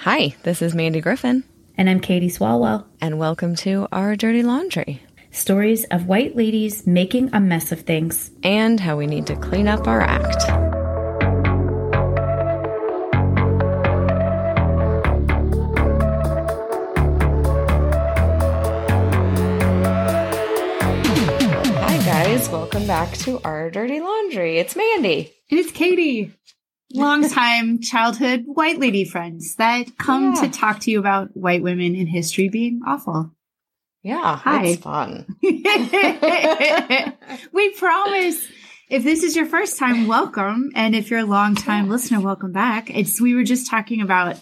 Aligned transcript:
Hi, 0.00 0.34
this 0.44 0.62
is 0.62 0.74
Mandy 0.74 1.00
Griffin, 1.00 1.44
And 1.76 1.88
I'm 1.88 2.00
Katie 2.00 2.28
Swalwell. 2.30 2.84
and 3.00 3.18
welcome 3.18 3.54
to 3.56 3.86
Our 3.92 4.16
Dirty 4.16 4.42
Laundry 4.42 5.02
Stories 5.30 5.84
of 5.84 6.06
white 6.06 6.34
ladies 6.36 6.86
making 6.86 7.30
a 7.34 7.40
mess 7.40 7.70
of 7.72 7.82
things. 7.82 8.30
and 8.42 8.80
how 8.80 8.96
we 8.96 9.06
need 9.06 9.26
to 9.26 9.36
clean 9.36 9.68
up 9.68 9.86
our 9.86 10.00
act. 10.00 10.42
Hi, 20.62 21.96
guys. 22.04 22.48
Welcome 22.50 22.86
back 22.86 23.12
to 23.18 23.40
Our 23.44 23.70
Dirty 23.70 24.00
Laundry. 24.00 24.58
It's 24.58 24.76
Mandy. 24.76 25.32
And 25.50 25.58
it's 25.58 25.72
Katie. 25.72 26.32
Longtime 26.92 27.80
childhood 27.80 28.44
white 28.46 28.78
lady 28.78 29.04
friends 29.04 29.56
that 29.56 29.96
come 29.98 30.34
Yeah. 30.34 30.42
to 30.42 30.48
talk 30.50 30.80
to 30.80 30.90
you 30.90 30.98
about 30.98 31.36
white 31.36 31.62
women 31.62 31.94
in 31.94 32.06
history 32.06 32.48
being 32.48 32.80
awful. 32.86 33.30
Yeah, 34.02 34.36
Hi. 34.36 34.64
it's 34.64 34.82
fun. 34.82 35.26
we 37.52 37.70
promise 37.74 38.46
if 38.88 39.04
this 39.04 39.22
is 39.22 39.36
your 39.36 39.46
first 39.46 39.78
time, 39.78 40.06
welcome. 40.08 40.70
And 40.74 40.96
if 40.96 41.10
you're 41.10 41.20
a 41.20 41.24
long 41.24 41.54
time 41.54 41.88
listener, 41.88 42.18
welcome 42.20 42.50
back. 42.52 42.90
It's 42.90 43.20
we 43.20 43.34
were 43.34 43.44
just 43.44 43.70
talking 43.70 44.00
about 44.00 44.40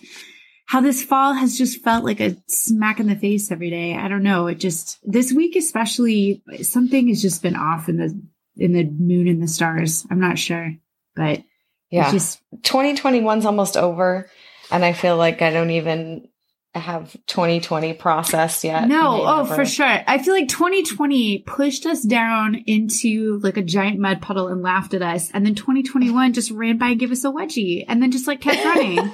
how 0.66 0.80
this 0.80 1.02
fall 1.02 1.33
has 1.35 1.59
just 1.59 1.83
felt 1.83 2.05
like 2.05 2.21
a 2.21 2.37
smack 2.46 3.01
in 3.01 3.09
the 3.09 3.16
face 3.16 3.51
every 3.51 3.69
day. 3.71 3.95
I 3.96 4.07
don't 4.09 4.23
know. 4.23 4.46
It 4.46 4.60
just 4.60 4.99
this 5.02 5.33
week 5.33 5.57
especially 5.57 6.43
something 6.62 7.09
has 7.09 7.21
just 7.21 7.43
been 7.43 7.57
off 7.57 7.88
in 7.88 7.96
the 7.96 8.23
in 8.57 8.73
the 8.73 8.85
moon 8.85 9.29
and 9.29 9.43
the 9.43 9.49
stars. 9.49 10.07
I'm 10.10 10.21
not 10.21 10.38
sure. 10.38 10.73
But 11.16 11.43
Yeah. 11.91 12.10
just 12.12 12.41
2021's 12.62 13.47
almost 13.47 13.77
over, 13.77 14.29
and 14.70 14.84
I 14.84 14.92
feel 14.92 15.16
like 15.16 15.42
I 15.42 15.51
don't 15.51 15.70
even 15.70 16.29
have 16.74 17.16
2020 17.27 17.95
processed 17.95 18.62
yet. 18.62 18.87
No, 18.87 19.23
oh, 19.27 19.45
for 19.46 19.65
sure. 19.65 19.87
I 20.07 20.18
feel 20.18 20.35
like 20.35 20.48
2020 20.48 21.38
pushed 21.40 21.87
us 21.87 22.02
down 22.02 22.54
into 22.66 23.40
like 23.43 23.57
a 23.57 23.63
giant 23.63 23.98
mud 23.98 24.21
puddle 24.23 24.48
and 24.48 24.63
laughed 24.63 24.95
at 24.95 25.02
us. 25.02 25.30
And 25.32 25.45
then 25.45 25.54
2021 25.54 26.35
just 26.35 26.51
ran 26.51 26.79
by 26.79 26.90
and 26.90 27.01
gave 27.01 27.10
us 27.10 27.24
a 27.24 27.29
wedgie 27.29 27.85
and 27.88 28.02
then 28.02 28.10
just 28.13 28.26
like 28.29 28.41
kept 28.41 28.65
running. 28.65 28.98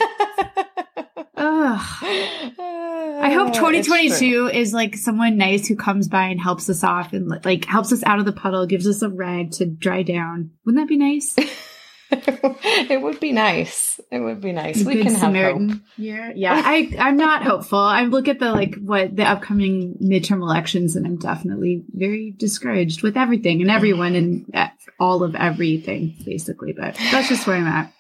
Ugh. 1.37 1.81
I 2.03 3.31
hope 3.33 3.47
Uh, 3.47 3.49
It's 3.49 3.59
true. 3.59 3.71
2022 3.73 4.51
is 4.53 4.73
like 4.75 4.97
someone 4.97 5.37
nice 5.37 5.67
who 5.67 5.77
comes 5.77 6.09
by 6.09 6.27
and 6.27 6.41
helps 6.41 6.69
us 6.69 6.85
off 6.85 7.13
and 7.13 7.29
like 7.45 7.65
helps 7.65 7.93
us 7.93 8.03
out 8.05 8.19
of 8.19 8.25
the 8.25 8.33
puddle, 8.33 8.67
gives 8.67 8.87
us 8.87 9.01
a 9.03 9.09
rag 9.09 9.53
to 9.53 9.67
dry 9.67 10.03
down. 10.03 10.51
Wouldn't 10.67 10.83
that 10.83 10.89
be 10.89 10.97
nice? 10.99 11.35
it 12.91 13.03
would 13.03 13.21
be 13.21 13.33
nice. 13.33 14.01
It 14.11 14.21
would 14.21 14.41
be 14.41 14.53
nice. 14.53 14.85
We 14.85 14.95
good 14.95 15.05
can 15.05 15.15
have 15.15 15.21
hope. 15.21 15.21
Samaritan 15.21 15.83
year. 15.97 16.33
Yeah, 16.35 16.61
I 16.65 16.91
I'm 16.99 17.17
not 17.17 17.43
hopeful. 17.43 17.79
I 17.79 18.05
look 18.05 18.29
at 18.29 18.39
the 18.39 18.53
like 18.53 18.77
what 18.77 19.17
the 19.17 19.25
upcoming 19.25 19.97
midterm 20.03 20.43
elections, 20.43 20.97
and 20.97 21.07
I'm 21.07 21.17
definitely 21.17 21.85
very 21.91 22.31
discouraged 22.31 23.03
with 23.03 23.17
everything 23.17 23.61
and 23.61 23.71
everyone 23.71 24.15
and 24.15 24.55
all 25.01 25.23
of 25.23 25.35
everything, 25.35 26.17
basically. 26.25 26.73
But 26.73 26.95
that's 27.11 27.29
just 27.29 27.47
where 27.47 27.57
I'm 27.57 27.67
at. 27.67 27.93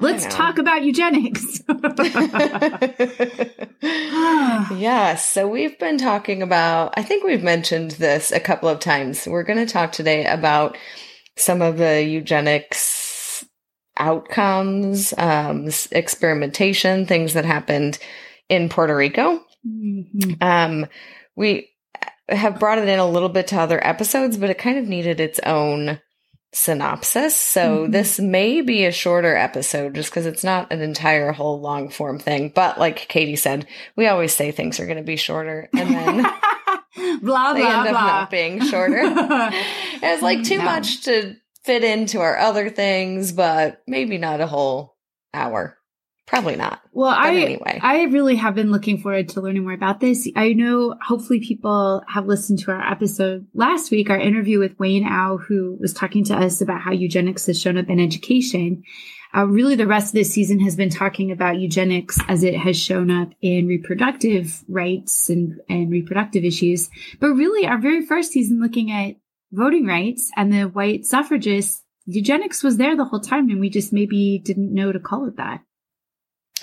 Let's 0.00 0.26
talk 0.26 0.58
about 0.58 0.84
eugenics. 0.84 1.62
yes. 3.82 5.28
So 5.28 5.48
we've 5.48 5.78
been 5.78 5.98
talking 5.98 6.42
about, 6.42 6.94
I 6.96 7.02
think 7.02 7.24
we've 7.24 7.44
mentioned 7.44 7.92
this 7.92 8.32
a 8.32 8.40
couple 8.40 8.68
of 8.68 8.80
times. 8.80 9.26
We're 9.26 9.44
going 9.44 9.64
to 9.64 9.72
talk 9.72 9.92
today 9.92 10.26
about 10.26 10.76
some 11.36 11.62
of 11.62 11.78
the 11.78 12.02
eugenics 12.02 13.03
outcomes, 13.96 15.14
um, 15.18 15.68
experimentation, 15.92 17.06
things 17.06 17.34
that 17.34 17.44
happened 17.44 17.98
in 18.48 18.68
Puerto 18.68 18.94
Rico. 18.96 19.40
Mhm. 19.66 20.42
Um, 20.42 20.86
we 21.36 21.68
have 22.28 22.58
brought 22.58 22.78
it 22.78 22.88
in 22.88 22.98
a 22.98 23.08
little 23.08 23.28
bit 23.28 23.48
to 23.48 23.60
other 23.60 23.84
episodes, 23.86 24.36
but 24.36 24.50
it 24.50 24.58
kind 24.58 24.78
of 24.78 24.86
needed 24.88 25.20
its 25.20 25.38
own 25.40 26.00
synopsis. 26.52 27.34
So 27.34 27.86
Mhm. 27.88 27.92
this 27.92 28.20
may 28.20 28.60
be 28.60 28.84
a 28.84 28.92
shorter 28.92 29.36
episode 29.36 29.94
just 29.94 30.10
because 30.10 30.24
it's 30.26 30.44
not 30.44 30.72
an 30.72 30.80
entire 30.80 31.32
whole 31.32 31.60
long 31.60 31.88
form 31.88 32.18
thing. 32.18 32.52
But 32.54 32.78
like 32.78 33.08
Katie 33.08 33.36
said, 33.36 33.66
we 33.96 34.06
always 34.06 34.32
say 34.32 34.52
things 34.52 34.78
are 34.78 34.86
going 34.86 34.98
to 34.98 35.02
be 35.02 35.16
shorter 35.16 35.68
and 35.76 35.90
then 35.90 36.16
blah 37.22 37.54
they 37.54 37.60
blah 37.60 37.70
end 37.80 37.88
up 37.88 37.90
blah. 37.90 38.06
not 38.06 38.30
being 38.30 38.64
shorter. 38.64 39.00
it's 39.04 40.22
like 40.22 40.44
too 40.44 40.58
No. 40.58 40.64
much 40.64 41.02
to 41.04 41.34
fit 41.64 41.84
into 41.84 42.20
our 42.20 42.36
other 42.36 42.70
things, 42.70 43.32
but 43.32 43.82
maybe 43.86 44.18
not 44.18 44.40
a 44.40 44.46
whole 44.46 44.96
hour. 45.32 45.78
Probably 46.26 46.56
not. 46.56 46.80
Well, 46.92 47.10
But 47.10 47.18
I 47.18 47.36
anyway. 47.36 47.80
I 47.82 48.04
really 48.04 48.36
have 48.36 48.54
been 48.54 48.70
looking 48.70 48.98
forward 48.98 49.28
to 49.30 49.42
learning 49.42 49.64
more 49.64 49.74
about 49.74 50.00
this. 50.00 50.26
I 50.34 50.54
know 50.54 50.94
hopefully 51.06 51.40
people 51.40 52.02
have 52.08 52.26
listened 52.26 52.60
to 52.60 52.70
our 52.70 52.90
episode 52.90 53.46
last 53.52 53.90
week, 53.90 54.08
our 54.08 54.18
interview 54.18 54.58
with 54.58 54.78
Wayne 54.78 55.06
Au, 55.06 55.36
who 55.36 55.76
was 55.78 55.92
talking 55.92 56.24
to 56.24 56.34
us 56.34 56.62
about 56.62 56.80
how 56.80 56.92
eugenics 56.92 57.46
has 57.46 57.60
shown 57.60 57.76
up 57.76 57.90
in 57.90 58.00
education. 58.00 58.84
Uh, 59.36 59.44
really, 59.46 59.74
the 59.74 59.86
rest 59.86 60.08
of 60.08 60.12
this 60.14 60.32
season 60.32 60.60
has 60.60 60.76
been 60.76 60.88
talking 60.88 61.30
about 61.30 61.58
eugenics 61.58 62.18
as 62.28 62.42
it 62.42 62.54
has 62.54 62.78
shown 62.78 63.10
up 63.10 63.30
in 63.42 63.66
reproductive 63.66 64.64
rights 64.68 65.28
and, 65.28 65.60
and 65.68 65.90
reproductive 65.90 66.44
issues. 66.44 66.88
But 67.20 67.30
really, 67.30 67.66
our 67.66 67.78
very 67.78 68.06
first 68.06 68.32
season 68.32 68.62
looking 68.62 68.90
at 68.92 69.16
voting 69.54 69.86
rights 69.86 70.30
and 70.36 70.52
the 70.52 70.64
white 70.64 71.06
suffragists, 71.06 71.82
eugenics 72.06 72.62
was 72.62 72.76
there 72.76 72.96
the 72.96 73.04
whole 73.04 73.20
time, 73.20 73.48
and 73.50 73.60
we 73.60 73.70
just 73.70 73.92
maybe 73.92 74.40
didn't 74.44 74.74
know 74.74 74.92
to 74.92 75.00
call 75.00 75.26
it 75.26 75.36
that. 75.36 75.60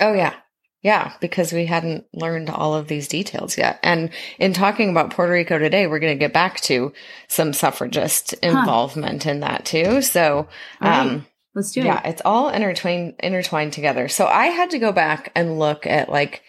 Oh, 0.00 0.12
yeah. 0.12 0.34
Yeah, 0.82 1.12
because 1.20 1.52
we 1.52 1.66
hadn't 1.66 2.06
learned 2.12 2.50
all 2.50 2.74
of 2.74 2.88
these 2.88 3.06
details 3.06 3.56
yet. 3.56 3.78
And 3.84 4.10
in 4.40 4.52
talking 4.52 4.90
about 4.90 5.12
Puerto 5.12 5.32
Rico 5.32 5.56
today, 5.56 5.86
we're 5.86 6.00
going 6.00 6.18
to 6.18 6.24
get 6.24 6.32
back 6.32 6.60
to 6.62 6.92
some 7.28 7.52
suffragist 7.52 8.32
involvement 8.34 9.24
in 9.24 9.40
that 9.40 9.64
too. 9.64 10.02
So, 10.02 10.48
right. 10.80 11.00
um, 11.00 11.26
Let's 11.54 11.70
do 11.70 11.82
yeah, 11.82 11.98
it. 11.98 12.04
Yeah, 12.04 12.10
it's 12.10 12.22
all 12.24 12.48
intertwined, 12.48 13.14
intertwined 13.20 13.74
together. 13.74 14.08
So 14.08 14.26
I 14.26 14.46
had 14.46 14.70
to 14.70 14.80
go 14.80 14.90
back 14.90 15.30
and 15.36 15.58
look 15.58 15.86
at 15.86 16.08
like 16.08 16.42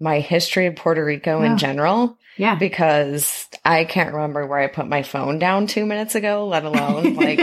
my 0.00 0.20
history 0.20 0.66
of 0.66 0.76
Puerto 0.76 1.04
Rico 1.04 1.42
in 1.42 1.52
Oh. 1.52 1.56
general 1.56 2.18
Yeah. 2.36 2.54
because 2.56 3.46
I 3.64 3.84
can't 3.84 4.14
remember 4.14 4.46
where 4.46 4.58
I 4.58 4.66
put 4.68 4.88
my 4.88 5.02
phone 5.02 5.38
down 5.38 5.66
two 5.66 5.84
minutes 5.86 6.14
ago, 6.14 6.46
let 6.48 6.64
alone 6.64 7.14
like 7.14 7.40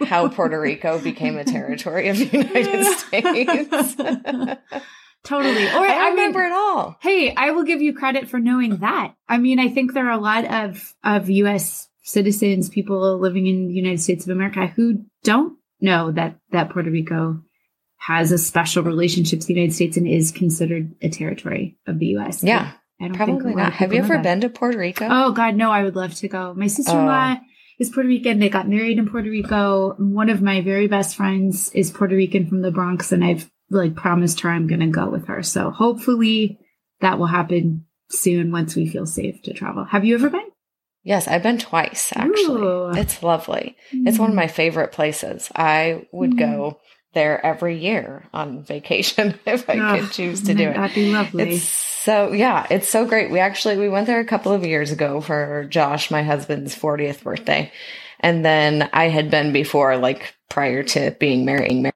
how 0.06 0.28
Puerto 0.28 0.60
Rico 0.60 0.98
became 1.00 1.36
a 1.38 1.44
territory 1.44 2.08
of 2.08 2.18
the 2.18 2.26
United 2.26 2.84
States. 2.98 3.96
totally. 5.24 5.64
Or 5.66 5.86
I 5.86 6.06
I, 6.06 6.10
remember 6.10 6.40
mean, 6.40 6.48
it 6.52 6.54
all. 6.54 6.96
hey, 7.00 7.34
I 7.34 7.50
will 7.52 7.64
give 7.64 7.80
you 7.82 7.94
credit 7.94 8.28
for 8.28 8.38
knowing 8.38 8.78
that. 8.78 9.14
I 9.28 9.38
mean, 9.38 9.58
I 9.58 9.68
think 9.68 9.92
there 9.92 10.06
are 10.08 10.18
a 10.18 10.20
lot 10.20 10.44
of 10.44 10.94
of 11.04 11.30
U.S. 11.30 11.88
citizens, 12.02 12.68
people 12.68 13.18
living 13.18 13.46
in 13.46 13.68
the 13.68 13.74
United 13.74 14.00
States 14.00 14.24
of 14.24 14.30
America, 14.30 14.66
who 14.66 15.04
don't 15.22 15.56
know 15.80 16.10
that 16.12 16.36
that 16.52 16.70
Puerto 16.70 16.90
Rico 16.90 17.42
has 18.00 18.32
a 18.32 18.38
special 18.38 18.82
relationship 18.82 19.40
to 19.40 19.46
the 19.46 19.54
United 19.54 19.74
States 19.74 19.96
and 19.96 20.08
is 20.08 20.32
considered 20.32 20.94
a 21.02 21.08
territory 21.10 21.76
of 21.86 21.98
the 21.98 22.06
U.S. 22.16 22.42
Yeah, 22.42 22.72
I 23.00 23.04
don't 23.08 23.14
probably 23.16 23.54
not. 23.54 23.74
Have 23.74 23.92
you 23.92 24.00
ever 24.00 24.18
been 24.18 24.40
to 24.40 24.48
Puerto 24.48 24.78
Rico? 24.78 25.06
Oh 25.10 25.32
God, 25.32 25.54
no! 25.54 25.70
I 25.70 25.84
would 25.84 25.96
love 25.96 26.14
to 26.16 26.28
go. 26.28 26.54
My 26.54 26.66
sister-in-law 26.66 27.36
Oh. 27.38 27.44
is 27.78 27.90
Puerto 27.90 28.08
Rican. 28.08 28.38
They 28.38 28.48
got 28.48 28.68
married 28.68 28.98
in 28.98 29.08
Puerto 29.08 29.30
Rico. 29.30 29.94
One 29.98 30.30
of 30.30 30.40
my 30.42 30.60
very 30.62 30.86
best 30.88 31.14
friends 31.16 31.70
is 31.74 31.90
Puerto 31.90 32.16
Rican 32.16 32.46
from 32.48 32.62
the 32.62 32.70
Bronx, 32.70 33.12
and 33.12 33.24
I've 33.24 33.50
like 33.70 33.94
promised 33.94 34.40
her 34.40 34.50
I'm 34.50 34.66
going 34.66 34.80
to 34.80 34.86
go 34.88 35.08
with 35.08 35.26
her. 35.28 35.42
So 35.42 35.70
hopefully 35.70 36.58
that 37.00 37.18
will 37.18 37.26
happen 37.26 37.84
soon 38.10 38.50
once 38.50 38.74
we 38.74 38.88
feel 38.88 39.06
safe 39.06 39.40
to 39.42 39.52
travel. 39.52 39.84
Have 39.84 40.04
you 40.04 40.14
ever 40.16 40.28
been? 40.30 40.48
Yes, 41.02 41.28
I've 41.28 41.42
been 41.42 41.58
twice 41.58 42.12
actually. 42.16 42.62
Ooh. 42.62 42.90
It's 42.90 43.22
lovely. 43.22 43.76
It's 43.92 44.18
one 44.18 44.30
of 44.30 44.36
my 44.36 44.48
favorite 44.48 44.92
places. 44.92 45.50
I 45.54 46.06
would 46.12 46.32
Mm. 46.32 46.38
go 46.38 46.80
there 47.12 47.44
every 47.44 47.78
year 47.78 48.24
on 48.32 48.62
vacation 48.62 49.38
if 49.46 49.68
I 49.68 49.78
Oh, 49.78 50.00
could 50.00 50.12
choose 50.12 50.42
to 50.42 50.54
do 50.54 50.68
it. 50.68 50.74
That'd 50.74 50.94
be 50.94 51.12
lovely. 51.12 51.56
It's 51.56 51.64
so 51.64 52.32
yeah, 52.32 52.66
it's 52.70 52.88
so 52.88 53.04
great. 53.06 53.30
We 53.30 53.40
actually 53.40 53.76
we 53.76 53.88
went 53.88 54.06
there 54.06 54.20
a 54.20 54.24
couple 54.24 54.52
of 54.52 54.64
years 54.64 54.90
ago 54.92 55.20
for 55.20 55.64
Josh, 55.68 56.10
my 56.10 56.22
husband's 56.22 56.74
40th 56.74 57.22
birthday. 57.22 57.72
And 58.20 58.44
then 58.44 58.88
I 58.92 59.08
had 59.08 59.30
been 59.30 59.52
before 59.52 59.96
like 59.96 60.34
prior 60.48 60.82
to 60.82 61.10
being 61.18 61.44
married. 61.44 61.90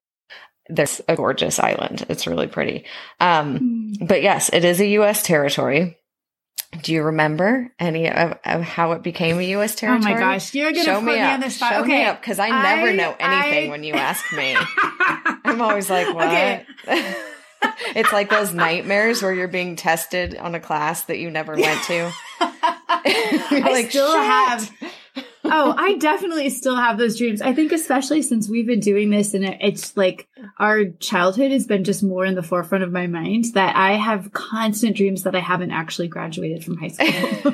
There's 0.68 1.00
a 1.08 1.14
gorgeous 1.16 1.58
island. 1.58 2.06
It's 2.08 2.26
really 2.26 2.46
pretty. 2.46 2.84
Um 3.20 3.58
Mm. 4.00 4.08
but 4.08 4.22
yes, 4.22 4.50
it 4.52 4.64
is 4.64 4.80
a 4.80 4.86
US 4.98 5.22
territory. 5.22 5.98
Do 6.82 6.92
you 6.92 7.02
remember 7.04 7.70
any 7.78 8.10
of, 8.10 8.38
of 8.44 8.62
how 8.62 8.92
it 8.92 9.02
became 9.02 9.38
a 9.38 9.42
US 9.56 9.74
territory? 9.74 10.12
oh 10.12 10.14
my 10.16 10.20
gosh, 10.20 10.54
you're 10.54 10.72
going 10.72 10.84
to 10.84 10.90
Show 10.90 11.00
put 11.00 11.04
me 11.06 11.12
me, 11.14 11.20
up. 11.20 11.34
on 11.34 11.40
the 11.40 11.50
spot. 11.50 11.72
Show 11.72 11.80
okay. 11.82 11.98
me 11.98 12.04
up 12.04 12.20
because 12.20 12.38
I 12.38 12.48
never 12.48 12.88
I- 12.88 12.96
know 12.96 13.16
anything 13.18 13.68
I- 13.68 13.70
when 13.70 13.84
you 13.84 13.94
ask 13.94 14.24
me. 14.32 14.56
I'm 15.44 15.60
always 15.60 15.88
like, 15.90 16.12
what? 16.14 16.26
Okay. 16.26 16.66
it's 17.94 18.12
like 18.12 18.30
those 18.30 18.52
nightmares 18.52 19.22
where 19.22 19.32
you're 19.32 19.48
being 19.48 19.76
tested 19.76 20.36
on 20.36 20.54
a 20.54 20.60
class 20.60 21.04
that 21.04 21.18
you 21.18 21.30
never 21.30 21.54
went 21.54 21.82
to. 21.84 22.10
I 22.40 23.60
like, 23.70 23.90
still 23.90 24.12
"Shit." 24.12 24.24
have 24.24 24.72
oh, 25.44 25.74
I 25.76 25.96
definitely 25.98 26.50
still 26.50 26.76
have 26.76 26.98
those 26.98 27.18
dreams. 27.18 27.42
I 27.42 27.52
think 27.52 27.72
especially 27.72 28.22
since 28.22 28.48
we've 28.48 28.66
been 28.66 28.80
doing 28.80 29.10
this 29.10 29.34
and 29.34 29.44
it's 29.44 29.96
like 29.96 30.28
our 30.58 30.84
childhood 30.84 31.52
has 31.52 31.66
been 31.66 31.84
just 31.84 32.02
more 32.02 32.24
in 32.24 32.34
the 32.34 32.42
forefront 32.42 32.84
of 32.84 32.92
my 32.92 33.06
mind 33.06 33.46
that 33.54 33.76
I 33.76 33.92
have 33.92 34.32
constant 34.32 34.96
dreams 34.96 35.24
that 35.24 35.34
I 35.34 35.40
haven't 35.40 35.70
actually 35.70 36.08
graduated 36.08 36.64
from 36.64 36.76
high 36.78 36.88
school. 36.88 37.52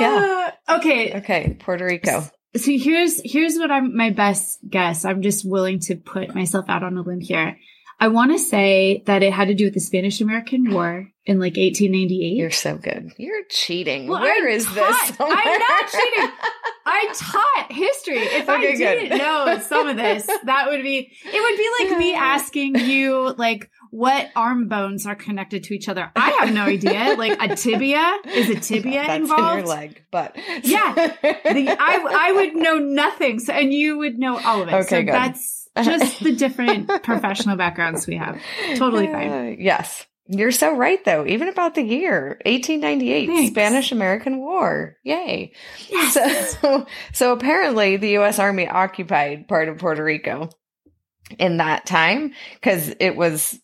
yeah. 0.00 0.50
Uh, 0.68 0.76
okay. 0.76 1.18
Okay. 1.18 1.56
Puerto 1.58 1.84
Rico. 1.84 2.24
So 2.56 2.72
here's 2.72 3.20
here's 3.24 3.56
what 3.56 3.70
I'm 3.70 3.96
my 3.96 4.10
best 4.10 4.60
guess. 4.68 5.04
I'm 5.04 5.22
just 5.22 5.48
willing 5.48 5.80
to 5.80 5.96
put 5.96 6.34
myself 6.34 6.66
out 6.68 6.82
on 6.82 6.96
a 6.96 7.02
limb 7.02 7.20
here. 7.20 7.58
I 8.00 8.08
want 8.08 8.30
to 8.32 8.38
say 8.38 9.02
that 9.06 9.22
it 9.22 9.32
had 9.32 9.48
to 9.48 9.54
do 9.54 9.64
with 9.64 9.74
the 9.74 9.80
Spanish 9.80 10.20
American 10.20 10.70
War 10.72 11.10
in 11.26 11.38
like 11.40 11.56
1898. 11.56 12.36
You're 12.36 12.50
so 12.50 12.76
good. 12.76 13.10
You're 13.18 13.42
cheating. 13.50 14.06
Well, 14.06 14.20
Where 14.22 14.48
I 14.48 14.52
is 14.52 14.64
taught- 14.66 14.76
oh 14.78 14.84
this? 14.86 15.16
I'm 15.20 15.58
not 15.58 15.88
cheating. 15.90 16.30
I 16.86 17.12
taught 17.14 17.72
history. 17.72 18.18
If 18.18 18.48
I 18.48 18.54
Okay, 18.58 18.76
good. 18.76 19.00
didn't 19.00 19.18
know 19.18 19.58
some 19.60 19.88
of 19.88 19.96
this, 19.96 20.26
that 20.44 20.68
would 20.70 20.82
be 20.82 21.10
it 21.24 21.42
would 21.42 21.56
be 21.88 21.88
like 21.90 21.98
me 21.98 22.14
asking 22.34 22.76
you 22.78 23.34
like 23.36 23.68
what 23.90 24.30
arm 24.36 24.68
bones 24.68 25.04
are 25.06 25.14
connected 25.16 25.64
to 25.64 25.74
each 25.74 25.88
other. 25.88 26.10
I 26.14 26.30
have 26.40 26.52
no 26.54 26.62
idea. 26.62 27.14
Like 27.18 27.36
a 27.42 27.56
tibia 27.56 28.16
is 28.26 28.48
a 28.50 28.54
tibia 28.60 29.04
That's 29.06 29.20
involved. 29.22 29.58
in 29.60 29.66
your 29.66 29.66
leg, 29.66 30.04
but 30.10 30.36
Yeah. 30.62 30.94
The, 30.94 31.76
I 31.78 32.28
I 32.28 32.32
would 32.32 32.54
know 32.54 32.78
nothing, 32.78 33.40
so 33.40 33.52
and 33.52 33.72
you 33.74 33.98
would 33.98 34.18
know 34.18 34.38
all 34.38 34.62
of 34.62 34.68
it. 34.68 34.74
Okay, 34.74 34.82
so 34.88 35.02
good. 35.02 35.14
that's 35.14 35.57
just 35.84 36.20
the 36.22 36.32
different 36.36 36.88
professional 37.02 37.56
backgrounds 37.56 38.06
we 38.06 38.16
have. 38.16 38.40
Totally 38.76 39.06
fine. 39.06 39.30
Uh, 39.30 39.54
yes. 39.58 40.06
You're 40.30 40.52
so 40.52 40.76
right, 40.76 41.02
though. 41.06 41.26
Even 41.26 41.48
about 41.48 41.74
the 41.74 41.82
year 41.82 42.38
1898, 42.44 43.26
Thanks. 43.26 43.50
Spanish 43.50 43.92
American 43.92 44.38
War. 44.38 44.96
Yay. 45.02 45.52
Yes. 45.88 46.58
So, 46.60 46.86
so 47.14 47.32
apparently 47.32 47.96
the 47.96 48.10
U.S. 48.10 48.38
Army 48.38 48.68
occupied 48.68 49.48
part 49.48 49.68
of 49.70 49.78
Puerto 49.78 50.04
Rico 50.04 50.50
in 51.38 51.56
that 51.58 51.86
time 51.86 52.32
because 52.54 52.92
it 53.00 53.16
was 53.16 53.58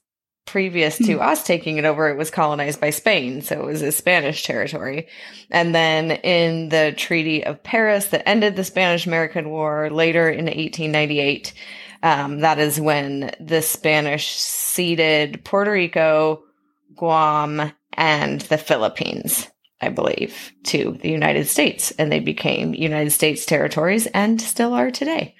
previous 0.47 0.99
to 0.99 1.15
Hmm. 1.17 1.23
us 1.23 1.43
taking 1.45 1.79
it 1.79 1.85
over. 1.87 2.09
It 2.09 2.17
was 2.19 2.31
colonized 2.31 2.81
by 2.81 2.91
Spain. 2.91 3.41
So 3.43 3.61
it 3.61 3.65
was 3.65 3.83
a 3.83 3.93
Spanish 3.93 4.43
territory. 4.45 5.09
And 5.51 5.75
then 5.75 6.11
in 6.11 6.69
the 6.69 6.93
Treaty 6.97 7.45
of 7.45 7.63
Paris 7.63 8.07
that 8.09 8.27
ended 8.29 8.55
the 8.57 8.65
Spanish 8.65 9.07
American 9.07 9.49
War 9.51 9.89
later 9.91 10.29
in 10.29 10.45
1898, 10.47 11.53
um, 12.05 12.41
that 12.41 12.59
is 12.59 12.79
when 12.79 13.35
the 13.41 13.63
Spanish 13.63 14.31
ceded 14.31 15.43
Puerto 15.43 15.73
Rico, 15.73 16.45
Guam, 16.95 17.73
and 17.95 18.43
the 18.43 18.59
Philippines. 18.59 19.49
I 19.81 19.89
believe, 19.89 20.53
to 20.65 20.97
the 21.03 21.11
United 21.11 21.47
States, 21.47 21.91
and 21.99 22.11
they 22.11 22.21
became 22.21 22.73
United 22.73 23.11
States 23.11 23.45
territories 23.45 24.07
and 24.07 24.41
still 24.41 24.73
are 24.73 24.91
today. 24.91 25.35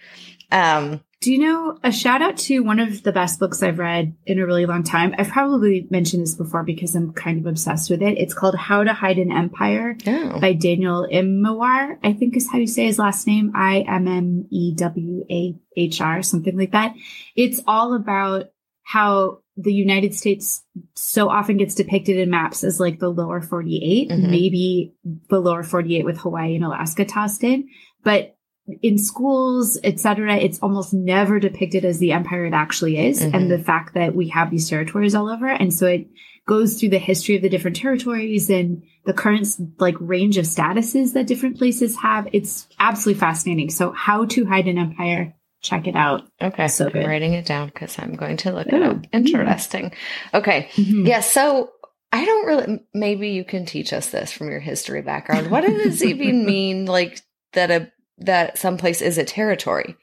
Um, 0.51 1.04
Do 1.25 1.33
you 1.33 1.39
know 1.39 1.79
a 1.83 1.91
shout 1.91 2.21
out 2.21 2.37
to 2.37 2.61
one 2.61 2.79
of 2.79 3.03
the 3.03 3.11
best 3.11 3.41
books 3.41 3.63
I've 3.63 3.79
read 3.79 4.15
in 4.27 4.39
a 4.39 4.45
really 4.45 4.67
long 4.67 4.83
time? 4.83 5.15
I've 5.17 5.31
probably 5.31 5.87
mentioned 5.89 6.23
this 6.23 6.35
before 6.35 6.65
because 6.65 6.95
I'm 6.95 7.15
kind 7.15 7.39
of 7.39 7.47
obsessed 7.47 7.89
with 7.89 8.03
it. 8.03 8.19
It's 8.19 8.35
called 8.35 8.55
How 8.55 8.85
to 8.85 8.93
Hide 8.93 9.17
an 9.17 9.33
Empire 9.33 9.97
oh, 10.07 10.39
by 10.39 10.53
Daniel 10.53 11.09
Immerwahr, 11.11 11.97
I 12.05 12.13
think 12.13 12.37
is 12.37 12.51
how 12.53 12.59
you 12.59 12.67
say 12.67 12.85
his 12.85 12.99
last 12.99 13.27
name. 13.27 13.53
I 13.55 13.87
M 13.89 14.07
M 14.07 14.47
E 14.51 14.75
W 14.75 15.25
A 15.31 15.57
H 15.79 16.03
R, 16.03 16.23
something 16.23 16.59
like 16.59 16.73
that. 16.73 16.95
It's 17.35 17.63
all 17.67 17.95
about 17.95 18.51
how 18.83 19.39
the 19.57 19.73
United 19.73 20.15
States 20.15 20.63
so 20.93 21.31
often 21.31 21.57
gets 21.57 21.75
depicted 21.75 22.19
in 22.19 22.29
maps 22.29 22.63
as 22.65 22.79
like 22.79 22.99
the 22.99 23.09
lower 23.09 23.41
48, 23.41 24.11
Mhm. 24.11 24.29
maybe 24.31 24.93
the 25.31 25.41
lower 25.41 25.63
48 25.63 26.05
with 26.05 26.19
Hawaii 26.19 26.55
and 26.55 26.67
Alaska 26.67 27.07
tossed 27.07 27.43
in. 27.45 27.69
But 28.03 28.34
in 28.83 28.97
schools, 28.99 29.79
etc., 29.85 30.37
it's 30.37 30.59
almost 30.61 30.95
never 30.95 31.39
depicted 31.39 31.85
as 31.85 31.99
the 31.99 32.13
empire 32.13 32.47
it 32.47 32.55
actually 32.55 32.99
is. 32.99 33.23
Mhm. 33.23 33.35
And 33.35 33.51
the 33.51 33.59
fact 33.59 33.95
that 33.95 34.15
we 34.15 34.29
have 34.29 34.51
these 34.51 34.69
territories 34.69 35.15
all 35.15 35.29
over. 35.29 35.47
And 35.49 35.73
so 35.73 35.87
it 35.87 36.07
goes 36.47 36.79
through 36.79 36.91
the 36.91 36.99
history 36.99 37.37
of 37.37 37.43
the 37.43 37.49
different 37.49 37.77
territories 37.77 38.51
and 38.51 38.83
the 39.07 39.13
current 39.13 39.47
like 39.79 39.97
range 40.01 40.39
of 40.39 40.45
statuses 40.47 41.13
that 41.15 41.27
different 41.27 41.59
places 41.59 41.97
have. 41.97 42.27
It's 42.33 42.67
absolutely 42.79 43.21
fascinating. 43.21 43.71
So 43.71 43.93
how 43.93 44.25
to 44.27 44.45
hide 44.47 44.67
an 44.69 44.79
empire. 44.79 45.35
Check 45.63 45.87
it 45.87 45.97
out. 45.97 46.25
okay. 46.43 46.69
so 46.69 46.87
I'm 46.87 46.93
good. 46.93 47.07
writing 47.07 47.33
it 47.33 47.47
down 47.47 47.69
because 47.69 47.99
I'm 47.99 48.13
going 48.17 48.37
to 48.39 48.53
look 48.53 48.67
it 48.67 48.83
up. 48.83 48.99
Interesting. 49.15 49.93
Okay. 50.35 50.69
Mhm. 50.75 51.07
Yeah. 51.09 51.21
So 51.21 51.71
I 52.13 52.25
don't 52.27 52.47
really, 52.47 52.81
maybe 52.93 53.31
you 53.31 53.45
can 53.45 53.65
teach 53.65 53.93
us 53.95 54.09
this 54.11 54.31
from 54.31 54.51
your 54.51 54.61
history 54.61 55.01
background. 55.01 55.51
What 55.51 55.63
does 55.63 56.03
it 56.03 56.09
even 56.11 56.45
mean, 56.47 56.85
like, 56.85 57.21
that 57.55 57.71
a, 57.71 57.91
that 58.19 58.59
someplace 58.59 59.03
is 59.03 59.19
a 59.19 59.25
territory? 59.25 59.97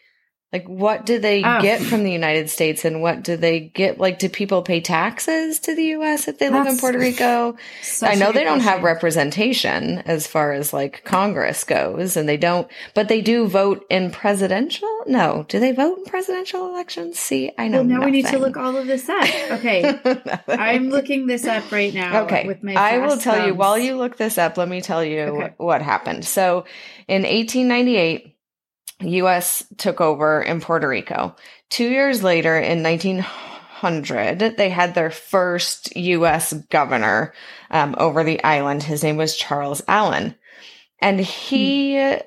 Like, 0.53 0.67
what 0.67 1.05
do 1.05 1.17
they 1.17 1.41
Oh. 1.45 1.61
get 1.61 1.79
from 1.81 2.03
the 2.03 2.11
United 2.11 2.49
States 2.49 2.83
and 2.83 3.01
what 3.01 3.23
do 3.23 3.37
they 3.37 3.59
get? 3.61 3.99
Like, 3.99 4.19
do 4.19 4.27
people 4.27 4.61
pay 4.63 4.81
taxes 4.81 5.59
to 5.61 5.73
the 5.73 5.83
U.S. 5.95 6.27
if 6.27 6.39
they 6.39 6.49
live 6.49 6.67
in 6.67 6.77
Puerto 6.77 6.99
Rico? 6.99 7.55
I 8.01 8.15
know 8.15 8.33
they 8.33 8.43
don't 8.43 8.59
have 8.59 8.83
representation 8.83 9.99
as 9.99 10.27
far 10.27 10.51
as 10.51 10.73
like 10.73 11.03
Congress 11.05 11.63
goes, 11.63 12.17
and 12.17 12.27
they 12.27 12.35
don't, 12.35 12.67
but 12.93 13.07
they 13.07 13.21
do 13.21 13.47
vote 13.47 13.85
in 13.89 14.11
presidential. 14.11 14.89
No, 15.07 15.45
do 15.47 15.57
they 15.59 15.71
vote 15.71 15.99
in 15.99 16.03
presidential 16.05 16.67
elections? 16.67 17.17
See, 17.17 17.51
I 17.57 17.69
know. 17.69 17.77
Well, 17.77 17.85
now 17.99 18.03
we 18.05 18.11
need 18.11 18.25
to 18.27 18.37
look 18.37 18.57
all 18.57 18.75
of 18.75 18.87
this 18.87 19.07
up. 19.07 19.23
Okay. 19.51 19.99
I'm 20.49 20.89
looking 20.89 21.27
this 21.27 21.45
up 21.45 21.71
right 21.71 21.93
now. 21.93 22.23
Okay. 22.23 22.45
With 22.45 22.61
my 22.61 22.73
I 22.73 22.97
will 22.97 23.17
tell 23.17 23.47
you 23.47 23.53
while 23.55 23.77
you 23.77 23.95
look 23.95 24.17
this 24.17 24.37
up, 24.37 24.57
let 24.57 24.67
me 24.67 24.81
tell 24.81 25.03
you 25.03 25.19
Okay. 25.21 25.53
what 25.57 25.81
happened. 25.81 26.25
So 26.25 26.65
in 27.07 27.21
1898, 27.23 28.30
US 29.03 29.65
took 29.77 30.01
over 30.01 30.41
in 30.41 30.61
Puerto 30.61 30.87
Rico. 30.87 31.35
Two 31.69 31.89
years 31.89 32.23
later, 32.23 32.57
in 32.57 32.83
1900, 32.83 34.57
they 34.57 34.69
had 34.69 34.93
their 34.93 35.11
first 35.11 35.95
US 35.95 36.53
governor 36.53 37.33
um, 37.69 37.95
over 37.97 38.23
the 38.23 38.43
island. 38.43 38.83
His 38.83 39.03
name 39.03 39.17
was 39.17 39.35
Charles 39.35 39.81
Allen. 39.87 40.35
And 40.99 41.19
he 41.19 42.17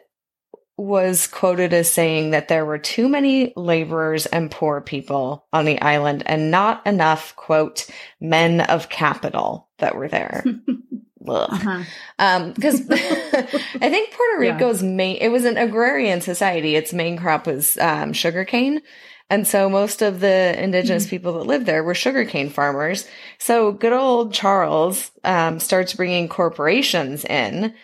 was 0.77 1.29
quoted 1.29 1.73
as 1.73 1.91
saying 1.91 2.31
that 2.31 2.49
there 2.49 2.65
were 2.65 2.79
too 2.79 3.09
many 3.09 3.53
laborers 3.55 4.27
and 4.27 4.51
poor 4.51 4.81
people 4.81 5.47
on 5.53 5.65
the 5.65 5.81
island 5.81 6.25
and 6.27 6.51
not 6.51 6.85
enough, 6.87 7.37
quote, 7.37 7.87
men 8.21 8.61
of 8.61 8.89
capital 8.89 9.69
that 9.79 9.95
were 9.95 10.09
there. 10.09 10.45
Ugh. 11.29 11.49
Uh-huh. 11.51 11.83
Um, 12.19 12.53
because 12.53 12.83
I 12.91 13.43
think 13.91 14.13
Puerto 14.13 14.43
Yeah. 14.43 14.53
Rico's 14.55 14.83
main, 14.83 15.17
it 15.17 15.29
was 15.29 15.45
an 15.45 15.57
agrarian 15.57 16.21
society. 16.21 16.77
Its 16.77 16.93
main 16.93 17.17
crop 17.17 17.47
was, 17.47 17.77
um, 17.79 18.13
sugarcane. 18.13 18.83
And 19.31 19.47
so 19.47 19.71
most 19.71 20.03
of 20.03 20.21
the 20.21 20.55
indigenous 20.63 21.09
people 21.09 21.33
that 21.35 21.47
lived 21.47 21.67
there 21.67 21.83
were 21.83 21.95
sugarcane 21.95 22.51
farmers. 22.51 23.09
So 23.39 23.73
good 23.73 23.93
old 23.95 24.35
Charles, 24.35 25.11
um, 25.25 25.59
starts 25.61 25.95
bringing 25.95 26.29
corporations 26.29 27.25
in. 27.25 27.75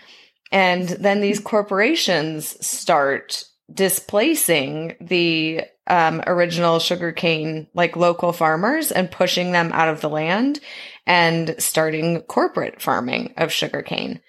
And 0.52 0.88
then 0.88 1.20
these 1.20 1.40
corporations 1.40 2.64
start 2.64 3.44
displacing 3.72 4.96
the 5.00 5.62
um, 5.86 6.22
original 6.26 6.78
sugarcane, 6.78 7.68
like 7.74 7.96
local 7.96 8.32
farmers, 8.32 8.92
and 8.92 9.10
pushing 9.10 9.52
them 9.52 9.72
out 9.72 9.88
of 9.88 10.00
the 10.00 10.08
land 10.10 10.60
and 11.06 11.54
starting 11.58 12.20
corporate 12.22 12.80
farming 12.80 13.34
of 13.36 13.52
sugarcane. 13.52 14.20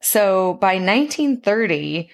So 0.00 0.54
by 0.54 0.74
1930, 0.74 2.10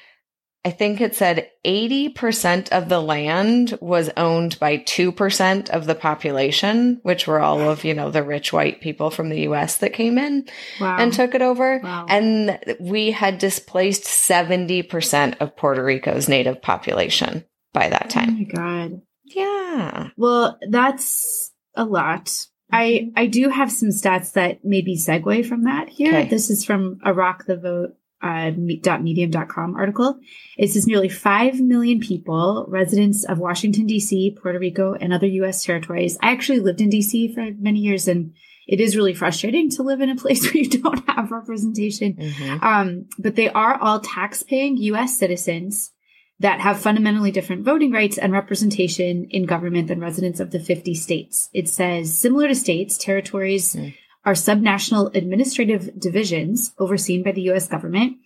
I 0.66 0.70
think 0.70 1.02
it 1.02 1.14
said 1.14 1.50
80% 1.66 2.70
of 2.70 2.88
the 2.88 3.00
land 3.00 3.76
was 3.82 4.08
owned 4.16 4.58
by 4.58 4.78
2% 4.78 5.68
of 5.68 5.84
the 5.84 5.94
population, 5.94 7.00
which 7.02 7.26
were 7.26 7.38
all 7.38 7.60
of, 7.68 7.84
you 7.84 7.92
know, 7.92 8.10
the 8.10 8.22
rich 8.22 8.50
white 8.50 8.80
people 8.80 9.10
from 9.10 9.28
the 9.28 9.40
US 9.42 9.76
that 9.78 9.92
came 9.92 10.16
in 10.16 10.48
Wow. 10.80 10.96
and 10.98 11.12
took 11.12 11.34
it 11.34 11.42
over. 11.42 11.80
Wow. 11.84 12.06
And 12.08 12.58
we 12.80 13.10
had 13.10 13.36
displaced 13.36 14.04
70% 14.04 15.36
of 15.40 15.54
Puerto 15.54 15.84
Rico's 15.84 16.30
native 16.30 16.62
population 16.62 17.44
by 17.74 17.90
that 17.90 18.08
time. 18.08 18.30
Oh 18.30 18.32
time. 18.32 18.38
my 18.38 18.88
god. 18.88 19.02
Yeah. 19.24 20.08
Well, 20.16 20.58
that's 20.70 21.52
a 21.74 21.84
lot. 21.84 22.46
I 22.74 23.12
I 23.14 23.26
do 23.26 23.48
have 23.50 23.70
some 23.70 23.90
stats 23.90 24.32
that 24.32 24.64
maybe 24.64 24.96
segue 24.96 25.46
from 25.46 25.62
that 25.64 25.88
here. 25.88 26.18
Okay. 26.18 26.28
This 26.28 26.50
is 26.50 26.64
from 26.64 26.98
a 27.04 27.14
rock 27.14 27.46
the 27.46 27.56
vote 27.56 27.96
uh, 28.20 28.50
medium.com 28.50 29.76
article. 29.76 30.18
It 30.56 30.70
says 30.70 30.86
nearly 30.86 31.10
5 31.10 31.60
million 31.60 32.00
people, 32.00 32.64
residents 32.68 33.24
of 33.24 33.38
Washington, 33.38 33.86
D.C., 33.86 34.36
Puerto 34.40 34.58
Rico, 34.58 34.94
and 34.94 35.12
other 35.12 35.26
U.S. 35.26 35.62
territories. 35.62 36.16
I 36.22 36.32
actually 36.32 36.60
lived 36.60 36.80
in 36.80 36.88
D.C. 36.88 37.34
for 37.34 37.50
many 37.58 37.80
years, 37.80 38.08
and 38.08 38.32
it 38.66 38.80
is 38.80 38.96
really 38.96 39.12
frustrating 39.12 39.68
to 39.72 39.82
live 39.82 40.00
in 40.00 40.08
a 40.08 40.16
place 40.22 40.42
where 40.42 40.56
you 40.56 40.70
don't 40.70 41.06
have 41.08 41.30
representation. 41.30 42.14
Mhm. 42.14 42.62
Um, 42.62 43.06
but 43.18 43.36
they 43.36 43.50
are 43.50 43.78
all 43.78 44.00
tax-paying 44.00 44.78
U.S. 44.78 45.18
citizens 45.18 45.92
that 46.40 46.60
have 46.60 46.80
fundamentally 46.80 47.30
different 47.30 47.64
voting 47.64 47.92
rights 47.92 48.18
and 48.18 48.32
representation 48.32 49.26
in 49.30 49.46
government 49.46 49.88
than 49.88 50.00
residents 50.00 50.40
of 50.40 50.50
the 50.50 50.58
50 50.58 50.94
states. 50.94 51.48
It 51.52 51.68
says 51.68 52.16
similar 52.18 52.48
to 52.48 52.54
states, 52.54 52.98
territories 52.98 53.74
Mm. 53.74 53.94
are 54.24 54.32
subnational 54.34 55.14
administrative 55.14 55.98
divisions 55.98 56.74
overseen 56.78 57.22
by 57.22 57.32
the 57.32 57.42
U.S. 57.42 57.68
government. 57.68 58.16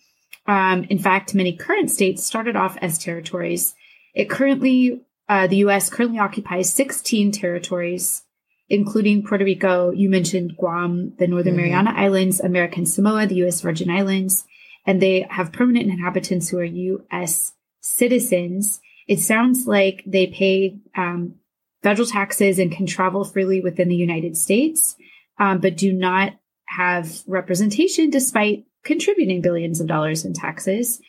Um, 0.47 0.85
in 0.85 0.99
fact, 0.99 1.35
many 1.35 1.53
current 1.55 1.91
states 1.91 2.25
started 2.25 2.57
off 2.57 2.79
as 2.81 2.99
territories. 2.99 3.75
It 4.15 4.31
currently, 4.31 5.03
uh, 5.29 5.47
the 5.47 5.57
U.S. 5.59 5.91
currently 5.91 6.19
occupies 6.19 6.73
16 6.73 7.33
territories, 7.33 8.23
including 8.71 9.23
Puerto 9.23 9.45
Rico. 9.45 9.91
You 9.91 10.09
mentioned 10.09 10.57
Guam, 10.57 11.13
the 11.19 11.27
Northern 11.27 11.55
Mhm. 11.55 11.59
Mariana 11.59 11.93
Islands, 11.95 12.41
American 12.41 12.87
Samoa, 12.87 13.27
the 13.27 13.35
U.S. 13.37 13.61
Virgin 13.61 13.91
Islands, 13.91 14.45
and 14.87 15.03
they 15.03 15.27
have 15.29 15.53
permanent 15.53 15.91
inhabitants 15.91 16.49
who 16.49 16.59
are 16.59 16.65
U.S. 16.65 17.53
citizens. 17.81 18.81
It 19.07 19.21
sounds 19.21 19.67
like 19.67 20.03
they 20.07 20.27
pay 20.27 20.79
um, 20.97 21.37
federal 21.83 22.07
taxes 22.07 22.59
and 22.59 22.73
can 22.73 22.87
travel 22.87 23.25
freely 23.25 23.61
within 23.61 23.89
the 23.89 23.97
United 23.97 24.37
States, 24.37 24.97
um, 25.39 25.61
but 25.61 25.77
do 25.77 25.93
not 25.93 26.35
have 26.67 27.23
representation 27.27 28.11
despite 28.11 28.65
contributing 28.85 29.41
billions 29.41 29.81
of 29.81 29.87
dollars 29.87 30.25
in 30.25 30.35
taxes. 30.35 31.01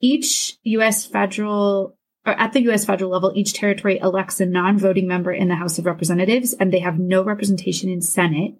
Each 0.00 0.56
U.S. 0.64 1.06
federal 1.06 1.96
or 2.26 2.32
at 2.32 2.52
the 2.52 2.62
U.S. 2.62 2.84
federal 2.84 3.12
level, 3.12 3.32
each 3.36 3.54
territory 3.54 3.98
elects 4.00 4.40
a 4.40 4.46
non-voting 4.46 5.06
member 5.06 5.32
in 5.32 5.46
the 5.48 5.54
House 5.54 5.78
of 5.78 5.86
Representatives, 5.86 6.54
and 6.54 6.72
they 6.72 6.80
have 6.80 6.98
no 6.98 7.22
representation 7.22 7.88
in 7.88 8.02
Senate. 8.02 8.54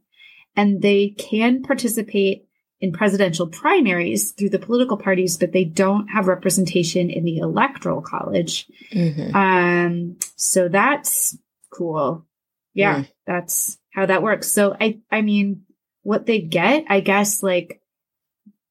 And 0.54 0.80
they 0.80 1.10
can 1.18 1.62
participate 1.62 2.45
in 2.80 2.92
presidential 2.92 3.46
primaries 3.46 4.32
through 4.32 4.50
the 4.50 4.58
political 4.58 4.96
parties, 4.98 5.36
but 5.38 5.52
they 5.52 5.64
don't 5.64 6.08
have 6.08 6.26
representation 6.28 7.08
in 7.10 7.24
the 7.24 7.38
electoral 7.38 8.02
college. 8.02 8.66
Mhm. 8.92 9.34
Um, 9.34 10.16
so 10.36 10.68
that's 10.68 11.38
cool. 11.72 12.26
Yeah, 12.74 13.00
Mm. 13.00 13.08
that's 13.26 13.78
how 13.94 14.04
that 14.06 14.22
works. 14.22 14.50
So 14.52 14.76
I, 14.78 15.00
I 15.10 15.22
mean, 15.22 15.62
what 16.02 16.26
they 16.26 16.40
get, 16.40 16.84
I 16.88 17.00
guess, 17.00 17.42
like 17.42 17.80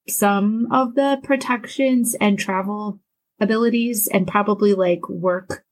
some 0.07 0.67
of 0.71 0.93
the 0.93 1.19
protections 1.23 2.15
and 2.21 2.37
travel 2.37 2.99
abilities 3.39 4.07
and 4.07 4.27
probably 4.27 4.73
like 4.75 5.09
work, 5.09 5.65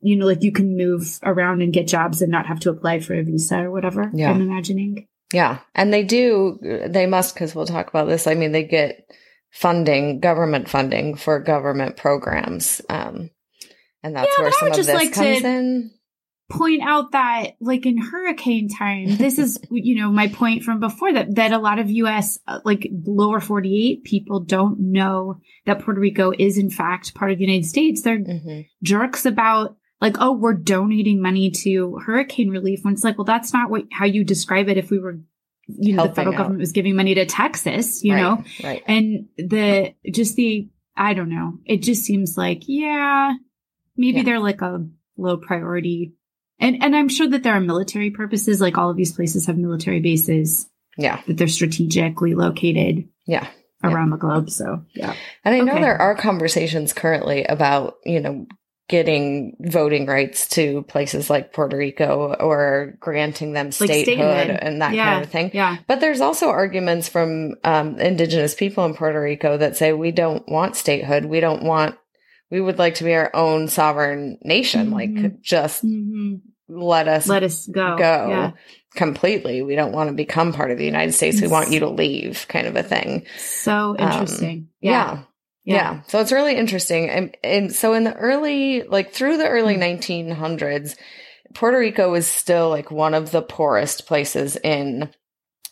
you 0.00 0.16
know, 0.16 0.26
like 0.26 0.42
you 0.42 0.50
can 0.52 0.76
move 0.76 1.18
around 1.22 1.62
and 1.62 1.72
get 1.72 1.86
jobs 1.86 2.20
and 2.20 2.32
not 2.32 2.46
have 2.46 2.58
to 2.60 2.70
apply 2.70 2.98
for 3.00 3.14
a 3.14 3.22
visa 3.22 3.60
or 3.60 3.70
whatever. 3.70 4.10
Yeah. 4.12 4.30
I'm 4.32 4.40
imagining. 4.42 5.06
Yeah. 5.32 5.58
And 5.74 5.92
they 5.92 6.04
do, 6.04 6.58
they 6.88 7.06
must, 7.06 7.34
because 7.34 7.54
we'll 7.54 7.66
talk 7.66 7.88
about 7.88 8.08
this. 8.08 8.26
I 8.26 8.34
mean, 8.34 8.52
they 8.52 8.64
get 8.64 9.10
funding, 9.50 10.20
government 10.20 10.68
funding 10.68 11.16
for 11.16 11.38
government 11.40 11.96
programs. 11.96 12.80
Um, 12.88 13.30
and 14.02 14.14
that's 14.16 14.30
Yeah, 14.38 14.44
where 14.44 14.52
some 14.52 14.68
would 14.68 14.72
of 14.72 14.76
just 14.76 14.86
this 14.88 14.94
like 14.96 15.12
to- 15.12 15.18
comes 15.20 15.44
in. 15.44 15.90
point 16.50 16.80
out 16.82 17.12
that 17.12 17.48
like 17.60 17.84
in 17.84 17.98
hurricane 17.98 18.70
time 18.70 19.16
this 19.18 19.38
is 19.38 19.58
you 19.70 19.94
know 20.00 20.10
my 20.10 20.28
point 20.28 20.62
from 20.62 20.80
before 20.80 21.12
that 21.12 21.34
that 21.34 21.52
a 21.52 21.58
lot 21.58 21.78
of 21.78 21.88
us 21.88 22.38
uh, 22.46 22.60
like 22.64 22.88
lower 23.04 23.38
48 23.38 24.02
people 24.04 24.40
don't 24.40 24.80
know 24.80 25.40
that 25.66 25.80
puerto 25.80 26.00
rico 26.00 26.32
is 26.38 26.56
in 26.56 26.70
fact 26.70 27.14
part 27.14 27.32
of 27.32 27.36
the 27.38 27.44
united 27.44 27.66
states 27.66 28.00
they're 28.00 28.18
Mhm. 28.18 28.66
jerks 28.82 29.26
about 29.26 29.76
like 30.00 30.16
oh 30.20 30.32
we're 30.32 30.54
donating 30.54 31.20
money 31.20 31.50
to 31.50 31.96
hurricane 32.04 32.50
relief 32.50 32.80
when 32.84 32.94
it's 32.94 33.04
like 33.04 33.18
well 33.18 33.24
that's 33.24 33.52
not 33.52 33.70
what 33.70 33.84
how 33.92 34.04
you 34.04 34.24
describe 34.24 34.68
it 34.68 34.76
if 34.78 34.90
we 34.90 34.98
were 34.98 35.18
you 35.66 35.94
know 35.94 36.06
the 36.06 36.14
federal 36.14 36.34
out. 36.34 36.38
government 36.38 36.60
was 36.60 36.72
giving 36.72 36.96
money 36.96 37.14
to 37.14 37.26
texas 37.26 38.02
you 38.04 38.14
Right, 38.14 38.20
know 38.22 38.44
Right. 38.64 38.82
and 38.86 39.28
the 39.36 39.94
just 40.10 40.36
the 40.36 40.68
i 40.96 41.14
don't 41.14 41.28
know 41.28 41.58
it 41.66 41.82
just 41.82 42.04
seems 42.04 42.36
like 42.38 42.62
yeah 42.66 43.34
maybe 43.96 44.18
Yeah. 44.18 44.22
they're 44.24 44.40
like 44.40 44.62
a 44.62 44.86
low 45.16 45.36
priority 45.36 46.14
and 46.60 46.82
and 46.82 46.96
i'm 46.96 47.08
sure 47.08 47.28
that 47.28 47.42
there 47.42 47.54
are 47.54 47.60
military 47.60 48.10
purposes 48.10 48.60
like 48.60 48.78
all 48.78 48.90
of 48.90 48.96
these 48.96 49.12
places 49.12 49.46
have 49.46 49.58
military 49.58 50.00
bases 50.00 50.68
Yeah. 50.96 51.20
that 51.26 51.36
they're 51.36 51.48
strategically 51.48 52.34
located 52.34 53.08
Yeah. 53.26 53.46
Yeah. 53.84 53.90
around 53.92 54.10
the 54.10 54.16
globe 54.16 54.48
so 54.50 54.84
yeah 54.94 55.14
And 55.44 55.54
I 55.54 55.60
know 55.60 55.72
Okay. 55.72 55.82
there 55.82 56.00
are 56.00 56.14
conversations 56.16 56.92
currently 56.92 57.44
about, 57.44 57.94
you 58.04 58.20
know, 58.20 58.46
getting 58.88 59.54
voting 59.60 60.06
rights 60.06 60.48
to 60.48 60.82
places 60.84 61.28
like 61.28 61.52
Puerto 61.52 61.76
Rico 61.76 62.34
or 62.40 62.96
granting 63.00 63.52
them 63.52 63.66
Like 63.66 63.74
statehood, 63.74 64.04
statehood. 64.04 64.50
and 64.62 64.80
that 64.80 64.94
yeah 64.94 65.04
kind 65.12 65.24
of 65.24 65.30
thing. 65.30 65.50
yeah 65.52 65.76
But 65.86 66.00
there's 66.00 66.20
also 66.22 66.48
arguments 66.48 67.08
from 67.08 67.54
um, 67.64 67.98
indigenous 68.00 68.54
people 68.54 68.86
in 68.86 68.94
Puerto 68.94 69.20
Rico 69.20 69.58
that 69.58 69.76
say 69.76 69.92
we 69.92 70.10
don't 70.10 70.48
want 70.48 70.74
statehood. 70.76 71.26
We 71.26 71.40
don't 71.40 71.62
want, 71.62 71.96
we 72.50 72.60
would 72.62 72.78
like 72.78 72.94
to 72.96 73.04
be 73.04 73.14
our 73.14 73.30
own 73.36 73.68
sovereign 73.68 74.38
nation. 74.42 74.90
Like, 74.90 75.10
Mhm. 75.10 75.40
just 75.42 75.82
hmm 75.82 76.36
let 76.70 77.08
us 77.08 77.26
let 77.26 77.42
us 77.42 77.66
go 77.66 77.96
go 77.96 78.26
yeah 78.28 78.50
completely. 78.94 79.62
We 79.62 79.74
don't 79.74 79.92
want 79.92 80.08
to 80.08 80.14
become 80.14 80.52
part 80.52 80.70
of 80.70 80.76
the 80.78 80.84
United 80.84 81.12
States. 81.12 81.40
We 81.40 81.48
want 81.48 81.70
you 81.70 81.80
to 81.80 81.88
leave, 81.88 82.46
kind 82.48 82.66
of 82.66 82.76
a 82.76 82.82
thing. 82.82 83.26
so 83.38 83.96
interesting 83.98 84.68
yeah. 84.80 84.92
yeah 84.92 85.22
Yeah. 85.64 86.00
So 86.06 86.20
it's 86.20 86.32
really 86.32 86.56
interesting. 86.56 87.10
And, 87.10 87.36
and 87.44 87.72
so 87.74 87.92
in 87.92 88.04
the 88.04 88.14
early, 88.14 88.82
like 88.84 89.12
through 89.12 89.36
the 89.36 89.48
early 89.48 89.76
Mm. 89.76 89.98
1900s, 90.00 90.96
Puerto 91.54 91.78
Rico 91.78 92.10
was 92.10 92.26
still 92.26 92.68
like 92.70 92.90
one 92.90 93.14
of 93.14 93.30
the 93.30 93.42
poorest 93.42 94.06
places 94.06 94.56
in 94.56 95.10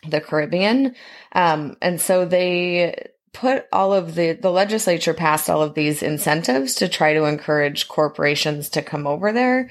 the 0.09 0.21
Caribbean. 0.21 0.95
Um, 1.33 1.77
and 1.83 2.01
so 2.01 2.25
they 2.25 3.09
put 3.33 3.67
all 3.73 3.93
of 3.93 4.15
the, 4.15 4.33
the 4.33 4.51
legislature 4.51 5.13
passed 5.13 5.51
all 5.51 5.61
of 5.63 5.75
these 5.75 6.03
incentives 6.03 6.75
to 6.77 6.89
try 6.89 7.13
to 7.13 7.25
encourage 7.25 7.87
corporations 7.89 8.71
to 8.71 8.81
come 8.83 9.07
over 9.07 9.33
there, 9.33 9.71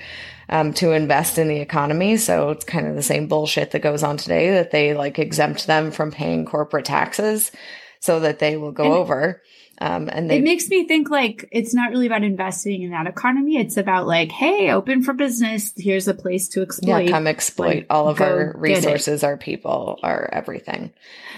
um, 0.49 0.71
to 0.73 0.91
invest 0.91 1.39
in 1.39 1.47
the 1.47 1.59
economy. 1.59 2.17
So 2.17 2.51
it's 2.51 2.65
kind 2.65 2.85
of 2.87 2.95
the 2.95 3.01
same 3.01 3.27
bullshit 3.27 3.71
that 3.71 3.79
goes 3.81 4.03
on 4.03 4.17
today 4.17 4.51
that 4.51 4.69
they 4.71 4.93
like 4.93 5.17
exempt 5.17 5.65
them 5.65 5.89
from 5.91 6.11
paying 6.11 6.45
corporate 6.45 6.85
taxes 6.85 7.51
so 7.99 8.19
that 8.19 8.37
they 8.37 8.55
will 8.57 8.71
go 8.71 8.83
And- 8.83 8.93
over. 8.93 9.41
Um, 9.81 10.09
and 10.11 10.29
they 10.29 10.37
it 10.37 10.43
makes 10.43 10.69
me 10.69 10.87
think 10.87 11.09
like 11.09 11.47
it's 11.51 11.73
not 11.73 11.91
really 11.91 12.05
about 12.07 12.23
investing 12.23 12.83
in 12.83 12.91
that 12.91 13.07
economy. 13.07 13.57
It's 13.57 13.77
about 13.77 14.07
like, 14.07 14.31
hey, 14.31 14.71
open 14.71 15.03
for 15.03 15.13
business. 15.13 15.73
Here's 15.75 16.07
a 16.07 16.13
place 16.13 16.47
to 16.49 16.61
exploit. 16.61 17.05
yeah, 17.05 17.11
come 17.11 17.27
exploit 17.27 17.67
like, 17.67 17.87
all 17.89 18.07
of 18.07 18.21
our 18.21 18.53
resources, 18.57 19.23
our 19.23 19.37
people, 19.37 19.99
our 20.01 20.29
everything. 20.31 20.93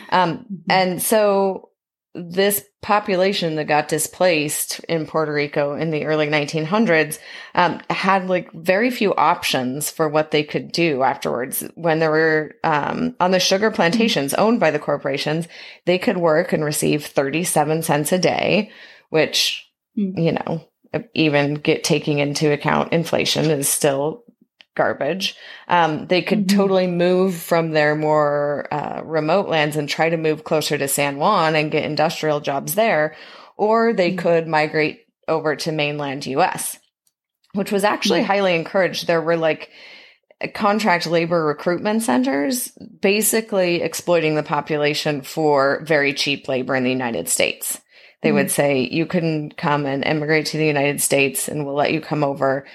Um, 0.10 0.46
Mhm. 0.52 0.62
and 0.70 1.02
so 1.02 1.70
this 2.18 2.64
population 2.82 3.56
that 3.56 3.66
got 3.68 3.88
displaced 3.88 4.80
in 4.90 5.06
Puerto 5.06 5.32
Rico 5.34 5.74
in 5.76 5.92
the 5.92 6.06
early 6.06 6.28
1900s 6.28 7.20
um, 7.56 7.80
had 7.90 8.28
like 8.28 8.52
very 8.54 8.90
few 8.90 9.14
options 9.16 9.92
for 9.92 10.10
what 10.10 10.32
they 10.32 10.44
could 10.44 10.72
do 10.72 11.04
afterwards. 11.04 11.64
When 11.76 12.00
there 12.00 12.12
were 12.12 12.56
um, 12.64 13.16
on 13.20 13.32
the 13.32 13.40
sugar 13.40 13.72
plantations 13.72 14.34
owned 14.34 14.60
by 14.60 14.72
the 14.72 14.80
corporations, 14.80 15.48
they 15.86 15.98
could 15.98 16.18
work 16.18 16.54
and 16.54 16.64
receive 16.64 17.06
37 17.06 17.84
cents 17.84 18.12
a 18.12 18.20
day, 18.20 18.72
which, 19.10 19.64
Hmm. 19.96 20.18
you 20.18 20.32
know, 20.34 20.68
even 21.14 21.56
get 21.56 21.84
taking 21.84 22.20
into 22.20 22.52
account 22.52 22.94
inflation 22.94 23.46
is 23.46 23.68
still 23.68 24.24
garbage. 24.78 25.36
Um, 25.68 26.08
they 26.08 26.22
could 26.22 26.48
Mhm. 26.48 26.56
totally 26.56 26.88
move 26.88 27.36
from 27.36 27.72
their 27.72 27.96
more 27.96 28.68
uh, 28.72 29.02
remote 29.04 29.50
lands 29.50 29.76
and 29.76 29.90
try 29.90 30.10
to 30.10 30.16
move 30.16 30.46
closer 30.46 30.78
to 30.78 30.88
San 30.88 31.18
Juan 31.18 31.56
and 31.56 31.70
get 31.72 31.84
industrial 31.84 32.40
jobs 32.40 32.76
there, 32.76 33.16
or 33.58 33.92
they 33.92 34.14
Mhm. 34.14 34.18
could 34.20 34.48
migrate 34.48 35.02
over 35.28 35.58
to 35.58 35.72
mainland 35.74 36.26
US, 36.28 36.80
which 37.54 37.72
was 37.74 37.84
actually 37.84 38.24
highly 38.24 38.56
encouraged. 38.56 39.08
There 39.08 39.22
were 39.22 39.36
like 39.36 39.70
contract 40.54 41.08
labor 41.08 41.44
recruitment 41.44 42.04
centers 42.04 42.72
basically 43.02 43.82
exploiting 43.82 44.36
the 44.36 44.44
population 44.44 45.22
for 45.22 45.82
very 45.84 46.14
cheap 46.14 46.48
labor 46.48 46.76
in 46.76 46.84
the 46.84 46.92
United 46.92 47.28
States. 47.28 47.82
They 48.24 48.32
would 48.32 48.52
say, 48.52 48.88
you 48.92 49.06
can 49.06 49.52
come 49.52 49.86
and 49.86 50.04
immigrate 50.04 50.48
to 50.48 50.58
the 50.58 50.66
United 50.66 51.02
States 51.02 51.48
and 51.48 51.66
we'll 51.66 51.76
let 51.76 51.94
you 51.94 52.02
come 52.02 52.24
over, 52.24 52.66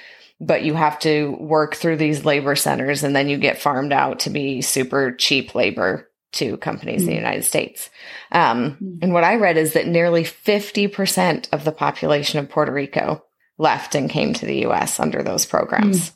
but 0.44 0.62
you 0.64 0.74
have 0.74 0.98
to 0.98 1.36
work 1.38 1.76
through 1.76 1.96
these 1.96 2.24
labor 2.24 2.56
centers 2.56 3.04
and 3.04 3.14
then 3.14 3.28
you 3.28 3.38
get 3.38 3.62
farmed 3.62 3.92
out 3.92 4.18
to 4.20 4.30
be 4.30 4.60
super 4.60 5.12
cheap 5.12 5.54
labor 5.54 6.10
to 6.32 6.56
companies 6.56 7.02
in 7.02 7.06
the 7.06 7.12
Mm. 7.12 7.16
United 7.16 7.44
States. 7.44 7.90
Um, 8.32 8.76
Mm. 8.82 8.98
and 9.02 9.12
what 9.14 9.22
I 9.22 9.36
read 9.36 9.56
is 9.56 9.74
that 9.74 9.86
nearly 9.86 10.24
50% 10.24 11.48
of 11.52 11.64
the 11.64 11.70
population 11.72 12.38
of 12.40 12.48
Puerto 12.48 12.72
Rico 12.72 13.22
left 13.56 13.94
and 13.94 14.10
came 14.10 14.32
to 14.34 14.46
the 14.46 14.60
US 14.66 14.98
under 14.98 15.22
those 15.22 15.46
programs. 15.46 16.12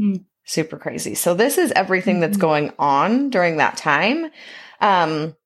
Mm. 0.00 0.24
Super 0.44 0.78
crazy. 0.78 1.14
So 1.14 1.34
this 1.34 1.58
is 1.58 1.72
everything 1.72 2.20
that's 2.20 2.38
Mhm. 2.38 2.40
going 2.40 2.72
on 2.78 3.28
during 3.30 3.56
that 3.58 3.76
time. 3.76 4.30
Um, 4.80 5.36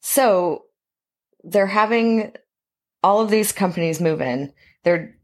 so 0.00 0.64
they're 1.44 1.66
having 1.66 2.32
all 3.02 3.20
of 3.20 3.30
these 3.30 3.52
companies 3.52 4.00
move 4.00 4.20
in. 4.20 4.52
They're 4.84 5.14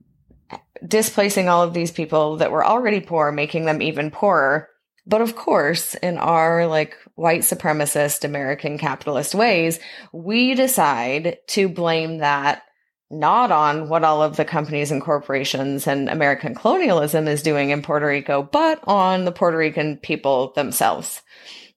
displacing 0.87 1.49
all 1.49 1.63
of 1.63 1.75
these 1.75 1.91
people 1.91 2.37
that 2.37 2.51
were 2.51 2.65
already 2.65 3.01
poor, 3.01 3.33
making 3.33 3.65
them 3.65 3.83
even 3.83 4.11
poorer. 4.11 4.69
But 5.07 5.23
of 5.23 5.37
course, 5.37 5.95
in 5.95 6.19
our 6.19 6.67
like 6.67 6.95
white 7.15 7.41
supremacist 7.41 8.25
American 8.25 8.79
capitalist 8.79 9.35
ways, 9.35 9.81
we 10.13 10.55
decide 10.55 11.39
to 11.49 11.69
blame 11.69 12.19
that 12.19 12.63
not 13.11 13.51
on 13.51 13.89
what 13.89 14.05
all 14.05 14.23
of 14.23 14.37
the 14.37 14.45
companies 14.45 14.91
and 14.91 15.01
corporations 15.01 15.87
and 15.87 16.11
American 16.11 16.55
colonialism 16.55 17.27
is 17.27 17.43
doing 17.43 17.71
in 17.71 17.81
Puerto 17.81 18.07
Rico, 18.07 18.43
but 18.43 18.81
on 18.87 19.25
the 19.25 19.33
Puerto 19.33 19.57
Rican 19.57 19.97
people 19.97 20.53
themselves. 20.55 21.23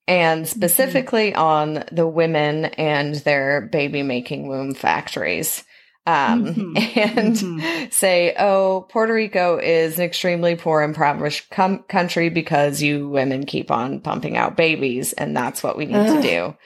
and 0.07 0.47
specifically 0.47 1.31
mm-hmm. 1.31 1.41
on 1.41 1.83
the 1.91 2.07
women 2.07 2.65
and 2.65 3.15
their 3.15 3.61
baby 3.61 4.03
making 4.03 4.47
womb 4.47 4.73
factories. 4.73 5.63
Um, 6.07 6.45
mm-hmm. 6.45 6.77
and 7.19 7.35
mm-hmm. 7.35 7.89
say, 7.91 8.35
oh, 8.37 8.87
Puerto 8.89 9.13
Rico 9.13 9.59
is 9.59 9.97
an 9.97 10.03
extremely 10.03 10.55
poor, 10.55 10.81
impoverished 10.81 11.49
com- 11.51 11.83
country 11.83 12.29
because 12.29 12.81
you 12.81 13.07
women 13.07 13.45
keep 13.45 13.69
on 13.69 14.01
pumping 14.01 14.35
out 14.35 14.57
babies. 14.57 15.13
And 15.13 15.37
that's 15.37 15.61
what 15.61 15.77
we 15.77 15.85
need 15.85 15.95
Ugh. 15.95 16.21
to 16.21 16.27
do 16.27 16.57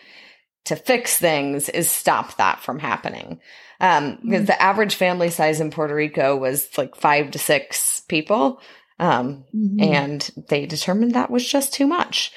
to 0.66 0.76
fix 0.76 1.18
things 1.18 1.70
is 1.70 1.90
stop 1.90 2.38
that 2.38 2.60
from 2.60 2.80
happening. 2.80 3.40
Um, 3.80 4.20
because 4.22 4.42
mm-hmm. 4.42 4.46
the 4.46 4.62
average 4.62 4.96
family 4.96 5.30
size 5.30 5.60
in 5.60 5.72
Puerto 5.72 5.94
Rico 5.94 6.36
was 6.36 6.70
like 6.78 6.96
five 6.96 7.32
to 7.32 7.40
six 7.40 8.02
people. 8.02 8.62
Um, 8.98 9.44
mm-hmm. 9.54 9.82
and 9.82 10.30
they 10.50 10.66
determined 10.66 11.16
that 11.16 11.30
was 11.30 11.46
just 11.48 11.74
too 11.74 11.86
much. 11.86 12.32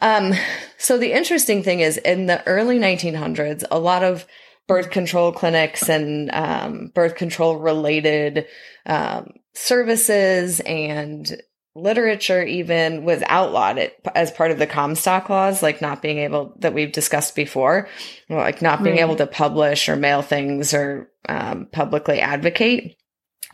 Um, 0.00 0.32
so 0.78 0.98
the 0.98 1.12
interesting 1.12 1.62
thing 1.62 1.78
is 1.78 1.96
in 1.96 2.26
the 2.26 2.44
early 2.46 2.78
1900s, 2.78 3.62
a 3.70 3.78
lot 3.78 4.02
of 4.02 4.26
birth 4.68 4.90
control 4.90 5.32
clinics 5.32 5.88
and 5.88 6.30
um, 6.32 6.92
birth 6.94 7.16
control 7.16 7.56
related 7.58 8.46
um, 8.86 9.32
services 9.54 10.60
and 10.60 11.40
literature 11.74 12.42
even 12.42 13.04
was 13.04 13.22
outlawed 13.26 13.78
it 13.78 13.98
as 14.14 14.30
part 14.30 14.50
of 14.50 14.58
the 14.58 14.66
Comstock 14.66 15.30
laws, 15.30 15.62
like 15.62 15.80
not 15.80 16.02
being 16.02 16.18
able 16.18 16.54
that 16.58 16.74
we've 16.74 16.92
discussed 16.92 17.34
before, 17.34 17.88
like 18.28 18.60
not 18.60 18.82
being 18.82 18.96
right. 18.96 19.02
able 19.02 19.16
to 19.16 19.26
publish 19.26 19.88
or 19.88 19.96
mail 19.96 20.22
things 20.22 20.74
or 20.74 21.10
um, 21.28 21.66
publicly 21.72 22.20
advocate 22.20 22.96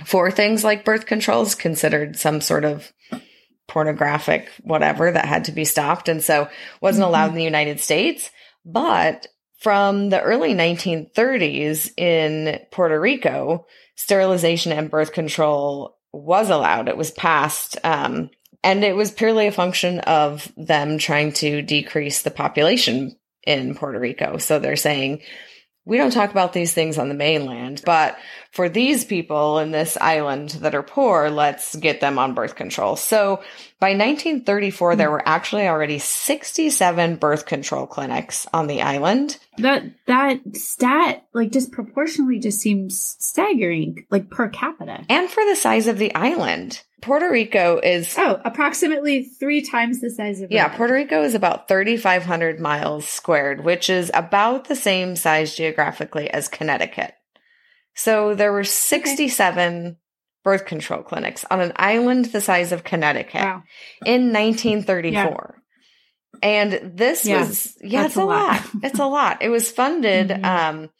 for 0.04 0.30
things 0.30 0.64
like 0.64 0.84
birth 0.84 1.06
controls 1.06 1.54
considered 1.54 2.16
some 2.16 2.40
sort 2.40 2.64
of 2.64 2.92
pornographic 3.66 4.50
whatever 4.62 5.10
that 5.10 5.26
had 5.26 5.44
to 5.44 5.52
be 5.52 5.64
stopped 5.64 6.08
and 6.08 6.22
so 6.22 6.48
wasn't 6.80 7.02
mm-hmm. 7.02 7.10
allowed 7.10 7.30
in 7.30 7.34
the 7.34 7.44
United 7.44 7.80
States 7.80 8.30
but 8.64 9.26
from 9.58 10.08
the 10.10 10.20
early 10.20 10.54
1930s 10.54 11.90
in 11.96 12.60
Puerto 12.70 12.98
Rico 12.98 13.66
sterilization 13.96 14.72
and 14.72 14.90
birth 14.90 15.12
control 15.12 15.96
was 16.12 16.50
allowed. 16.50 16.88
It 16.88 16.96
was 16.96 17.10
passed 17.10 17.76
um, 17.84 18.30
and 18.62 18.84
it 18.84 18.96
was 18.96 19.10
purely 19.10 19.46
a 19.46 19.52
function 19.52 20.00
of 20.00 20.50
them 20.56 20.98
trying 20.98 21.32
to 21.34 21.62
decrease 21.62 22.22
the 22.22 22.30
population 22.30 23.16
in 23.44 23.74
Puerto 23.74 23.98
Rico. 23.98 24.38
So 24.38 24.58
they're 24.58 24.76
saying 24.76 25.22
we 25.88 25.96
don't 25.96 26.12
talk 26.12 26.30
about 26.30 26.52
these 26.52 26.74
things 26.74 26.98
on 26.98 27.08
the 27.08 27.14
mainland, 27.14 27.80
but 27.86 28.18
for 28.52 28.68
these 28.68 29.06
people 29.06 29.58
in 29.58 29.70
this 29.70 29.96
island 29.98 30.50
that 30.60 30.74
are 30.74 30.82
poor, 30.82 31.30
let's 31.30 31.74
get 31.76 32.02
them 32.02 32.18
on 32.18 32.34
birth 32.34 32.56
control. 32.56 32.94
So 32.94 33.36
by 33.80 33.92
1934, 33.92 34.96
there 34.96 35.10
were 35.10 35.26
actually 35.26 35.66
already 35.66 35.98
67 35.98 37.16
birth 37.16 37.46
control 37.46 37.86
clinics 37.86 38.46
on 38.52 38.66
the 38.66 38.82
island. 38.82 39.38
That, 39.56 39.84
that 40.06 40.40
stat, 40.54 41.26
like 41.32 41.52
disproportionately 41.52 42.38
just 42.38 42.60
seems 42.60 43.16
staggering, 43.18 44.04
like 44.10 44.28
per 44.28 44.50
capita. 44.50 45.06
And 45.08 45.30
for 45.30 45.42
the 45.46 45.56
size 45.56 45.86
of 45.86 45.96
the 45.96 46.14
island. 46.14 46.82
Puerto 47.00 47.30
Rico 47.30 47.78
is 47.78 48.14
oh 48.18 48.40
approximately 48.44 49.24
three 49.24 49.62
times 49.62 50.00
the 50.00 50.10
size 50.10 50.40
of 50.40 50.50
yeah. 50.50 50.68
Puerto 50.68 50.94
Rico 50.94 51.22
is 51.22 51.34
about 51.34 51.68
thirty 51.68 51.96
five 51.96 52.24
hundred 52.24 52.58
miles 52.58 53.06
squared, 53.06 53.64
which 53.64 53.88
is 53.88 54.10
about 54.14 54.66
the 54.66 54.76
same 54.76 55.14
size 55.14 55.54
geographically 55.54 56.28
as 56.28 56.48
Connecticut. 56.48 57.14
So 57.94 58.34
there 58.34 58.52
were 58.52 58.64
sixty 58.64 59.28
seven 59.28 59.86
okay. 59.86 59.96
birth 60.42 60.66
control 60.66 61.02
clinics 61.02 61.44
on 61.50 61.60
an 61.60 61.72
island 61.76 62.26
the 62.26 62.40
size 62.40 62.72
of 62.72 62.84
Connecticut 62.84 63.42
wow. 63.42 63.62
in 64.04 64.32
nineteen 64.32 64.82
thirty 64.82 65.14
four. 65.14 65.54
Yeah. 65.54 65.58
And 66.40 66.96
this 66.96 67.26
yeah, 67.26 67.40
was 67.40 67.76
yeah, 67.80 68.06
it's 68.06 68.16
a 68.16 68.24
lot. 68.24 68.50
lot. 68.50 68.64
it's 68.82 68.98
a 68.98 69.06
lot. 69.06 69.42
It 69.42 69.48
was 69.50 69.70
funded 69.70 70.28
mm-hmm. 70.30 70.44
um 70.44 70.90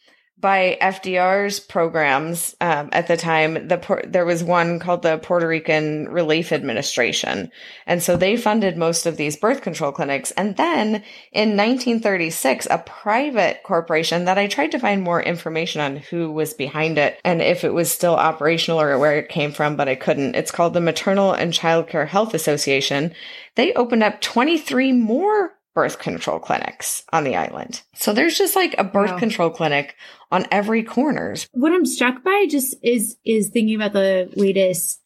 by 0.41 0.79
FDR's 0.81 1.59
programs 1.59 2.55
um, 2.61 2.89
at 2.93 3.09
the 3.09 3.17
time. 3.17 3.69
The 3.69 4.03
there 4.07 4.25
was 4.25 4.45
one 4.45 4.79
called 4.79 5.03
the 5.03 5.19
Puerto 5.19 5.49
Rican 5.49 6.09
Relief 6.09 6.53
Administration, 6.53 7.51
and 7.87 8.03
so 8.03 8.17
they 8.17 8.37
funded 8.37 8.77
most 8.77 9.07
of 9.07 9.17
these 9.17 9.37
birth 9.37 9.63
control 9.63 9.91
clinics. 9.91 10.31
And 10.33 10.57
then 10.57 11.03
in 11.33 11.57
1936, 11.57 12.69
a 12.71 12.79
private 12.79 13.63
corporation 13.65 14.27
that 14.27 14.39
I 14.39 14.47
tried 14.47 14.73
to 14.73 14.79
find 14.79 15.03
more 15.03 15.23
information 15.23 15.81
on 15.81 15.97
who 15.97 16.31
was 16.31 16.55
behind 16.55 16.99
it 16.99 17.21
and 17.25 17.43
if 17.43 17.65
it 17.65 17.75
was 17.75 17.91
still 17.91 18.15
operational 18.15 18.81
or 18.81 18.99
where 18.99 19.19
it 19.19 19.29
came 19.29 19.53
from, 19.53 19.77
but 19.77 19.89
I 19.89 19.97
couldn't. 19.97 20.37
It's 20.37 20.53
called 20.53 20.75
the 20.75 20.81
Maternal 20.81 21.33
and 21.33 21.53
Child 21.53 21.89
Care 21.89 22.07
Health 22.07 22.35
Association. 22.35 23.13
They 23.57 23.73
opened 23.75 24.05
up 24.05 24.21
23 24.21 24.93
more 24.93 25.58
birth 25.79 26.01
control 26.01 26.41
clinics 26.41 27.05
on 27.13 27.23
the 27.23 27.37
island. 27.37 27.83
So 27.95 28.13
there's 28.13 28.37
just 28.37 28.57
like 28.57 28.75
a 28.79 28.83
birth 28.83 29.13
wow. 29.13 29.19
control 29.21 29.49
clinic 29.49 29.95
on 30.33 30.45
every 30.51 30.83
corners. 30.83 31.47
What 31.53 31.71
I'm 31.71 31.87
struck 31.87 32.25
by 32.25 32.47
just 32.51 32.75
is 32.83 33.17
is 33.25 33.51
thinking 33.51 33.77
about 33.77 33.93
the 33.93 34.29
latest 34.35 35.01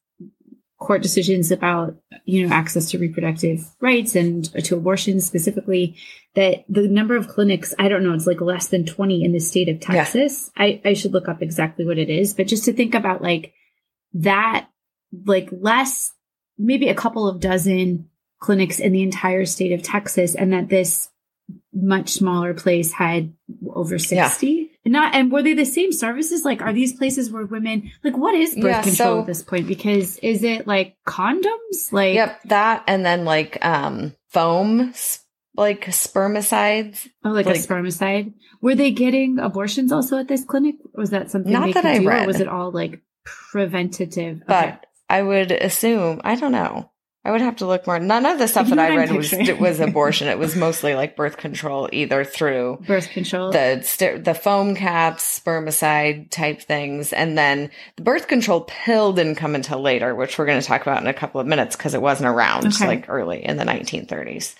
court 0.79 1.03
decisions 1.03 1.51
about 1.51 1.95
you 2.25 2.49
know 2.49 2.55
access 2.55 2.91
to 2.91 2.99
reproductive 2.99 3.61
rights 3.83 4.17
and 4.17 4.51
uh, 4.57 4.61
to 4.63 4.75
abortion 4.75 5.21
specifically 5.21 5.95
that 6.37 6.65
the 6.71 6.89
number 6.89 7.15
of 7.15 7.29
clinics 7.29 7.73
i 7.79 7.87
don't 7.87 8.03
know 8.03 8.15
it's 8.15 8.27
like 8.27 8.41
less 8.41 8.67
than 8.67 8.85
20 8.85 9.23
in 9.23 9.31
the 9.31 9.39
state 9.39 9.69
of 9.69 9.79
texas 9.79 10.51
yeah. 10.57 10.65
I, 10.65 10.81
I 10.85 10.93
should 10.95 11.13
look 11.13 11.29
up 11.29 11.41
exactly 11.41 11.87
what 11.87 11.99
it 11.99 12.11
is 12.11 12.35
but 12.35 12.49
just 12.49 12.65
to 12.65 12.73
think 12.73 12.97
about 12.97 13.23
like 13.23 13.55
that 14.15 14.67
like 15.25 15.51
less 15.53 16.13
maybe 16.59 16.89
a 16.89 16.97
couple 16.97 17.29
of 17.29 17.39
dozen 17.39 18.09
clinics 18.43 18.81
in 18.81 18.93
the 18.93 19.03
entire 19.03 19.47
state 19.47 19.73
of 19.73 19.83
Texas 19.83 20.35
and 20.35 20.53
that 20.53 20.69
this 20.69 21.09
much 21.73 22.11
smaller 22.11 22.53
place 22.53 22.93
had 22.93 23.33
over 23.71 23.99
60 23.99 24.47
yeah. 24.47 24.65
and 24.85 24.93
not 24.93 25.15
and 25.15 25.31
were 25.31 25.43
they 25.43 25.55
the 25.55 25.65
same 25.65 25.93
services? 25.93 26.45
Like 26.45 26.61
are 26.61 26.73
these 26.73 26.93
places 26.93 27.31
where 27.31 27.47
women 27.47 27.91
like 28.03 28.17
what 28.17 28.35
is 28.35 28.55
birth 28.55 28.65
yeah, 28.65 28.83
control 28.83 29.17
so, 29.17 29.21
at 29.21 29.27
this 29.27 29.43
point? 29.43 29.69
Because 29.69 30.19
is 30.19 30.43
it 30.43 30.67
like 30.67 30.97
condoms? 31.07 31.93
Like 31.93 32.15
yep 32.15 32.43
that 32.45 32.83
and 32.89 33.07
then 33.07 33.25
like 33.25 33.65
um 33.65 34.15
foam 34.29 34.93
like 35.55 35.87
spermicides. 35.87 37.09
Oh 37.25 37.31
like, 37.31 37.47
like, 37.47 37.57
a 37.57 37.59
spermicide? 37.59 38.35
Were 38.61 38.75
they 38.75 38.91
getting 38.91 39.39
abortions 39.39 39.93
also 39.93 40.19
at 40.19 40.29
this 40.29 40.45
clinic? 40.45 40.77
Was 40.95 41.11
that 41.11 41.31
something 41.31 41.53
not 41.53 41.75
that 41.75 41.87
i 41.87 41.99
do, 41.99 42.09
read. 42.09 42.25
or 42.25 42.27
was 42.27 42.41
it 42.41 42.49
all 42.49 42.73
like 42.73 43.01
preventative? 43.25 44.43
But 44.47 44.69
okay. 44.69 44.79
i 45.09 45.23
would 45.23 45.53
assume 45.53 46.21
i 46.25 46.35
don't 46.35 46.53
know 46.53 46.92
I 47.25 47.31
would 47.31 47.41
have 47.41 47.57
to 47.57 47.67
look 47.67 47.87
more. 47.87 48.01
None 48.01 48.27
of 48.27 48.41
the 48.41 48.49
stuff 48.49 48.69
that 48.69 48.81
I 48.81 48.97
read 48.97 49.13
was 49.13 49.33
was 49.61 49.79
abortion. 49.81 50.27
It 50.27 50.41
was 50.41 50.57
mostly 50.57 50.97
like 50.97 51.15
birth 51.15 51.37
control, 51.37 51.89
either 51.93 52.25
through 52.25 52.79
birth 52.85 53.11
control, 53.11 53.53
the 53.53 54.21
the 54.25 54.35
foam 54.35 54.75
caps, 54.75 55.41
spermicide 55.41 56.31
type 56.31 56.61
things, 56.63 57.13
and 57.13 57.39
then 57.39 57.71
the 57.95 58.03
birth 58.03 58.27
control 58.27 58.63
pill 58.63 59.13
didn't 59.13 59.37
come 59.37 59.55
until 59.55 59.81
later, 59.81 60.17
which 60.17 60.37
we're 60.37 60.47
going 60.47 60.61
to 60.61 60.67
talk 60.67 60.83
about 60.83 61.01
in 61.01 61.07
a 61.07 61.15
couple 61.15 61.41
of 61.41 61.47
minutes 61.47 61.77
because 61.77 61.95
it 61.95 62.03
wasn't 62.03 62.29
around 62.29 62.67
okay. 62.67 62.89
like 62.89 63.09
early 63.09 63.45
in 63.45 63.57
the 63.57 63.65
1930s. 63.65 64.57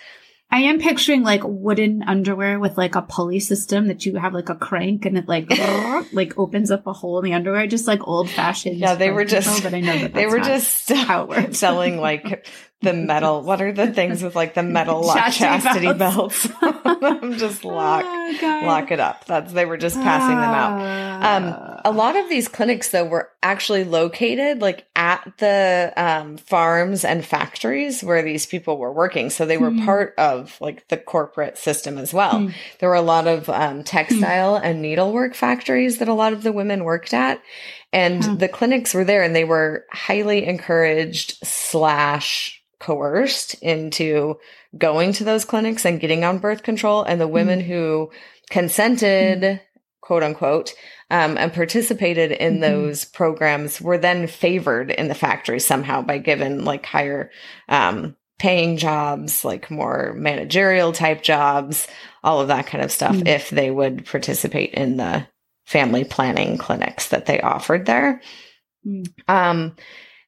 I 0.53 0.59
am 0.59 0.79
picturing 0.79 1.23
like 1.23 1.41
wooden 1.43 2.03
underwear 2.03 2.59
with 2.59 2.77
like 2.77 2.93
a 2.93 3.01
pulley 3.01 3.39
system 3.39 3.87
that 3.87 4.05
you 4.05 4.17
have 4.17 4.35
like 4.35 4.49
a 4.49 4.55
crank 4.55 5.03
and 5.03 5.17
it 5.17 5.27
like 5.27 5.49
like 6.13 6.37
opens 6.37 6.69
up 6.69 6.85
a 6.85 6.93
hole 6.93 7.17
in 7.17 7.25
the 7.25 7.33
underwear, 7.33 7.65
just 7.65 7.87
like 7.87 8.07
old 8.07 8.29
fashioned. 8.29 8.77
Yeah, 8.77 8.93
they 8.93 9.09
were 9.09 9.25
just. 9.25 9.63
But 9.63 9.73
I 9.73 9.79
know 9.79 9.97
that 9.97 10.13
they 10.13 10.27
were 10.27 10.41
just 10.41 10.89
how 10.89 11.23
it 11.23 11.29
works. 11.29 11.57
selling 11.57 11.97
like 11.97 12.47
the 12.83 12.93
metal. 12.93 13.41
What 13.41 13.61
are 13.61 13.71
the 13.71 13.87
things 13.87 14.21
with 14.21 14.35
like 14.35 14.53
the 14.53 14.63
metal 14.63 15.01
lock 15.01 15.15
chastity, 15.33 15.45
chastity 15.45 15.93
belts? 15.93 16.47
belts. 16.47 16.53
just 17.39 17.65
lock 17.65 18.05
oh, 18.05 18.61
lock 18.65 18.91
it 18.91 18.99
up. 18.99 19.25
That's 19.25 19.51
they 19.53 19.65
were 19.65 19.77
just 19.77 19.95
passing 19.95 20.35
them 20.35 20.43
out. 20.43 21.23
Um, 21.23 21.81
a 21.85 21.91
lot 21.91 22.15
of 22.15 22.29
these 22.29 22.47
clinics 22.47 22.89
though 22.89 23.05
were 23.05 23.29
actually 23.41 23.83
located 23.83 24.61
like 24.61 24.85
at 24.95 25.31
the 25.37 25.93
um, 25.97 26.37
farms 26.37 27.03
and 27.05 27.25
factories 27.25 28.03
where 28.03 28.21
these 28.21 28.45
people 28.45 28.77
were 28.77 28.91
working, 28.91 29.29
so 29.29 29.45
they 29.45 29.57
were 29.57 29.71
mm. 29.71 29.85
part 29.85 30.13
of 30.17 30.59
like 30.61 30.87
the 30.89 30.97
corporate 30.97 31.57
system 31.57 31.97
as 31.97 32.13
well. 32.13 32.33
Mm. 32.33 32.53
There 32.79 32.89
were 32.89 32.95
a 32.95 33.01
lot 33.01 33.27
of 33.27 33.49
um, 33.49 33.83
textile 33.83 34.59
mm. 34.59 34.63
and 34.63 34.81
needlework 34.81 35.35
factories 35.35 35.97
that 35.97 36.07
a 36.07 36.13
lot 36.13 36.33
of 36.33 36.43
the 36.43 36.51
women 36.51 36.83
worked 36.83 37.13
at. 37.13 37.41
And 37.93 38.39
the 38.39 38.49
clinics 38.49 38.93
were 38.93 39.03
there 39.05 39.21
and 39.21 39.35
they 39.35 39.43
were 39.43 39.85
highly 39.91 40.45
encouraged 40.47 41.37
slash 41.45 42.61
coerced 42.79 43.53
into 43.55 44.39
going 44.77 45.13
to 45.13 45.23
those 45.23 45.45
clinics 45.45 45.85
and 45.85 45.99
getting 45.99 46.23
on 46.23 46.39
birth 46.39 46.63
control. 46.63 47.03
And 47.03 47.21
the 47.21 47.27
women 47.27 47.61
mm 47.61 47.67
who 47.67 48.11
consented, 48.49 49.41
mm 49.41 49.59
quote 50.01 50.21
unquote, 50.21 50.73
um, 51.09 51.37
and 51.37 51.53
participated 51.53 52.33
in 52.33 52.55
mm-hmm. 52.55 52.61
those 52.61 53.05
programs 53.05 53.79
were 53.79 53.97
then 53.97 54.27
favored 54.27 54.91
in 54.91 55.07
the 55.07 55.15
factory 55.15 55.61
somehow 55.61 56.01
by 56.01 56.17
given 56.17 56.65
like 56.65 56.85
higher, 56.85 57.31
um, 57.69 58.13
paying 58.37 58.75
jobs, 58.75 59.45
like 59.45 59.71
more 59.71 60.13
managerial 60.17 60.91
type 60.91 61.23
jobs, 61.23 61.87
all 62.21 62.41
of 62.41 62.49
that 62.49 62.67
kind 62.67 62.83
of 62.83 62.91
stuff, 62.91 63.15
mm 63.15 63.25
if 63.25 63.49
they 63.49 63.71
would 63.71 64.05
participate 64.05 64.73
in 64.73 64.97
the 64.97 65.25
family 65.65 66.03
planning 66.03 66.57
clinics 66.57 67.09
that 67.09 67.25
they 67.25 67.39
offered 67.41 67.85
there. 67.85 68.21
Mm. 68.85 69.07
Um, 69.27 69.75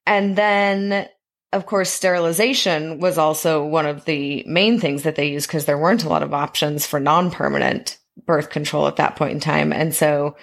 and 0.05 0.35
then 0.35 1.07
of 1.55 1.65
course, 1.65 1.89
sterilization 1.89 2.99
was 2.99 3.17
also 3.17 3.63
one 3.63 3.85
of 3.85 4.03
the 4.03 4.43
main 4.45 4.77
things 4.77 5.03
that 5.03 5.15
they 5.15 5.29
used 5.29 5.47
because 5.47 5.63
there 5.63 5.77
weren't 5.77 6.03
a 6.03 6.09
lot 6.09 6.21
of 6.21 6.33
options 6.33 6.85
for 6.85 6.99
non 6.99 7.31
permanent 7.31 7.97
birth 8.25 8.49
control 8.49 8.87
at 8.87 8.97
that 8.97 9.15
point 9.15 9.31
in 9.31 9.39
time. 9.39 9.71
And 9.71 9.95
so 9.95 10.35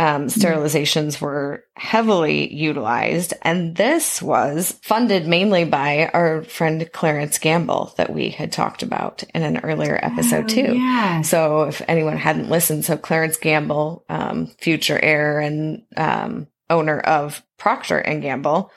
um, 0.00 0.28
mm-hmm. 0.28 0.40
sterilizations 0.40 1.20
were 1.20 1.64
heavily 1.76 2.52
utilized. 2.52 3.34
And 3.42 3.76
this 3.76 4.22
was 4.22 4.78
funded 4.82 5.26
mainly 5.26 5.66
by 5.66 6.10
our 6.14 6.42
friend 6.42 6.90
Clarence 6.90 7.38
Gamble 7.38 7.92
that 7.98 8.10
we 8.10 8.30
had 8.30 8.50
talked 8.50 8.82
about 8.82 9.22
in 9.34 9.42
an 9.42 9.58
earlier 9.58 10.00
episode, 10.02 10.44
oh, 10.44 10.48
too. 10.48 10.74
Yeah. 10.74 11.20
So 11.20 11.64
if 11.64 11.82
anyone 11.86 12.16
hadn't 12.16 12.48
listened, 12.48 12.86
so 12.86 12.96
Clarence 12.96 13.36
Gamble, 13.36 14.06
um, 14.08 14.46
future 14.46 14.98
heir 14.98 15.38
and 15.38 15.82
um, 15.98 16.46
owner 16.70 16.98
of 16.98 17.42
Procter 17.58 17.98
and 17.98 18.22
Gamble, 18.22 18.70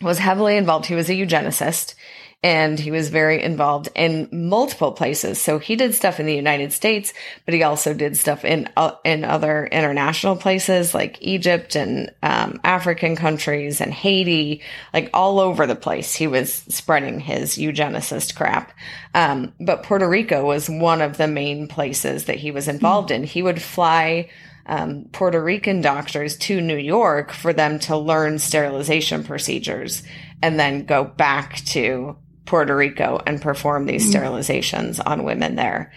was 0.00 0.18
heavily 0.18 0.56
involved. 0.56 0.86
He 0.86 0.94
was 0.94 1.10
a 1.10 1.14
eugenicist 1.14 1.96
and 2.42 2.78
he 2.78 2.92
was 2.92 3.08
very 3.08 3.42
involved 3.42 3.88
in 3.96 4.28
multiple 4.30 4.92
places. 4.92 5.40
So 5.40 5.58
he 5.58 5.74
did 5.74 5.94
stuff 5.94 6.20
in 6.20 6.26
the 6.26 6.34
United 6.34 6.72
States, 6.72 7.12
but 7.44 7.52
he 7.52 7.64
also 7.64 7.94
did 7.94 8.16
stuff 8.16 8.44
in 8.44 8.68
uh, 8.76 8.92
in 9.04 9.24
other 9.24 9.66
international 9.66 10.36
places 10.36 10.94
like 10.94 11.18
Egypt 11.20 11.74
and 11.74 12.12
um, 12.22 12.60
African 12.62 13.16
countries 13.16 13.80
and 13.80 13.92
Haiti, 13.92 14.62
like 14.94 15.10
all 15.12 15.40
over 15.40 15.66
the 15.66 15.74
place. 15.74 16.14
He 16.14 16.28
was 16.28 16.52
spreading 16.68 17.18
his 17.18 17.56
eugenicist 17.56 18.36
crap. 18.36 18.72
Um, 19.14 19.52
but 19.58 19.82
Puerto 19.82 20.08
Rico 20.08 20.44
was 20.44 20.70
one 20.70 21.02
of 21.02 21.16
the 21.16 21.26
main 21.26 21.66
places 21.66 22.26
that 22.26 22.36
he 22.36 22.52
was 22.52 22.68
involved 22.68 23.10
in. 23.10 23.24
He 23.24 23.42
would 23.42 23.60
fly. 23.60 24.28
Um, 24.70 25.06
Puerto 25.12 25.42
Rican 25.42 25.80
doctors 25.80 26.36
to 26.40 26.60
New 26.60 26.76
York 26.76 27.32
for 27.32 27.54
them 27.54 27.78
to 27.78 27.96
learn 27.96 28.38
sterilization 28.38 29.24
procedures 29.24 30.02
and 30.42 30.60
then 30.60 30.84
go 30.84 31.04
back 31.04 31.56
to 31.64 32.18
Puerto 32.48 32.74
Rico 32.74 33.20
and 33.26 33.42
perform 33.42 33.84
these 33.84 34.08
mm. 34.08 34.14
sterilizations 34.14 35.00
on 35.04 35.24
women 35.24 35.54
there. 35.54 35.92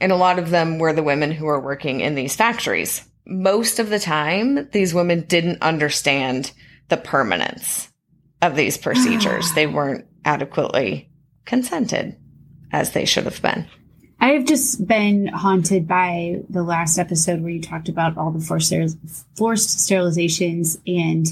And 0.00 0.10
a 0.10 0.16
lot 0.16 0.38
of 0.38 0.48
them 0.48 0.78
were 0.78 0.94
the 0.94 1.02
women 1.02 1.30
who 1.30 1.44
were 1.44 1.60
working 1.60 2.00
in 2.00 2.14
these 2.14 2.34
factories. 2.34 3.06
Most 3.26 3.78
of 3.78 3.90
the 3.90 3.98
time, 3.98 4.70
these 4.70 4.94
women 4.94 5.26
didn't 5.28 5.62
understand 5.62 6.52
the 6.88 6.96
permanence 6.96 7.92
of 8.40 8.56
these 8.56 8.78
procedures. 8.78 9.52
they 9.52 9.66
weren't 9.66 10.06
adequately 10.24 11.10
consented 11.44 12.16
as 12.72 12.92
they 12.92 13.04
should 13.04 13.24
have 13.24 13.42
been. 13.42 13.68
I 14.18 14.30
have 14.30 14.46
just 14.46 14.86
been 14.86 15.26
haunted 15.26 15.86
by 15.86 16.40
the 16.48 16.62
last 16.62 16.98
episode 16.98 17.42
where 17.42 17.50
you 17.50 17.60
talked 17.60 17.90
about 17.90 18.16
all 18.16 18.30
the 18.30 18.40
forced, 18.40 18.72
forced 19.36 19.78
sterilizations 19.78 20.80
and 20.86 21.26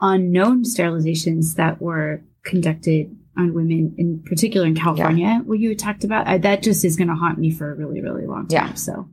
unknown 0.00 0.64
sterilizations 0.64 1.54
that 1.54 1.80
were 1.80 2.22
conducted 2.42 3.16
on 3.36 3.54
women, 3.54 3.94
in 3.98 4.22
particular 4.22 4.66
in 4.66 4.74
California, 4.74 5.26
yeah. 5.26 5.40
what 5.40 5.58
you 5.58 5.74
talked 5.74 6.04
about. 6.04 6.26
I, 6.26 6.38
that 6.38 6.62
just 6.62 6.84
is 6.84 6.96
going 6.96 7.08
to 7.08 7.14
haunt 7.14 7.38
me 7.38 7.50
for 7.50 7.70
a 7.70 7.74
really, 7.74 8.00
really 8.00 8.26
long 8.26 8.48
time. 8.48 8.68
Yeah. 8.68 8.74
So 8.74 9.08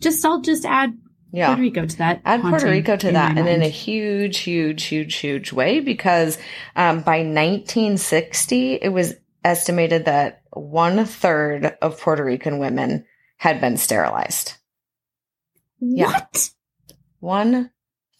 just, 0.00 0.24
I'll 0.24 0.40
just 0.40 0.64
add 0.64 0.96
yeah. 1.32 1.48
Puerto 1.48 1.62
Rico 1.62 1.86
to 1.86 1.98
that. 1.98 2.20
Add 2.24 2.42
Puerto 2.42 2.66
Rico 2.66 2.96
to 2.96 3.12
that, 3.12 3.38
and 3.38 3.48
in 3.48 3.62
a 3.62 3.68
huge, 3.68 4.38
huge, 4.38 4.84
huge, 4.84 5.14
huge 5.16 5.52
way, 5.52 5.80
because 5.80 6.38
um, 6.74 7.02
by 7.02 7.18
1960, 7.18 8.74
it 8.74 8.88
was 8.88 9.14
estimated 9.44 10.06
that 10.06 10.42
one 10.50 11.04
third 11.04 11.76
of 11.80 12.00
Puerto 12.00 12.24
Rican 12.24 12.58
women 12.58 13.04
had 13.36 13.60
been 13.60 13.76
sterilized. 13.76 14.54
What? 15.78 16.50
Yeah. 16.88 16.94
One 17.20 17.70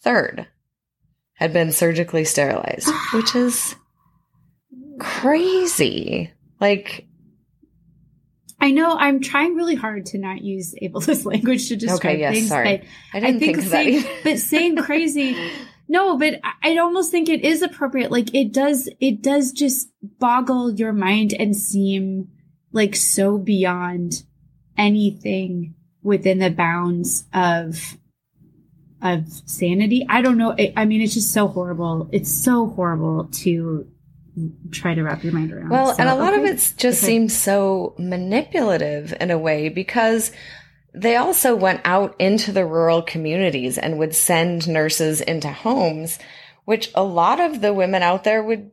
third 0.01 0.47
had 1.33 1.53
been 1.53 1.71
surgically 1.71 2.23
sterilized, 2.23 2.89
which 3.13 3.35
is 3.35 3.75
crazy. 5.01 6.31
Like, 6.59 7.07
I 8.59 8.71
know 8.71 8.95
I'm 8.95 9.19
trying 9.19 9.55
really 9.55 9.75
hard 9.75 10.05
to 10.07 10.19
not 10.19 10.41
use 10.41 10.75
ableist 10.81 11.25
language 11.31 11.67
to 11.69 11.75
describe 11.75 12.13
okay, 12.13 12.19
yes, 12.19 12.33
things. 12.33 12.49
Sorry. 12.49 12.87
I 13.13 13.19
didn't 13.19 13.35
I 13.35 13.39
think, 13.39 13.57
think 13.57 13.69
saying, 13.69 14.03
but 14.23 14.39
saying 14.39 14.75
crazy. 14.83 15.35
No, 15.87 16.17
but 16.17 16.39
I 16.63 16.77
almost 16.77 17.11
think 17.11 17.27
it 17.27 17.43
is 17.43 17.61
appropriate. 17.61 18.11
Like 18.11 18.33
it 18.33 18.53
does, 18.53 18.87
it 18.99 19.21
does 19.21 19.51
just 19.51 19.89
boggle 20.19 20.71
your 20.71 20.93
mind 20.93 21.33
and 21.33 21.55
seem 21.55 22.29
like 22.71 22.95
so 22.95 23.37
beyond 23.37 24.23
anything 24.77 25.73
within 26.03 26.39
the 26.39 26.49
bounds 26.51 27.25
of 27.33 27.97
of 29.01 29.27
sanity. 29.45 30.05
I 30.07 30.21
don't 30.21 30.37
know. 30.37 30.55
I 30.77 30.85
mean, 30.85 31.01
it's 31.01 31.15
just 31.15 31.33
so 31.33 31.47
horrible. 31.47 32.07
It's 32.11 32.31
so 32.31 32.67
horrible 32.67 33.25
to 33.41 33.87
try 34.71 34.93
to 34.93 35.03
wrap 35.03 35.23
your 35.23 35.33
mind 35.33 35.51
around. 35.51 35.69
Well, 35.69 35.93
so, 35.93 35.99
and 35.99 36.09
a 36.09 36.15
lot 36.15 36.33
okay. 36.33 36.43
of 36.43 36.49
it 36.49 36.55
just 36.55 36.83
okay. 36.83 36.93
seems 36.93 37.35
so 37.35 37.95
manipulative 37.97 39.13
in 39.19 39.31
a 39.31 39.37
way 39.37 39.69
because 39.69 40.31
they 40.93 41.15
also 41.15 41.55
went 41.55 41.81
out 41.85 42.15
into 42.19 42.51
the 42.51 42.65
rural 42.65 43.01
communities 43.01 43.77
and 43.77 43.99
would 43.99 44.15
send 44.15 44.67
nurses 44.67 45.21
into 45.21 45.49
homes, 45.49 46.19
which 46.65 46.91
a 46.95 47.03
lot 47.03 47.39
of 47.39 47.61
the 47.61 47.73
women 47.73 48.03
out 48.03 48.23
there 48.23 48.43
would 48.43 48.71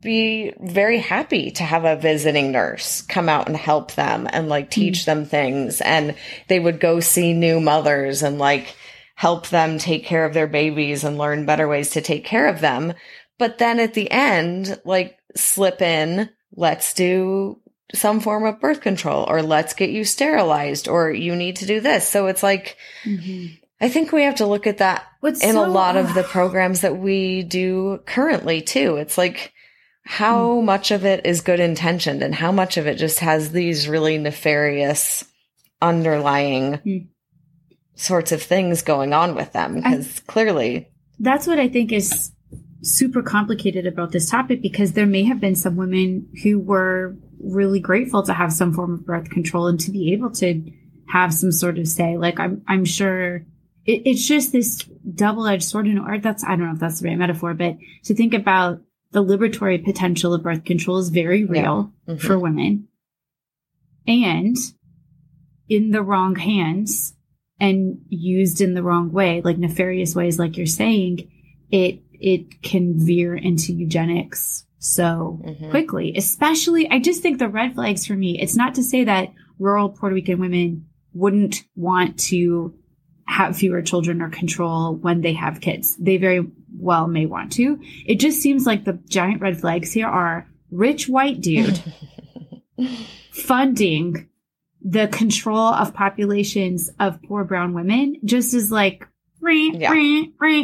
be 0.00 0.52
very 0.60 0.98
happy 0.98 1.50
to 1.50 1.64
have 1.64 1.84
a 1.84 1.96
visiting 1.96 2.52
nurse 2.52 3.02
come 3.02 3.28
out 3.28 3.48
and 3.48 3.56
help 3.56 3.92
them 3.92 4.28
and 4.30 4.48
like 4.48 4.70
teach 4.70 5.00
mm 5.00 5.04
them 5.06 5.24
things. 5.24 5.80
And 5.80 6.14
they 6.48 6.60
would 6.60 6.78
go 6.78 7.00
see 7.00 7.32
new 7.32 7.60
mothers 7.60 8.22
and 8.22 8.38
like 8.38 8.76
help 9.16 9.48
them 9.48 9.78
take 9.78 10.04
care 10.04 10.24
of 10.24 10.32
their 10.32 10.46
babies 10.46 11.04
and 11.04 11.18
learn 11.18 11.44
better 11.44 11.66
ways 11.66 11.90
to 11.90 12.00
take 12.00 12.24
care 12.24 12.46
of 12.46 12.60
them. 12.60 12.94
But 13.40 13.56
then 13.56 13.80
at 13.80 13.94
the 13.94 14.10
end, 14.10 14.78
like 14.84 15.18
slip 15.34 15.80
in, 15.80 16.28
let's 16.54 16.92
do 16.92 17.58
some 17.94 18.20
form 18.20 18.44
of 18.44 18.60
birth 18.60 18.82
control 18.82 19.24
or 19.26 19.42
let's 19.42 19.72
get 19.72 19.88
you 19.88 20.04
sterilized 20.04 20.88
or 20.88 21.10
you 21.10 21.34
need 21.34 21.56
to 21.56 21.66
do 21.66 21.80
this. 21.80 22.06
So 22.06 22.26
it's 22.26 22.42
like, 22.42 22.76
mm-hmm. 23.02 23.54
I 23.80 23.88
think 23.88 24.12
we 24.12 24.24
have 24.24 24.34
to 24.36 24.46
look 24.46 24.66
at 24.66 24.78
that 24.78 25.06
What's 25.20 25.42
in 25.42 25.54
so, 25.54 25.64
a 25.64 25.66
lot 25.66 25.96
of 25.96 26.12
the 26.12 26.22
programs 26.30 26.82
that 26.82 26.98
we 26.98 27.42
do 27.42 28.02
currently 28.04 28.60
too. 28.60 28.96
It's 28.96 29.16
like, 29.16 29.54
how 30.04 30.56
mm. 30.56 30.64
much 30.64 30.90
of 30.90 31.06
it 31.06 31.24
is 31.24 31.40
good 31.40 31.60
intentioned 31.60 32.22
and 32.22 32.34
how 32.34 32.52
much 32.52 32.76
of 32.76 32.86
it 32.86 32.96
just 32.96 33.20
has 33.20 33.52
these 33.52 33.88
really 33.88 34.18
nefarious 34.18 35.24
underlying 35.80 36.72
mm. 36.84 37.08
sorts 37.94 38.32
of 38.32 38.42
things 38.42 38.82
going 38.82 39.14
on 39.14 39.34
with 39.34 39.52
them 39.52 39.76
because 39.76 40.20
clearly 40.20 40.90
that's 41.18 41.46
what 41.46 41.58
I 41.58 41.68
think 41.68 41.92
is 41.92 42.32
super 42.82 43.22
complicated 43.22 43.86
about 43.86 44.12
this 44.12 44.30
topic 44.30 44.62
because 44.62 44.92
there 44.92 45.06
may 45.06 45.24
have 45.24 45.40
been 45.40 45.54
some 45.54 45.76
women 45.76 46.28
who 46.42 46.58
were 46.58 47.16
really 47.42 47.80
grateful 47.80 48.22
to 48.22 48.32
have 48.32 48.52
some 48.52 48.72
form 48.72 48.94
of 48.94 49.06
birth 49.06 49.30
control 49.30 49.66
and 49.66 49.80
to 49.80 49.90
be 49.90 50.12
able 50.12 50.30
to 50.30 50.62
have 51.08 51.34
some 51.34 51.52
sort 51.52 51.78
of 51.78 51.86
say. 51.88 52.16
Like 52.16 52.38
I'm, 52.40 52.62
I'm 52.68 52.84
sure 52.84 53.44
it, 53.86 54.02
it's 54.04 54.26
just 54.26 54.52
this 54.52 54.84
double-edged 55.14 55.64
sword, 55.64 55.86
and 55.86 55.98
or 55.98 56.18
that's 56.18 56.44
I 56.44 56.50
don't 56.50 56.66
know 56.66 56.74
if 56.74 56.78
that's 56.78 57.00
the 57.00 57.08
right 57.08 57.18
metaphor, 57.18 57.54
but 57.54 57.76
to 58.04 58.14
think 58.14 58.34
about 58.34 58.80
the 59.12 59.24
liberatory 59.24 59.84
potential 59.84 60.34
of 60.34 60.42
birth 60.42 60.64
control 60.64 60.98
is 60.98 61.08
very 61.08 61.44
real 61.44 61.92
yeah. 62.06 62.14
mm-hmm. 62.14 62.26
for 62.26 62.38
women, 62.38 62.88
and 64.06 64.56
in 65.68 65.90
the 65.90 66.02
wrong 66.02 66.36
hands 66.36 67.14
and 67.58 68.00
used 68.08 68.60
in 68.60 68.74
the 68.74 68.82
wrong 68.82 69.12
way, 69.12 69.40
like 69.42 69.58
nefarious 69.58 70.14
ways, 70.14 70.38
like 70.38 70.56
you're 70.56 70.66
saying, 70.66 71.30
it 71.70 72.02
it 72.20 72.62
can 72.62 72.94
veer 72.96 73.34
into 73.34 73.72
eugenics 73.72 74.64
so 74.78 75.40
mm-hmm. 75.44 75.70
quickly. 75.70 76.14
Especially, 76.16 76.88
I 76.90 76.98
just 76.98 77.22
think 77.22 77.38
the 77.38 77.48
red 77.48 77.74
flags 77.74 78.06
for 78.06 78.14
me, 78.14 78.40
it's 78.40 78.56
not 78.56 78.74
to 78.76 78.82
say 78.82 79.04
that 79.04 79.32
rural 79.58 79.90
Puerto 79.90 80.14
Rican 80.14 80.40
women 80.40 80.86
wouldn't 81.12 81.64
want 81.76 82.18
to 82.18 82.74
have 83.26 83.56
fewer 83.56 83.82
children 83.82 84.22
or 84.22 84.28
control 84.28 84.96
when 84.96 85.20
they 85.20 85.34
have 85.34 85.60
kids. 85.60 85.96
They 85.96 86.16
very 86.16 86.46
well 86.76 87.06
may 87.06 87.26
want 87.26 87.52
to. 87.52 87.78
It 88.06 88.16
just 88.16 88.40
seems 88.40 88.66
like 88.66 88.84
the 88.84 88.98
giant 89.08 89.40
red 89.40 89.60
flags 89.60 89.92
here 89.92 90.08
are 90.08 90.48
rich 90.70 91.08
white 91.08 91.40
dude 91.40 91.82
funding 93.32 94.28
the 94.82 95.08
control 95.08 95.58
of 95.58 95.92
populations 95.92 96.90
of 96.98 97.22
poor 97.22 97.44
brown 97.44 97.74
women 97.74 98.16
just 98.24 98.54
as 98.54 98.72
like 98.72 99.06
yeah. 99.74 99.90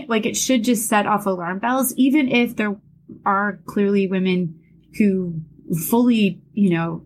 like 0.08 0.26
it 0.26 0.36
should 0.36 0.64
just 0.64 0.88
set 0.88 1.06
off 1.06 1.26
alarm 1.26 1.58
bells, 1.58 1.94
even 1.94 2.28
if 2.28 2.56
there 2.56 2.76
are 3.24 3.60
clearly 3.66 4.06
women 4.06 4.60
who 4.98 5.40
fully, 5.88 6.40
you 6.52 6.70
know, 6.70 7.02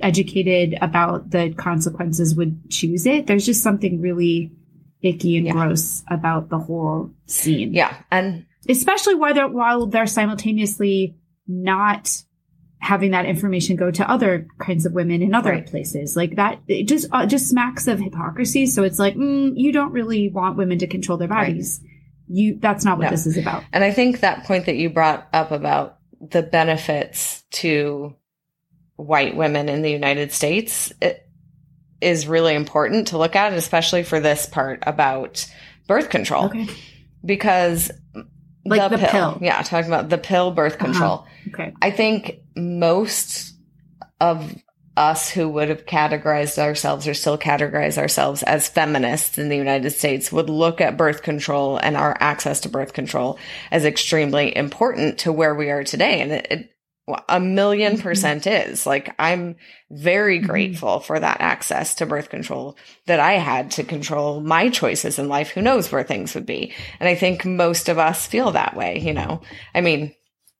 educated 0.00 0.76
about 0.80 1.30
the 1.30 1.52
consequences 1.54 2.34
would 2.34 2.70
choose 2.70 3.06
it. 3.06 3.26
There's 3.26 3.46
just 3.46 3.62
something 3.62 4.00
really 4.00 4.52
icky 5.02 5.36
and 5.36 5.46
yeah. 5.46 5.52
gross 5.52 6.02
about 6.08 6.48
the 6.48 6.58
whole 6.58 7.10
scene. 7.26 7.74
Yeah. 7.74 7.96
And 8.10 8.46
especially 8.68 9.14
while 9.14 9.34
they're, 9.34 9.48
while 9.48 9.86
they're 9.86 10.06
simultaneously 10.06 11.16
not 11.46 12.22
having 12.84 13.12
that 13.12 13.24
information 13.26 13.76
go 13.76 13.90
to 13.90 14.08
other 14.10 14.46
kinds 14.58 14.84
of 14.86 14.92
women 14.92 15.22
in 15.22 15.34
other 15.34 15.50
right. 15.50 15.66
places 15.66 16.16
like 16.16 16.36
that 16.36 16.60
it 16.68 16.86
just 16.86 17.06
uh, 17.12 17.26
just 17.26 17.48
smacks 17.48 17.86
of 17.86 17.98
hypocrisy 17.98 18.66
so 18.66 18.82
it's 18.82 18.98
like 18.98 19.14
mm, 19.14 19.52
you 19.54 19.72
don't 19.72 19.92
really 19.92 20.28
want 20.28 20.56
women 20.56 20.78
to 20.78 20.86
control 20.86 21.16
their 21.16 21.28
bodies 21.28 21.80
right. 21.82 21.90
you 22.28 22.58
that's 22.60 22.84
not 22.84 22.98
what 22.98 23.04
no. 23.04 23.10
this 23.10 23.26
is 23.26 23.36
about 23.38 23.64
and 23.72 23.82
i 23.82 23.90
think 23.90 24.20
that 24.20 24.44
point 24.44 24.66
that 24.66 24.76
you 24.76 24.90
brought 24.90 25.26
up 25.32 25.50
about 25.50 25.98
the 26.20 26.42
benefits 26.42 27.42
to 27.50 28.14
white 28.96 29.36
women 29.36 29.68
in 29.68 29.82
the 29.82 29.90
United 29.90 30.32
States 30.32 30.92
it 31.00 31.28
is 32.00 32.26
really 32.26 32.54
important 32.54 33.08
to 33.08 33.18
look 33.18 33.34
at, 33.34 33.52
especially 33.52 34.02
for 34.02 34.20
this 34.20 34.46
part 34.46 34.82
about 34.86 35.46
birth 35.88 36.10
control. 36.10 36.46
Okay. 36.46 36.66
Because 37.24 37.90
Like 38.66 38.90
the 38.90 38.98
pill. 38.98 39.38
Yeah, 39.40 39.60
talking 39.62 39.88
about 39.90 40.10
the 40.10 40.18
pill 40.18 40.50
birth 40.50 40.74
Uh-huh. 40.74 40.84
control. 40.84 41.26
Okay. 41.48 41.72
I 41.80 41.90
think 41.90 42.40
most 42.56 43.54
of 44.20 44.54
us 44.96 45.28
who 45.28 45.48
would 45.48 45.68
have 45.68 45.86
categorized 45.86 46.58
ourselves 46.58 47.08
or 47.08 47.14
still 47.14 47.36
categorize 47.36 47.98
ourselves 47.98 48.44
as 48.44 48.68
feminists 48.68 49.38
in 49.38 49.48
the 49.48 49.56
United 49.56 49.90
States 49.90 50.30
would 50.30 50.48
look 50.48 50.80
at 50.80 50.96
birth 50.96 51.22
control 51.22 51.78
and 51.78 51.96
our 51.96 52.16
access 52.20 52.60
to 52.60 52.68
birth 52.68 52.92
control 52.92 53.38
as 53.72 53.84
extremely 53.84 54.56
important 54.56 55.18
to 55.18 55.32
where 55.32 55.54
we 55.54 55.70
are 55.70 55.82
today. 55.82 56.20
And 56.20 56.32
it, 56.32 56.46
it 56.50 56.70
a 57.28 57.38
1000000 57.38 57.98
Mhm. 57.98 58.02
percent 58.02 58.46
is 58.46 58.86
like, 58.86 59.14
I'm 59.18 59.56
very 59.90 60.40
Mhm. 60.40 60.46
grateful 60.46 61.00
for 61.00 61.20
that 61.20 61.38
access 61.40 61.94
to 61.96 62.06
birth 62.06 62.30
control 62.30 62.78
that 63.06 63.20
I 63.20 63.34
had 63.34 63.72
to 63.72 63.84
control 63.84 64.40
my 64.40 64.70
choices 64.70 65.18
in 65.18 65.28
life. 65.28 65.50
Who 65.50 65.60
knows 65.60 65.92
where 65.92 66.02
things 66.02 66.34
would 66.34 66.46
be? 66.46 66.72
And 67.00 67.08
I 67.08 67.14
think 67.14 67.44
most 67.44 67.90
of 67.90 67.98
us 67.98 68.26
feel 68.26 68.52
that 68.52 68.74
way, 68.74 69.00
you 69.00 69.12
know? 69.12 69.42
I 69.74 69.82
mean, 69.82 70.14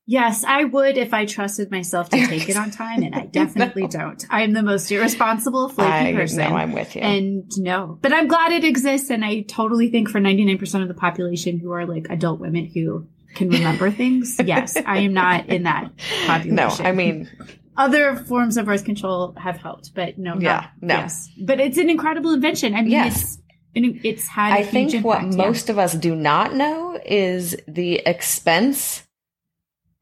Yes, 0.06 0.44
I 0.44 0.64
would 0.64 0.98
if 0.98 1.14
I 1.14 1.24
trusted 1.24 1.70
myself 1.70 2.10
to 2.10 2.26
take 2.26 2.48
it 2.48 2.56
on 2.56 2.70
time, 2.82 3.02
and 3.02 3.14
I 3.14 3.24
definitely 3.24 3.86
don't. 3.86 4.22
I'm 4.28 4.52
the 4.52 4.62
most 4.62 4.90
irresponsible, 4.92 5.70
flaky 5.70 6.10
I 6.10 6.12
person. 6.12 6.38
know 6.38 6.56
I'm 6.56 6.72
with 6.72 6.94
you. 6.94 7.00
And 7.00 7.50
no, 7.56 7.98
but 8.02 8.12
I'm 8.12 8.28
glad 8.28 8.52
it 8.52 8.64
exists. 8.64 9.08
And 9.08 9.24
I 9.24 9.42
totally 9.42 9.90
think 9.90 10.10
for 10.10 10.20
99% 10.20 10.82
of 10.82 10.88
the 10.88 10.94
population 10.94 11.58
who 11.58 11.72
are 11.72 11.86
like 11.86 12.06
adult 12.10 12.38
women 12.38 12.66
who 12.66 13.06
can 13.34 13.48
remember 13.48 13.90
things, 14.02 14.38
yes, 14.44 14.76
I 14.76 14.98
am 14.98 15.14
not 15.14 15.46
in 15.48 15.62
that 15.62 15.90
population. 16.26 16.54
No, 16.54 16.68
I 16.68 16.92
mean, 16.92 17.30
other 17.76 18.14
forms 18.16 18.58
of 18.58 18.66
birth 18.66 18.84
control 18.84 19.34
have 19.38 19.56
helped, 19.56 19.94
but 19.94 20.18
no, 20.18 20.34
Yeah, 20.38 20.52
not, 20.52 20.70
no. 20.82 20.94
Yes. 20.96 21.30
But 21.40 21.60
it's 21.60 21.78
an 21.78 21.88
incredible 21.88 22.34
invention. 22.34 22.74
I 22.74 22.82
mean, 22.82 22.90
Yes. 22.90 23.22
it's, 23.22 23.38
and 23.74 24.00
it's 24.04 24.28
had 24.28 24.52
a 24.52 24.60
I 24.60 24.62
think 24.64 25.02
what 25.02 25.22
yeah. 25.22 25.30
most 25.34 25.70
of 25.70 25.78
us 25.78 25.94
do 25.94 26.14
not 26.14 26.54
know 26.54 27.00
is 27.06 27.56
the 27.66 28.02
expense 28.06 29.03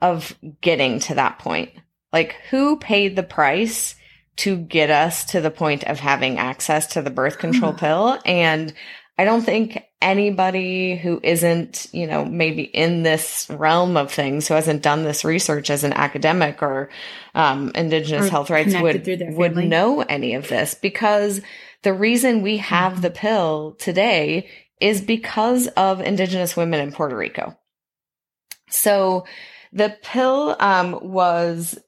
of 0.03 0.37
getting 0.61 0.99
to 0.99 1.15
that 1.15 1.39
point. 1.39 1.71
Like, 2.13 2.37
who 2.51 2.77
paid 2.77 3.17
the 3.17 3.23
price 3.23 3.95
to 4.37 4.57
get 4.57 4.91
us 4.91 5.25
to 5.27 5.41
the 5.41 5.51
point 5.51 5.85
of 5.85 6.01
having 6.01 6.39
access 6.39 6.89
to 6.89 7.03
the 7.03 7.11
birth 7.11 7.39
control 7.39 7.73
pill? 7.79 8.19
And 8.27 8.75
I 9.17 9.25
don't 9.25 9.43
think 9.43 9.83
anybody 10.01 10.97
who 10.97 11.21
isn't, 11.23 11.87
you 11.93 12.07
know, 12.07 12.25
maybe 12.25 12.63
in 12.63 13.05
this 13.05 13.47
realm 13.49 13.97
of 13.97 14.11
things, 14.11 14.49
who 14.49 14.55
hasn't 14.55 14.83
done 14.83 15.05
this 15.05 15.25
research 15.25 15.71
as 15.71 15.85
an 15.85 15.93
academic 15.93 16.63
or 16.63 16.91
um, 17.35 17.71
Indigenous 17.75 18.27
Or 18.27 18.31
health 18.31 18.51
rights 18.51 18.75
would 18.75 19.07
would 19.37 19.57
know 19.57 20.01
any 20.01 20.35
of 20.35 20.49
this 20.49 20.75
because 20.75 21.41
the 21.83 21.93
reason 21.93 22.43
we 22.43 22.57
have 22.59 23.01
the 23.01 23.11
pill 23.11 23.77
today 23.79 24.49
is 24.81 25.01
because 25.01 25.69
of 25.69 26.01
Indigenous 26.01 26.57
women 26.57 26.81
in 26.81 26.91
Puerto 26.91 27.17
Rico. 27.17 27.57
So 28.71 29.27
the 29.73 29.97
pill 30.03 30.57
um, 30.61 30.99
was 31.03 31.79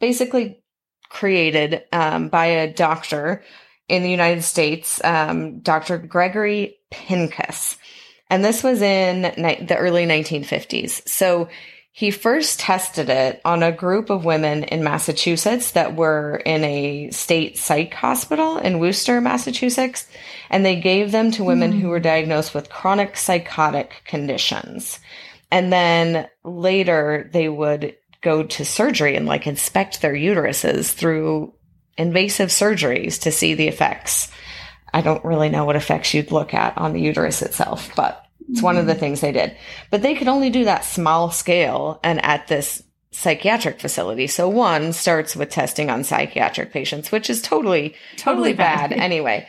basically 0.00 0.62
created 1.08 1.82
um, 1.92 2.28
by 2.28 2.46
a 2.46 2.72
doctor 2.72 3.42
in 3.88 4.02
the 4.02 4.10
United 4.10 4.42
States, 4.42 5.02
um, 5.04 5.60
Dr. 5.60 5.98
Gregory 5.98 6.78
Pincus. 6.90 7.76
And 8.30 8.44
this 8.44 8.62
was 8.62 8.80
in 8.82 9.22
ni- 9.36 9.64
the 9.64 9.76
early 9.76 10.06
1950s. 10.06 11.06
So 11.08 11.48
he 11.92 12.10
first 12.10 12.58
tested 12.58 13.08
it 13.08 13.40
on 13.44 13.62
a 13.62 13.70
group 13.70 14.10
of 14.10 14.24
women 14.24 14.64
in 14.64 14.82
Massachusetts 14.82 15.72
that 15.72 15.94
were 15.94 16.42
in 16.44 16.64
a 16.64 17.10
state 17.10 17.56
psych 17.56 17.94
hospital 17.94 18.58
in 18.58 18.80
Worcester, 18.80 19.20
Massachusetts. 19.20 20.06
And 20.50 20.66
they 20.66 20.76
gave 20.76 21.12
them 21.12 21.30
to 21.32 21.44
women 21.44 21.70
who 21.72 21.90
were 21.90 22.00
diagnosed 22.00 22.54
with 22.54 22.70
chronic 22.70 23.16
psychotic 23.16 24.02
conditions. 24.04 24.98
And 25.54 25.72
then 25.72 26.28
later 26.42 27.30
they 27.32 27.48
would 27.48 27.94
go 28.22 28.42
to 28.42 28.64
surgery 28.64 29.14
and 29.14 29.24
like 29.24 29.46
inspect 29.46 30.02
their 30.02 30.12
uteruses 30.12 30.92
through 30.92 31.54
invasive 31.96 32.48
surgeries 32.48 33.20
to 33.20 33.30
see 33.30 33.54
the 33.54 33.68
effects. 33.68 34.32
I 34.92 35.00
don't 35.00 35.24
really 35.24 35.48
know 35.48 35.64
what 35.64 35.76
effects 35.76 36.12
you'd 36.12 36.32
look 36.32 36.54
at 36.54 36.76
on 36.76 36.92
the 36.92 37.00
uterus 37.00 37.40
itself, 37.40 37.94
but 37.94 38.26
it's 38.50 38.62
one 38.62 38.76
of 38.76 38.86
the 38.86 38.94
mm-hmm. 38.94 39.00
things 39.00 39.20
they 39.20 39.30
did. 39.30 39.56
But 39.92 40.02
they 40.02 40.16
could 40.16 40.26
only 40.26 40.50
do 40.50 40.64
that 40.64 40.84
small 40.84 41.30
scale 41.30 42.00
and 42.02 42.24
at 42.24 42.48
this 42.48 42.82
psychiatric 43.12 43.78
facility. 43.78 44.26
So 44.26 44.48
one 44.48 44.92
starts 44.92 45.36
with 45.36 45.50
testing 45.50 45.88
on 45.88 46.02
psychiatric 46.02 46.72
patients, 46.72 47.12
which 47.12 47.30
is 47.30 47.40
totally, 47.40 47.90
totally, 48.16 48.16
Totally 48.16 48.52
bad. 48.54 48.90
bad. 48.90 48.98
anyway, 48.98 49.46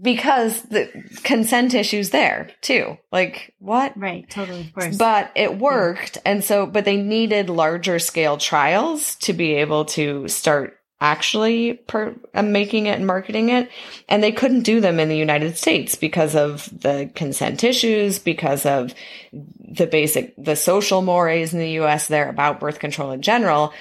because 0.00 0.62
the 0.62 0.88
consent 1.22 1.74
issues 1.74 2.10
there 2.10 2.50
too. 2.60 2.98
Like 3.10 3.54
what? 3.58 3.96
Right, 3.96 4.28
totally, 4.28 4.62
of 4.62 4.74
course. 4.74 4.96
But 4.96 5.32
it 5.34 5.58
worked. 5.58 6.18
And 6.24 6.42
so, 6.42 6.66
but 6.66 6.84
they 6.84 6.96
needed 6.96 7.50
larger 7.50 7.98
scale 7.98 8.36
trials 8.36 9.16
to 9.16 9.32
be 9.32 9.54
able 9.54 9.84
to 9.86 10.28
start 10.28 10.78
actually 11.00 11.74
per, 11.74 12.14
uh, 12.32 12.42
making 12.42 12.86
it 12.86 12.96
and 12.96 13.06
marketing 13.06 13.48
it. 13.48 13.68
And 14.08 14.22
they 14.22 14.30
couldn't 14.30 14.62
do 14.62 14.80
them 14.80 15.00
in 15.00 15.08
the 15.08 15.16
United 15.16 15.58
States 15.58 15.96
because 15.96 16.36
of 16.36 16.68
the 16.80 17.10
consent 17.14 17.64
issues, 17.64 18.20
because 18.20 18.64
of 18.64 18.94
the 19.32 19.88
basic, 19.88 20.32
the 20.36 20.54
social 20.54 21.02
mores 21.02 21.52
in 21.52 21.58
the 21.58 21.80
US 21.80 22.06
there 22.06 22.28
about 22.28 22.60
birth 22.60 22.78
control 22.78 23.10
in 23.10 23.20
general. 23.20 23.72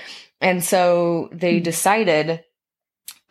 And 0.41 0.63
so 0.63 1.29
they 1.31 1.59
decided 1.59 2.43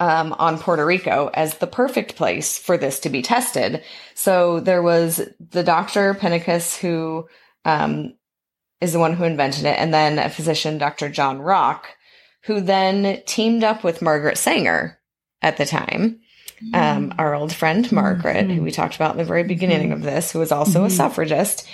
um, 0.00 0.32
on 0.38 0.58
Puerto 0.58 0.84
Rico 0.84 1.30
as 1.34 1.58
the 1.58 1.66
perfect 1.66 2.16
place 2.16 2.58
for 2.58 2.76
this 2.76 2.98
to 3.00 3.10
be 3.10 3.22
tested. 3.22 3.82
So 4.14 4.58
there 4.60 4.82
was 4.82 5.20
the 5.38 5.62
doctor 5.62 6.14
Pinnacus 6.14 6.76
who 6.76 7.28
um, 7.64 8.14
is 8.80 8.92
the 8.94 8.98
one 8.98 9.12
who 9.12 9.24
invented 9.24 9.66
it, 9.66 9.78
and 9.78 9.92
then 9.92 10.18
a 10.18 10.30
physician, 10.30 10.78
Dr. 10.78 11.10
John 11.10 11.38
Rock, 11.40 11.86
who 12.44 12.60
then 12.62 13.22
teamed 13.26 13.62
up 13.62 13.84
with 13.84 14.00
Margaret 14.00 14.38
Sanger 14.38 14.98
at 15.42 15.58
the 15.58 15.66
time. 15.66 16.20
Um, 16.74 17.14
our 17.18 17.34
old 17.34 17.54
friend 17.54 17.90
Margaret, 17.90 18.50
who 18.50 18.62
we 18.62 18.70
talked 18.70 18.94
about 18.94 19.12
in 19.12 19.18
the 19.18 19.24
very 19.24 19.44
beginning 19.44 19.92
of 19.92 20.02
this, 20.02 20.30
who 20.30 20.38
was 20.38 20.52
also 20.52 20.84
a 20.84 20.88
Mhm. 20.88 20.92
suffragist, 20.92 21.66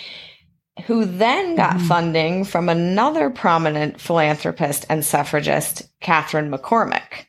who 0.86 1.04
then 1.04 1.56
got 1.56 1.76
Mhm. 1.76 1.88
funding 1.88 2.44
from 2.44 2.68
another 2.68 3.28
prominent 3.30 4.00
philanthropist 4.00 4.86
and 4.88 5.04
suffragist, 5.04 5.82
Catherine 6.00 6.50
McCormick. 6.52 7.26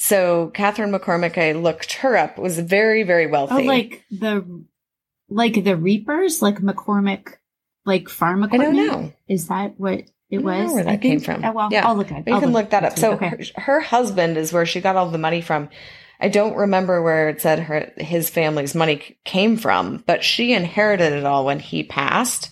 So 0.00 0.50
Catherine 0.54 0.92
McCormick, 0.92 1.36
I 1.36 1.52
looked 1.52 1.92
her 1.94 2.16
up, 2.16 2.38
was 2.38 2.58
very, 2.58 3.02
very 3.02 3.26
wealthy. 3.26 3.54
oh, 3.54 3.58
like 3.62 4.04
the 4.10 4.64
like 5.28 5.62
the 5.64 5.76
Reapers, 5.76 6.40
like 6.40 6.60
McCormick, 6.60 7.34
like 7.84 8.08
farm 8.08 8.44
I 8.44 8.56
don't 8.56 8.76
know. 8.76 9.12
Is 9.28 9.48
that 9.48 9.74
what 9.76 9.94
it 9.94 10.10
I 10.32 10.36
don't 10.36 10.44
know 10.44 10.64
was? 10.64 10.72
where 10.72 10.84
that 10.84 10.90
I 10.92 10.96
came 10.98 11.18
think- 11.20 11.24
from. 11.24 11.44
oh, 11.44 11.52
well, 11.52 11.68
Yeah. 11.72 11.86
I'll 11.86 11.96
look 11.96 12.12
at. 12.12 12.26
You 12.28 12.34
I'll 12.34 12.40
can 12.40 12.52
look 12.52 12.70
that 12.70 12.84
up. 12.84 12.96
So 12.98 13.12
okay. 13.14 13.28
her, 13.28 13.38
her 13.60 13.80
husband 13.80 14.36
is 14.36 14.52
where 14.52 14.66
she 14.66 14.80
got 14.80 14.94
all 14.96 15.10
the 15.10 15.18
money 15.18 15.40
from. 15.40 15.68
I 16.20 16.28
don't 16.28 16.56
remember 16.56 17.02
where 17.02 17.28
it 17.28 17.40
said 17.40 17.58
her 17.60 17.92
his 17.96 18.30
family's 18.30 18.74
money 18.74 19.16
came 19.24 19.56
from, 19.56 20.02
but 20.06 20.22
she 20.24 20.52
inherited 20.52 21.12
it 21.12 21.24
all 21.24 21.44
when 21.44 21.58
he 21.60 21.82
passed. 21.82 22.50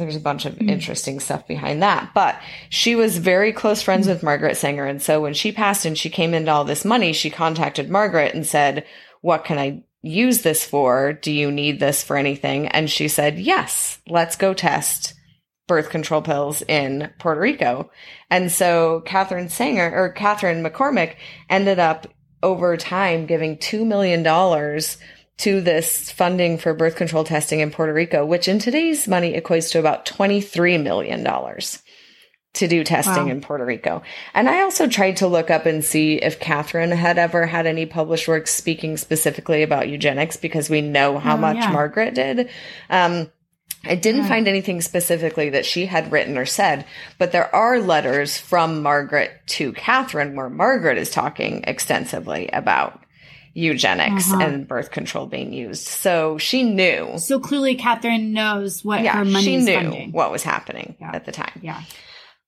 There's 0.00 0.16
a 0.16 0.20
bunch 0.20 0.46
of 0.46 0.54
Mm. 0.56 0.68
interesting 0.70 1.20
stuff 1.20 1.46
behind 1.46 1.82
that, 1.82 2.10
but 2.14 2.40
she 2.68 2.96
was 2.96 3.18
very 3.18 3.52
close 3.52 3.82
friends 3.82 4.06
Mm. 4.06 4.10
with 4.10 4.22
Margaret 4.24 4.56
Sanger, 4.56 4.86
and 4.86 5.00
so 5.00 5.20
when 5.20 5.34
she 5.34 5.52
passed 5.52 5.84
and 5.84 5.96
she 5.96 6.10
came 6.10 6.34
into 6.34 6.50
all 6.50 6.64
this 6.64 6.84
money, 6.84 7.12
she 7.12 7.30
contacted 7.30 7.88
Margaret 7.88 8.34
and 8.34 8.44
said, 8.46 8.84
"What 9.20 9.44
can 9.44 9.58
I 9.58 9.82
use 10.02 10.40
this 10.42 10.64
for? 10.64 11.12
Do 11.12 11.30
you 11.30 11.52
need 11.52 11.78
this 11.78 12.02
for 12.02 12.16
anything?" 12.16 12.66
And 12.68 12.90
she 12.90 13.06
said, 13.06 13.38
"Yes, 13.38 13.98
let's 14.08 14.34
go 14.36 14.52
test." 14.54 15.14
birth 15.68 15.88
control 15.88 16.20
pills 16.20 16.62
in 16.62 17.08
Puerto 17.20 17.40
Rico. 17.40 17.92
And 18.28 18.50
so 18.50 19.04
Catherine 19.06 19.48
Sanger 19.48 19.92
or 19.94 20.08
Catherine 20.08 20.64
McCormick 20.64 21.12
ended 21.48 21.78
up 21.78 22.08
over 22.42 22.76
time 22.76 23.24
giving 23.24 23.56
$2 23.56 23.86
million 23.86 24.24
to 25.40 25.60
this 25.60 26.10
funding 26.10 26.58
for 26.58 26.74
birth 26.74 26.96
control 26.96 27.24
testing 27.24 27.60
in 27.60 27.70
Puerto 27.70 27.92
Rico, 27.92 28.24
which 28.26 28.48
in 28.48 28.58
today's 28.58 29.06
money 29.08 29.38
equates 29.40 29.70
to 29.72 29.78
about 29.78 30.04
$23 30.06 30.82
million 30.82 31.24
to 32.54 32.66
do 32.68 32.82
testing 32.82 33.26
Wow. 33.26 33.30
in 33.30 33.40
Puerto 33.40 33.64
Rico. 33.64 34.02
And 34.34 34.48
I 34.48 34.62
also 34.62 34.88
tried 34.88 35.18
to 35.18 35.26
look 35.28 35.50
up 35.50 35.66
and 35.66 35.84
see 35.84 36.16
if 36.16 36.40
Catherine 36.40 36.90
had 36.90 37.16
ever 37.16 37.46
had 37.46 37.66
any 37.66 37.86
published 37.86 38.26
works 38.28 38.50
speaking 38.52 38.96
specifically 38.96 39.62
about 39.62 39.88
eugenics 39.88 40.36
because 40.36 40.68
we 40.68 40.80
know 40.80 41.18
how 41.18 41.34
Oh, 41.34 41.38
much 41.38 41.56
yeah. 41.58 41.70
Margaret 41.70 42.14
did. 42.14 42.50
Um, 42.90 43.30
I 43.86 43.94
didn't 43.94 44.22
Yeah. 44.22 44.28
find 44.28 44.48
anything 44.48 44.80
specifically 44.82 45.48
that 45.50 45.64
she 45.64 45.86
had 45.86 46.12
written 46.12 46.36
or 46.36 46.44
said, 46.44 46.84
but 47.18 47.32
there 47.32 47.54
are 47.54 47.78
letters 47.78 48.36
from 48.36 48.82
Margaret 48.82 49.30
to 49.46 49.72
Catherine 49.72 50.34
where 50.36 50.50
Margaret 50.50 50.98
is 50.98 51.10
talking 51.10 51.64
extensively 51.66 52.50
about 52.52 53.00
eugenics 53.60 54.32
Uh-huh. 54.32 54.42
and 54.42 54.66
birth 54.66 54.90
control 54.90 55.26
being 55.26 55.52
used. 55.52 55.86
So 55.86 56.38
she 56.38 56.62
knew. 56.62 57.14
So 57.18 57.38
clearly, 57.38 57.74
Catherine 57.74 58.32
knows 58.32 58.84
what 58.84 59.02
Yeah, 59.02 59.16
her 59.18 59.24
money 59.24 59.44
she 59.44 59.56
knew 59.58 59.74
funding. 59.74 60.12
what 60.12 60.32
was 60.32 60.42
happening 60.42 60.96
Yeah. 61.00 61.10
at 61.14 61.24
the 61.26 61.32
time. 61.32 61.60
Yeah. 61.62 61.80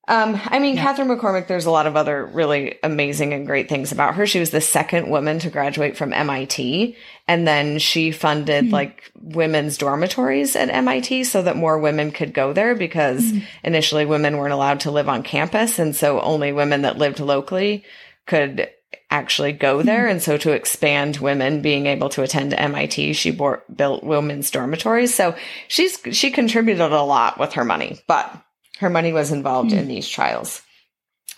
Um, 0.09 0.41
I 0.47 0.59
mean, 0.59 0.75
Yeah. 0.75 0.83
Catherine 0.83 1.07
McCormick, 1.09 1.47
there's 1.47 1.65
a 1.67 1.71
lot 1.71 1.87
of 1.87 1.95
other 1.97 2.27
really 2.27 2.75
amazing 2.83 3.33
and 3.33 3.47
great 3.47 3.69
things 3.69 3.93
about 3.93 4.17
her. 4.17 4.27
She 4.27 4.41
was 4.41 4.51
the 4.51 4.61
second 4.61 5.09
woman 5.09 5.39
to 5.39 5.49
graduate 5.49 5.97
from 5.97 6.13
MIT. 6.13 6.97
And 7.29 7.47
then 7.47 7.79
she 7.79 8.11
funded 8.11 8.65
Hmm. 8.67 8.71
like 8.73 9.13
women's 9.15 9.79
dormitories 9.79 10.57
at 10.57 10.71
MIT 10.71 11.23
so 11.23 11.43
that 11.43 11.57
more 11.57 11.79
women 11.79 12.11
could 12.11 12.35
go 12.35 12.53
there 12.53 12.75
because 12.75 13.31
Hmm. 13.31 13.39
initially 13.63 14.05
women 14.05 14.39
weren't 14.39 14.53
allowed 14.53 14.81
to 14.81 14.91
live 14.91 15.09
on 15.09 15.23
campus. 15.23 15.79
And 15.79 15.95
so 15.95 16.21
only 16.21 16.53
women 16.53 16.83
that 16.83 16.99
lived 16.99 17.21
locally 17.21 17.85
could 18.27 18.69
actually 19.13 19.53
go 19.53 19.83
there. 19.83 20.07
And 20.09 20.23
so 20.23 20.37
to 20.39 20.53
expand 20.53 21.19
women 21.19 21.61
being 21.63 21.87
able 21.87 22.09
to 22.11 22.23
attend 22.23 22.55
MIT, 22.55 23.13
she 23.13 23.31
bor- 23.31 23.63
built 23.75 24.03
women's 24.03 24.51
dormitories. 24.51 25.15
So 25.15 25.37
she's, 25.69 26.01
she 26.13 26.31
contributed 26.31 26.81
a 26.93 27.03
lot 27.03 27.39
with 27.39 27.53
her 27.53 27.65
money, 27.65 28.01
but 28.09 28.35
her 28.79 28.89
money 28.91 29.13
was 29.13 29.31
involved 29.31 29.71
Hmm. 29.73 29.79
in 29.79 29.89
these 29.89 30.09
trials. 30.09 30.63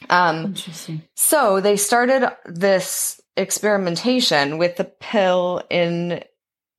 Um, 0.08 0.44
Interesting. 0.46 1.02
so 1.14 1.60
they 1.60 1.76
started 1.76 2.30
this 2.46 3.20
experimentation 3.36 4.58
with 4.58 4.76
the 4.76 4.84
pill 4.84 5.62
in 5.70 6.22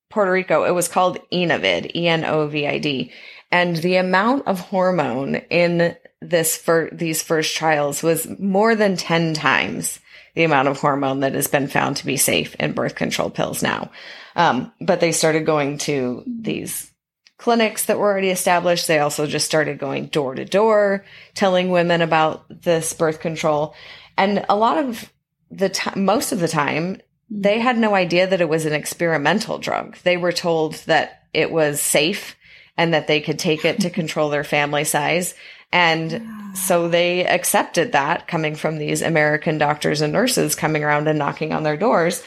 Puerto 0.10 0.32
Rico. 0.32 0.64
It 0.64 0.72
was 0.72 0.88
called 0.88 1.18
Enovid, 1.32 1.92
E 1.96 2.08
N 2.08 2.24
O 2.24 2.48
V 2.48 2.68
I 2.68 2.78
D. 2.80 3.12
And 3.52 3.76
the 3.78 3.98
amount 3.98 4.48
of 4.48 4.60
hormone 4.60 5.36
in 5.50 5.96
this 6.22 6.56
for 6.58 6.90
these 6.92 7.22
first 7.22 7.56
trials 7.56 8.02
was 8.04 8.28
more 8.40 8.76
than 8.76 8.96
10 8.98 9.34
times 9.34 10.00
the 10.36 10.44
amount 10.44 10.68
of 10.68 10.80
hormone 10.80 11.22
that 11.22 11.34
has 11.34 11.48
been 11.48 11.68
found 11.68 11.98
to 11.98 12.06
be 12.06 12.18
safe 12.18 12.56
in 12.56 12.74
birth 12.74 12.96
control 12.96 13.30
pills 13.30 13.64
now. 13.64 13.90
Um, 14.36 14.72
but 14.80 15.00
they 15.00 15.12
started 15.12 15.46
going 15.46 15.78
to 15.80 16.24
these 16.28 16.92
clinics 17.38 17.86
that 17.86 17.98
were 17.98 18.12
already 18.12 18.30
established. 18.30 18.88
They 18.88 19.00
also 19.00 19.28
just 19.28 19.46
started 19.46 19.80
going 19.80 20.08
door 20.08 20.36
to 20.36 20.46
door, 20.46 21.06
telling 21.34 21.70
women 21.70 22.02
about 22.02 22.46
this 22.50 22.94
birth 22.94 23.20
control. 23.20 23.76
And 24.18 24.46
a 24.48 24.56
lot 24.56 24.78
of 24.78 25.12
the 25.52 25.70
time, 25.70 26.06
most 26.06 26.32
of 26.32 26.40
the 26.40 26.48
time, 26.48 27.02
they 27.30 27.60
had 27.60 27.78
no 27.78 27.96
idea 27.96 28.28
that 28.28 28.42
it 28.42 28.50
was 28.50 28.66
an 28.66 28.74
experimental 28.74 29.58
drug. 29.58 29.98
They 30.04 30.18
were 30.18 30.32
told 30.32 30.76
that 30.86 31.24
it 31.34 31.52
was 31.52 31.82
safe 31.82 32.36
and 32.78 32.94
that 32.94 33.08
they 33.08 33.22
could 33.22 33.40
take 33.40 33.66
it 33.66 33.82
to 33.82 33.90
control 33.90 34.30
their 34.30 34.44
family 34.44 34.84
size. 34.84 35.34
And 35.72 36.56
so 36.56 36.88
they 36.88 37.26
accepted 37.26 37.92
that 37.94 38.28
coming 38.28 38.56
from 38.56 38.78
these 38.78 39.02
American 39.02 39.58
doctors 39.58 40.02
and 40.02 40.14
nurses 40.14 40.56
coming 40.56 40.84
around 40.84 41.08
and 41.08 41.20
knocking 41.20 41.54
on 41.54 41.64
their 41.64 41.78
doors 41.78 42.24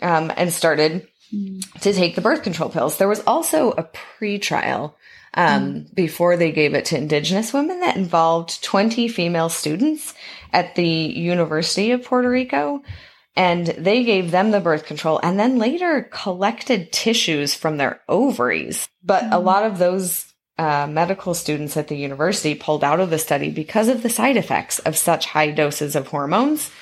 um, 0.00 0.32
and 0.36 0.52
started 0.52 1.06
to 1.80 1.92
take 1.92 2.14
the 2.14 2.20
birth 2.20 2.42
control 2.42 2.70
pills. 2.70 2.96
There 2.96 3.08
was 3.08 3.22
also 3.26 3.72
a 3.72 3.82
pre-trial 3.82 4.96
um, 5.34 5.86
before 5.94 6.36
they 6.36 6.52
gave 6.52 6.74
it 6.74 6.86
to 6.86 6.96
Indigenous 6.96 7.52
women 7.52 7.80
that 7.80 7.96
involved 7.96 8.62
20 8.64 9.08
female 9.08 9.48
students 9.48 10.14
at 10.52 10.74
the 10.74 10.88
University 10.88 11.90
of 11.92 12.04
Puerto 12.04 12.28
Rico. 12.28 12.82
And 13.38 13.68
they 13.68 14.02
gave 14.02 14.32
them 14.32 14.50
the 14.50 14.58
birth 14.58 14.84
control 14.84 15.20
and 15.22 15.38
then 15.38 15.58
later 15.58 16.02
collected 16.10 16.90
tissues 16.90 17.54
from 17.54 17.76
their 17.76 18.00
ovaries. 18.08 18.88
But 19.04 19.32
a 19.32 19.38
lot 19.38 19.64
of 19.64 19.78
those 19.78 20.26
uh, 20.58 20.88
medical 20.90 21.34
students 21.34 21.76
at 21.76 21.86
the 21.86 21.96
university 21.96 22.56
pulled 22.56 22.82
out 22.82 22.98
of 22.98 23.10
the 23.10 23.18
study 23.18 23.50
because 23.50 23.86
of 23.86 24.02
the 24.02 24.10
side 24.10 24.36
effects 24.36 24.80
of 24.80 24.98
such 24.98 25.26
high 25.26 25.52
doses 25.52 25.94
of 25.94 26.08
hormones. 26.08 26.72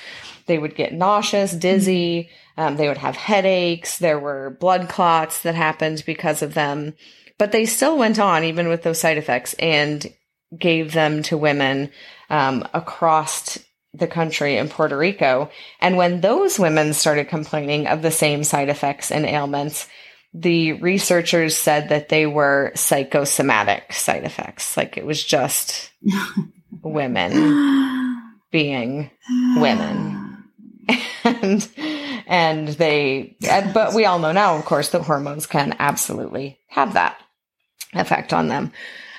They 0.47 0.57
would 0.57 0.75
get 0.75 0.93
nauseous, 0.93 1.53
dizzy, 1.53 2.29
um, 2.57 2.75
they 2.75 2.87
would 2.87 2.97
have 2.97 3.15
headaches, 3.15 3.99
there 3.99 4.17
were 4.17 4.57
blood 4.59 4.89
clots 4.89 5.43
that 5.43 5.53
happened 5.53 6.01
because 6.07 6.41
of 6.41 6.55
them. 6.55 6.95
But 7.37 7.51
they 7.51 7.67
still 7.67 7.99
went 7.99 8.17
on, 8.17 8.43
even 8.43 8.67
with 8.67 8.81
those 8.81 8.99
side 8.99 9.19
effects, 9.19 9.53
and 9.59 10.11
gave 10.57 10.93
them 10.93 11.21
to 11.23 11.37
women 11.37 11.91
um, 12.31 12.67
across 12.73 13.59
the 13.93 14.07
country 14.07 14.57
in 14.57 14.69
Puerto 14.69 14.97
Rico. 14.97 15.49
And 15.79 15.97
when 15.97 16.21
those 16.21 16.59
women 16.59 16.93
started 16.93 17.29
complaining 17.29 17.87
of 17.87 18.01
the 18.01 18.11
same 18.11 18.43
side 18.43 18.69
effects 18.69 19.11
and 19.11 19.25
ailments, 19.25 19.87
the 20.33 20.73
researchers 20.73 21.55
said 21.55 21.89
that 21.89 22.09
they 22.09 22.25
were 22.25 22.71
psychosomatic 22.75 23.93
side 23.93 24.23
effects. 24.23 24.77
Like 24.77 24.97
it 24.97 25.05
was 25.05 25.23
just 25.23 25.91
women 26.83 28.21
being 28.51 29.09
women. 29.57 30.43
and 31.23 31.69
and 32.27 32.67
they 32.69 33.35
but 33.73 33.93
we 33.93 34.05
all 34.05 34.19
know 34.19 34.31
now 34.31 34.55
of 34.57 34.65
course 34.65 34.89
that 34.89 35.01
hormones 35.01 35.45
can 35.45 35.75
absolutely 35.79 36.59
have 36.67 36.93
that 36.93 37.19
effect 37.93 38.31
on 38.31 38.47
them 38.47 38.71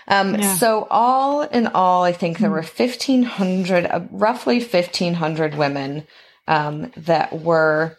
um, 0.08 0.34
Yeah. 0.34 0.54
so 0.56 0.86
all 0.90 1.42
in 1.42 1.68
all 1.68 2.02
i 2.04 2.12
think 2.12 2.38
there 2.38 2.50
were 2.50 2.62
1500 2.62 3.86
uh, 3.86 4.00
roughly 4.10 4.58
1500 4.58 5.54
women 5.54 6.06
um, 6.46 6.90
that 6.96 7.40
were 7.40 7.96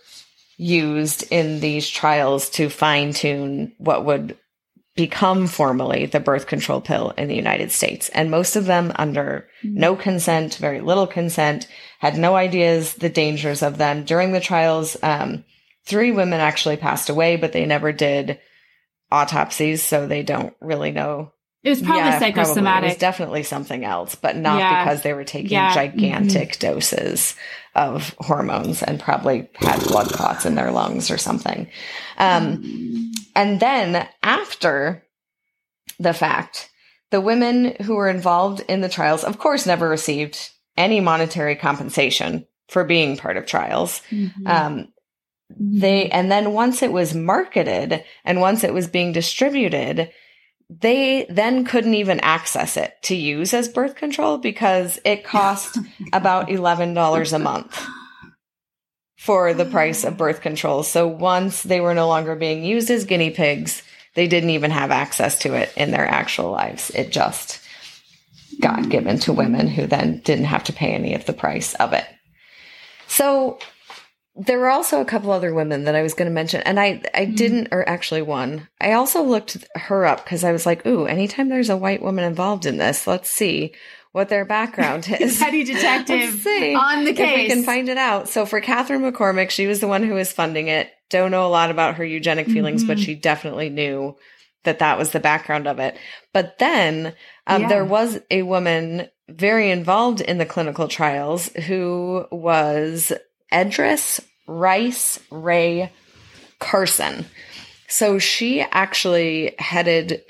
used 0.57 1.23
in 1.31 1.59
these 1.61 1.87
trials 1.87 2.49
to 2.51 2.69
fine 2.69 3.13
tune 3.13 3.73
what 3.77 4.03
would 4.05 4.37
become 4.99 5.47
formally 5.47 6.07
the 6.07 6.19
birth 6.19 6.45
control 6.45 6.81
pill 6.81 7.11
in 7.11 7.29
the 7.29 7.35
United 7.35 7.71
States. 7.71 8.09
And 8.09 8.29
most 8.29 8.57
of 8.57 8.65
them 8.65 8.91
under 8.97 9.47
no 9.63 9.95
consent, 9.95 10.55
very 10.55 10.81
little 10.81 11.07
consent, 11.07 11.69
had 11.99 12.17
no 12.17 12.35
ideas 12.35 12.95
the 12.95 13.07
dangers 13.07 13.63
of 13.63 13.77
them. 13.77 14.03
During 14.03 14.33
the 14.33 14.41
trials, 14.41 14.97
um, 15.01 15.45
three 15.85 16.11
women 16.11 16.41
actually 16.41 16.75
passed 16.75 17.09
away, 17.09 17.37
but 17.37 17.53
they 17.53 17.65
never 17.65 17.93
did 17.93 18.39
autopsies, 19.09 19.81
so 19.81 20.05
they 20.05 20.21
don't 20.21 20.53
really 20.59 20.91
know. 20.91 21.31
It 21.63 21.69
was 21.69 21.81
probably 21.81 21.97
Yeah, 22.03 22.23
It 22.23 22.83
was 22.83 22.95
definitely 22.97 23.43
something 23.43 23.83
else, 23.83 24.15
but 24.15 24.37
not 24.37 24.59
Yeah. 24.59 24.83
because 24.83 25.01
they 25.01 25.13
were 25.13 25.25
taking 25.25 25.51
Yeah. 25.51 25.73
gigantic 25.73 26.57
doses 26.59 27.35
of 27.75 28.15
hormones 28.19 28.81
and 28.81 28.99
probably 28.99 29.49
had 29.55 29.79
blood 29.83 30.07
clots 30.11 30.45
in 30.45 30.55
their 30.55 30.71
lungs 30.71 31.11
or 31.11 31.17
something. 31.17 31.67
Um, 32.17 33.11
and 33.35 33.59
then 33.59 34.07
after 34.23 35.03
the 35.99 36.13
fact, 36.13 36.69
the 37.11 37.19
women 37.21 37.75
who 37.81 37.95
were 37.95 38.09
involved 38.09 38.61
in 38.69 38.81
the 38.81 38.89
trials, 38.89 39.23
of 39.23 39.37
course, 39.37 39.65
never 39.65 39.89
received 39.89 40.51
any 40.77 41.01
monetary 41.01 41.55
compensation 41.55 42.45
for 42.69 42.83
being 42.85 43.17
part 43.17 43.35
of 43.35 43.45
trials. 43.45 44.01
Mhm. 44.11 44.47
Um, 44.47 44.87
they, 45.49 46.07
and 46.09 46.31
then 46.31 46.53
once 46.53 46.81
it 46.83 46.91
was 46.91 47.13
marketed 47.15 48.03
and 48.23 48.39
once 48.39 48.63
it 48.63 48.73
was 48.73 48.87
being 48.87 49.11
distributed, 49.11 50.11
they 50.69 51.25
then 51.29 51.65
couldn't 51.65 51.95
even 51.95 52.19
access 52.19 52.77
it 52.77 52.93
to 53.03 53.15
use 53.15 53.53
as 53.53 53.67
birth 53.67 53.95
control 53.95 54.37
because 54.37 54.99
it 55.03 55.23
cost 55.23 55.77
about 56.13 56.47
$11 56.47 57.33
a 57.33 57.39
month 57.39 57.85
for 59.17 59.53
the 59.53 59.65
price 59.65 60.03
of 60.03 60.17
birth 60.17 60.41
control. 60.41 60.83
So 60.83 61.07
once 61.07 61.63
they 61.63 61.81
were 61.81 61.93
no 61.93 62.07
longer 62.07 62.35
being 62.35 62.63
used 62.63 62.89
as 62.89 63.05
guinea 63.05 63.31
pigs, 63.31 63.81
they 64.15 64.27
didn't 64.27 64.51
even 64.51 64.71
have 64.71 64.91
access 64.91 65.39
to 65.39 65.55
it 65.55 65.73
in 65.75 65.91
their 65.91 66.07
actual 66.07 66.51
lives. 66.51 66.91
It 66.91 67.11
just 67.11 67.59
got 68.61 68.89
given 68.89 69.19
to 69.19 69.33
women 69.33 69.67
who 69.67 69.87
then 69.87 70.19
didn't 70.19 70.45
have 70.45 70.65
to 70.65 70.73
pay 70.73 70.91
any 70.91 71.15
of 71.15 71.25
the 71.25 71.33
price 71.33 71.75
of 71.75 71.93
it. 71.93 72.05
So 73.07 73.59
there 74.39 74.57
were 74.59 74.69
also 74.69 75.01
a 75.01 75.05
couple 75.05 75.31
other 75.31 75.53
women 75.53 75.83
that 75.83 75.95
I 75.95 76.01
was 76.01 76.13
going 76.13 76.27
to 76.29 76.33
mention, 76.33 76.61
and 76.61 76.79
I 76.79 77.01
I 77.13 77.25
didn't, 77.25 77.69
or 77.71 77.87
actually 77.87 78.21
one. 78.21 78.67
I 78.79 78.93
also 78.93 79.21
looked 79.23 79.57
her 79.75 80.05
up 80.05 80.23
because 80.23 80.43
I 80.43 80.51
was 80.51 80.65
like, 80.65 80.85
ooh, 80.85 81.05
anytime 81.05 81.49
there's 81.49 81.69
a 81.69 81.77
white 81.77 82.01
woman 82.01 82.23
involved 82.23 82.65
in 82.65 82.77
this, 82.77 83.05
let's 83.05 83.29
see 83.29 83.73
what 84.11 84.29
their 84.29 84.45
background 84.45 85.07
is. 85.19 85.37
Petty 85.39 85.63
detective 85.65 86.45
on 86.47 87.03
the 87.03 87.13
case. 87.13 87.29
If 87.29 87.35
we 87.35 87.47
can 87.47 87.63
find 87.63 87.89
it 87.89 87.97
out. 87.97 88.29
So 88.29 88.45
for 88.45 88.61
Katharine 88.61 89.01
McCormick, 89.01 89.49
she 89.49 89.67
was 89.67 89.81
the 89.81 89.87
one 89.87 90.03
who 90.03 90.13
was 90.15 90.31
funding 90.31 90.67
it. 90.67 90.89
Don't 91.09 91.31
know 91.31 91.45
a 91.45 91.49
lot 91.49 91.69
about 91.69 91.95
her 91.95 92.05
eugenic 92.05 92.47
feelings, 92.47 92.83
but 92.83 92.97
Mhm. 92.97 93.05
she 93.05 93.15
definitely 93.15 93.69
knew 93.69 94.15
that 94.63 94.79
that 94.79 94.97
was 94.97 95.11
the 95.11 95.19
background 95.19 95.67
of 95.67 95.79
it. 95.79 95.97
But 96.33 96.59
then 96.59 97.13
um, 97.47 97.63
Yeah. 97.63 97.67
there 97.69 97.85
was 97.85 98.19
a 98.31 98.43
woman 98.43 99.09
very 99.27 99.69
involved 99.71 100.21
in 100.21 100.37
the 100.37 100.45
clinical 100.45 100.87
trials 100.87 101.49
who 101.49 102.25
was 102.31 103.11
Edris 103.51 104.19
Rice 104.49 105.19
Wray 105.29 105.91
Carson. 106.59 107.25
So 107.87 108.17
she 108.17 108.61
actually 108.61 109.55
headed 109.59 110.23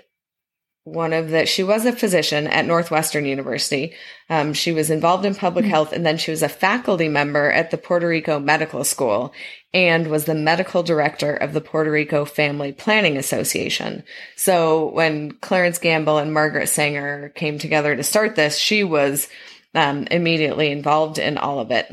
one 0.84 1.14
of 1.14 1.30
the, 1.30 1.46
she 1.46 1.64
was 1.64 1.86
a 1.86 1.94
physician 1.94 2.48
at 2.48 2.66
Northwestern 2.66 3.26
University. 3.26 3.94
Um, 4.30 4.54
she 4.54 4.72
was 4.72 4.90
involved 4.90 5.26
in 5.26 5.36
public 5.36 5.66
health 5.66 5.94
and 5.94 6.06
then 6.06 6.18
she 6.18 6.32
was 6.32 6.44
a 6.44 6.50
faculty 6.50 7.08
member 7.08 7.50
at 7.50 7.72
the 7.72 7.78
Puerto 7.78 8.08
Rico 8.08 8.40
Medical 8.40 8.84
School 8.84 9.34
and 9.74 10.08
was 10.08 10.26
the 10.26 10.36
medical 10.36 10.84
director 10.84 11.34
of 11.34 11.54
the 11.54 11.62
Puerto 11.62 11.92
Rico 11.92 12.26
Family 12.26 12.72
Planning 12.72 13.18
Association. 13.18 14.04
So 14.36 14.90
when 14.92 15.32
Clarence 15.32 15.78
Gamble 15.78 16.18
and 16.18 16.34
Margaret 16.34 16.68
Sanger 16.68 17.30
came 17.36 17.58
together 17.58 17.96
to 17.96 18.04
start 18.04 18.36
this, 18.36 18.58
she 18.58 18.84
was 18.84 19.30
um, 19.76 20.08
immediately 20.12 20.72
involved 20.72 21.20
in 21.20 21.38
all 21.38 21.60
of 21.60 21.72
it. 21.72 21.90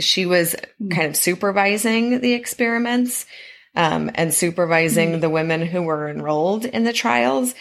She 0.00 0.26
was 0.26 0.56
kind 0.90 1.08
of 1.08 1.16
supervising 1.16 2.20
the 2.20 2.32
experiments 2.32 3.26
um, 3.76 4.10
and 4.14 4.32
supervising 4.32 5.20
the 5.20 5.30
women 5.30 5.62
who 5.62 5.82
were 5.82 6.08
enrolled 6.08 6.64
in 6.64 6.84
the 6.84 6.92
trials. 6.92 7.54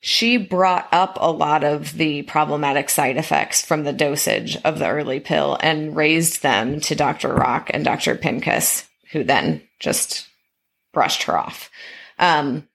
she 0.00 0.36
brought 0.36 0.86
up 0.92 1.16
a 1.18 1.32
lot 1.32 1.64
of 1.64 1.94
the 1.94 2.20
problematic 2.22 2.90
side 2.90 3.16
effects 3.16 3.64
from 3.64 3.84
the 3.84 3.92
dosage 3.92 4.56
of 4.62 4.78
the 4.78 4.86
early 4.86 5.18
pill 5.18 5.56
and 5.62 5.96
raised 5.96 6.42
them 6.42 6.78
to 6.78 6.94
Dr. 6.94 7.32
Rock 7.32 7.70
and 7.72 7.84
Dr. 7.84 8.14
Pincus, 8.14 8.86
who 9.12 9.24
then 9.24 9.62
just 9.80 10.28
brushed 10.92 11.22
her 11.22 11.38
off. 11.38 11.70
Um, 12.18 12.68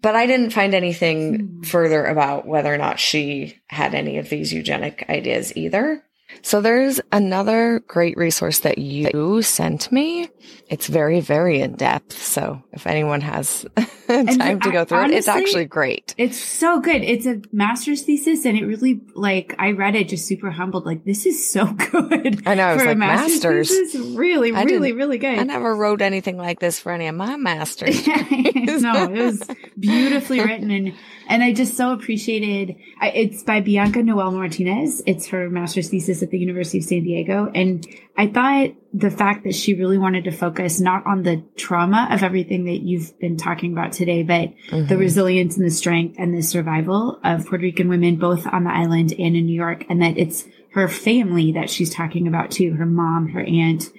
but 0.00 0.14
I 0.16 0.26
didn't 0.26 0.50
find 0.50 0.74
anything 0.74 1.38
mm. 1.38 1.66
further 1.66 2.04
about 2.04 2.46
whether 2.46 2.72
or 2.72 2.78
not 2.78 3.00
she 3.00 3.60
had 3.68 3.94
any 3.94 4.18
of 4.18 4.28
these 4.28 4.52
eugenic 4.52 5.06
ideas 5.08 5.56
either. 5.56 6.02
So 6.42 6.60
there's 6.60 7.00
another 7.12 7.80
great 7.86 8.16
resource 8.16 8.60
that 8.60 8.78
you 8.78 9.42
sent 9.42 9.90
me. 9.90 10.28
It's 10.68 10.86
very, 10.86 11.20
very 11.20 11.60
in 11.60 11.74
depth. 11.74 12.12
So 12.22 12.62
if 12.72 12.86
anyone 12.86 13.20
has 13.22 13.66
time 14.06 14.60
to 14.60 14.70
go 14.70 14.84
through 14.84 14.98
honestly, 14.98 15.16
it, 15.16 15.18
it's 15.18 15.28
actually 15.28 15.64
great. 15.64 16.14
It's 16.18 16.38
so 16.38 16.80
good. 16.80 17.02
It's 17.02 17.26
a 17.26 17.40
master's 17.52 18.02
thesis 18.02 18.44
and 18.44 18.56
it 18.56 18.64
really 18.64 19.00
like 19.14 19.54
I 19.58 19.72
read 19.72 19.94
it 19.94 20.08
just 20.08 20.26
super 20.26 20.50
humbled. 20.50 20.86
Like 20.86 21.04
this 21.04 21.26
is 21.26 21.50
so 21.50 21.66
good. 21.90 22.46
I 22.46 22.54
know. 22.54 22.66
I 22.66 22.74
was 22.74 22.84
like 22.84 22.98
master's. 22.98 23.68
Thesis. 23.68 23.94
Is 23.94 24.16
really, 24.16 24.52
I 24.52 24.64
really, 24.64 24.92
really 24.92 25.18
good. 25.18 25.38
I 25.38 25.42
never 25.44 25.74
wrote 25.74 26.02
anything 26.02 26.36
like 26.36 26.60
this 26.60 26.78
for 26.78 26.92
any 26.92 27.06
of 27.08 27.14
my 27.14 27.36
masters. 27.48 28.06
no, 28.06 29.04
it 29.04 29.10
was 29.10 29.42
beautifully 29.78 30.40
written 30.40 30.70
and 30.70 30.94
and 31.28 31.42
I 31.42 31.52
just 31.52 31.76
so 31.76 31.92
appreciated. 31.92 32.76
It's 33.00 33.42
by 33.44 33.60
Bianca 33.60 34.02
Noel 34.02 34.32
Martinez. 34.32 35.02
It's 35.06 35.28
her 35.28 35.48
master's 35.48 35.90
thesis 35.90 36.22
at 36.22 36.30
the 36.30 36.38
University 36.38 36.78
of 36.78 36.84
San 36.84 37.04
Diego, 37.04 37.50
and 37.54 37.86
I 38.16 38.26
thought 38.26 38.74
the 38.92 39.10
fact 39.10 39.44
that 39.44 39.54
she 39.54 39.74
really 39.74 39.98
wanted 39.98 40.24
to 40.24 40.32
focus 40.32 40.80
not 40.80 41.06
on 41.06 41.22
the 41.22 41.44
trauma 41.56 42.08
of 42.10 42.22
everything 42.22 42.64
that 42.64 42.80
you've 42.80 43.16
been 43.20 43.36
talking 43.36 43.72
about 43.72 43.92
today, 43.92 44.22
but 44.22 44.48
mm-hmm. 44.70 44.86
the 44.86 44.96
resilience 44.96 45.56
and 45.56 45.66
the 45.66 45.70
strength 45.70 46.16
and 46.18 46.34
the 46.34 46.42
survival 46.42 47.20
of 47.22 47.46
Puerto 47.46 47.62
Rican 47.62 47.88
women, 47.88 48.16
both 48.16 48.46
on 48.46 48.64
the 48.64 48.72
island 48.72 49.12
and 49.12 49.36
in 49.36 49.46
New 49.46 49.54
York, 49.54 49.84
and 49.88 50.02
that 50.02 50.16
it's 50.16 50.46
her 50.72 50.88
family 50.88 51.52
that 51.52 51.70
she's 51.70 51.92
talking 51.92 52.26
about 52.26 52.50
too, 52.50 52.72
her 52.72 52.86
mom, 52.86 53.28
her 53.28 53.42
aunt, 53.42 53.90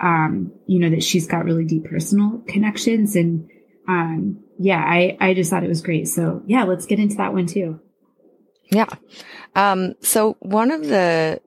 um, 0.00 0.52
you 0.66 0.78
know, 0.78 0.90
that 0.90 1.02
she's 1.02 1.26
got 1.26 1.44
really 1.44 1.64
deep 1.64 1.84
personal 1.84 2.42
connections 2.46 3.16
and, 3.16 3.50
um, 3.88 4.44
yeah, 4.58 4.84
I, 4.84 5.16
I 5.20 5.34
just 5.34 5.50
thought 5.50 5.64
it 5.64 5.68
was 5.68 5.82
great. 5.82 6.08
So 6.08 6.42
yeah, 6.46 6.64
let's 6.64 6.86
get 6.86 6.98
into 6.98 7.16
that 7.16 7.32
one 7.32 7.46
too. 7.46 7.80
Yeah. 8.70 8.88
Um, 9.56 9.94
so 10.00 10.36
one 10.40 10.70
of 10.70 10.86
the 10.86 11.40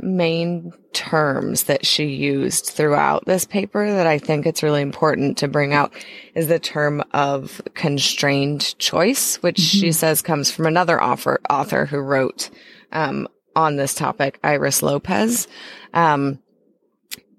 main 0.00 0.72
terms 0.92 1.64
that 1.64 1.84
she 1.84 2.04
used 2.04 2.66
throughout 2.66 3.26
this 3.26 3.44
paper 3.44 3.90
that 3.90 4.06
I 4.06 4.18
think 4.18 4.46
it's 4.46 4.62
really 4.62 4.80
important 4.80 5.38
to 5.38 5.48
bring 5.48 5.74
out 5.74 5.92
is 6.36 6.46
the 6.46 6.60
term 6.60 7.02
of 7.12 7.60
constrained 7.74 8.78
choice, 8.78 9.36
which 9.42 9.56
mm-hmm. 9.56 9.80
she 9.80 9.92
says 9.92 10.22
comes 10.22 10.52
from 10.52 10.66
another 10.66 11.02
author, 11.02 11.40
author 11.50 11.84
who 11.84 11.98
wrote, 11.98 12.50
um, 12.92 13.26
on 13.56 13.74
this 13.74 13.92
topic, 13.92 14.38
Iris 14.44 14.82
Lopez. 14.82 15.48
Um, 15.92 16.38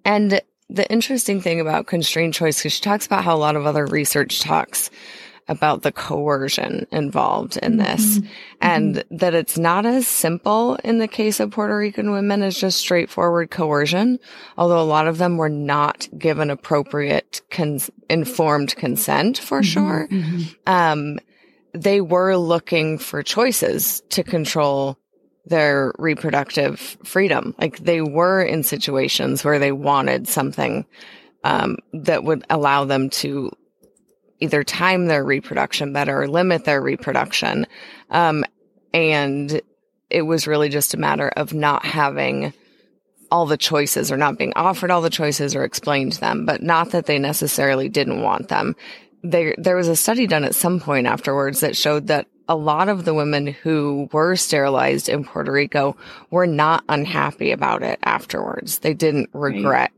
and 0.03 0.41
the 0.69 0.89
interesting 0.91 1.41
thing 1.41 1.59
about 1.59 1.87
constrained 1.87 2.33
choice, 2.33 2.59
because 2.59 2.73
she 2.73 2.81
talks 2.81 3.05
about 3.05 3.23
how 3.23 3.35
a 3.35 3.37
lot 3.37 3.55
of 3.55 3.65
other 3.65 3.85
research 3.85 4.39
talks 4.39 4.89
about 5.47 5.81
the 5.81 5.91
coercion 5.91 6.85
involved 6.91 7.57
in 7.57 7.77
this 7.77 8.19
mm-hmm. 8.19 8.27
and 8.61 8.95
mm-hmm. 8.95 9.17
that 9.17 9.33
it's 9.33 9.57
not 9.57 9.83
as 9.83 10.07
simple 10.07 10.75
in 10.83 10.99
the 10.99 11.07
case 11.07 11.39
of 11.39 11.49
Puerto 11.49 11.75
Rican 11.75 12.11
women 12.11 12.43
as 12.43 12.55
just 12.55 12.77
straightforward 12.77 13.49
coercion, 13.49 14.19
although 14.59 14.79
a 14.79 14.83
lot 14.83 15.07
of 15.07 15.17
them 15.17 15.37
were 15.37 15.49
not 15.49 16.07
given 16.15 16.51
appropriate 16.51 17.41
cons- 17.49 17.89
informed 18.11 18.75
consent 18.75 19.39
for 19.39 19.61
mm-hmm. 19.61 19.71
sure. 19.71 20.07
Mm-hmm. 20.11 20.43
Um, 20.67 21.19
they 21.73 21.99
were 21.99 22.35
looking 22.37 22.99
for 22.99 23.23
choices 23.23 24.01
to 24.09 24.23
control 24.23 24.99
their 25.49 25.93
reproductive 25.97 26.79
freedom. 27.03 27.55
Like 27.59 27.79
they 27.79 28.01
were 28.01 28.41
in 28.41 28.63
situations 28.63 29.43
where 29.43 29.59
they 29.59 29.71
wanted 29.71 30.27
something 30.27 30.85
um, 31.43 31.77
that 31.93 32.23
would 32.23 32.45
allow 32.49 32.85
them 32.85 33.09
to 33.09 33.51
either 34.39 34.63
time 34.63 35.07
their 35.07 35.23
reproduction 35.23 35.93
better 35.93 36.21
or 36.21 36.27
limit 36.27 36.65
their 36.65 36.81
reproduction. 36.81 37.67
Um, 38.09 38.45
and 38.93 39.61
it 40.09 40.21
was 40.23 40.47
really 40.47 40.69
just 40.69 40.93
a 40.93 40.97
matter 40.97 41.29
of 41.29 41.53
not 41.53 41.85
having 41.85 42.53
all 43.31 43.45
the 43.45 43.57
choices 43.57 44.11
or 44.11 44.17
not 44.17 44.37
being 44.37 44.53
offered 44.55 44.89
all 44.89 45.01
the 45.01 45.09
choices 45.09 45.55
or 45.55 45.63
explained 45.63 46.13
to 46.13 46.19
them, 46.19 46.45
but 46.45 46.63
not 46.63 46.91
that 46.91 47.05
they 47.05 47.19
necessarily 47.19 47.89
didn't 47.89 48.21
want 48.21 48.47
them. 48.47 48.75
There, 49.21 49.53
there 49.57 49.75
was 49.75 49.87
a 49.87 49.95
study 49.95 50.25
done 50.25 50.43
at 50.43 50.55
some 50.55 50.79
point 50.79 51.05
afterwards 51.05 51.59
that 51.59 51.77
showed 51.77 52.07
that 52.07 52.27
a 52.49 52.55
lot 52.55 52.89
of 52.89 53.05
the 53.05 53.13
women 53.13 53.47
who 53.47 54.09
were 54.11 54.35
sterilized 54.35 55.07
in 55.07 55.23
Puerto 55.23 55.51
Rico 55.51 55.95
were 56.31 56.47
not 56.47 56.83
unhappy 56.89 57.51
about 57.51 57.83
it 57.83 57.99
afterwards. 58.03 58.79
They 58.79 58.95
didn't 58.95 59.29
regret 59.33 59.91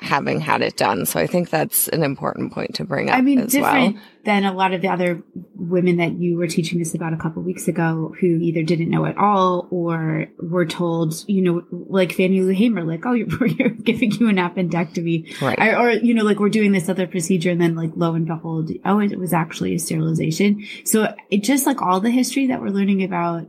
having 0.00 0.40
had 0.40 0.62
it 0.62 0.76
done. 0.76 1.04
So 1.06 1.20
I 1.20 1.26
think 1.26 1.50
that's 1.50 1.88
an 1.88 2.02
important 2.02 2.52
point 2.52 2.74
to 2.76 2.84
bring 2.84 3.10
up. 3.10 3.18
I 3.18 3.20
mean, 3.20 3.46
different 3.46 3.94
well. 3.94 4.04
than 4.24 4.44
a 4.44 4.52
lot 4.52 4.72
of 4.72 4.80
the 4.80 4.88
other 4.88 5.22
women 5.54 5.98
that 5.98 6.12
you 6.12 6.36
were 6.36 6.46
teaching 6.46 6.80
us 6.80 6.94
about 6.94 7.12
a 7.12 7.16
couple 7.16 7.42
weeks 7.42 7.68
ago 7.68 8.14
who 8.20 8.38
either 8.40 8.62
didn't 8.62 8.90
know 8.90 9.04
at 9.04 9.18
all 9.18 9.68
or 9.70 10.26
were 10.38 10.66
told, 10.66 11.22
you 11.28 11.42
know, 11.42 11.62
like 11.70 12.12
Fannie 12.12 12.40
Lou 12.40 12.52
Hamer, 12.52 12.84
like, 12.84 13.04
oh, 13.04 13.12
you're, 13.14 13.46
you're 13.46 13.68
giving 13.68 14.10
you 14.12 14.28
an 14.28 14.36
appendectomy. 14.36 15.40
Right. 15.40 15.60
I, 15.60 15.74
or, 15.74 15.90
you 15.90 16.14
know, 16.14 16.24
like 16.24 16.38
we're 16.38 16.48
doing 16.48 16.72
this 16.72 16.88
other 16.88 17.06
procedure 17.06 17.50
and 17.50 17.60
then 17.60 17.76
like 17.76 17.90
lo 17.94 18.14
and 18.14 18.26
behold, 18.26 18.70
oh, 18.84 19.00
it 19.00 19.18
was 19.18 19.32
actually 19.32 19.74
a 19.74 19.78
sterilization. 19.78 20.64
So 20.84 21.14
it 21.30 21.42
just 21.42 21.66
like 21.66 21.82
all 21.82 22.00
the 22.00 22.10
history 22.10 22.46
that 22.46 22.60
we're 22.60 22.70
learning 22.70 23.02
about, 23.02 23.46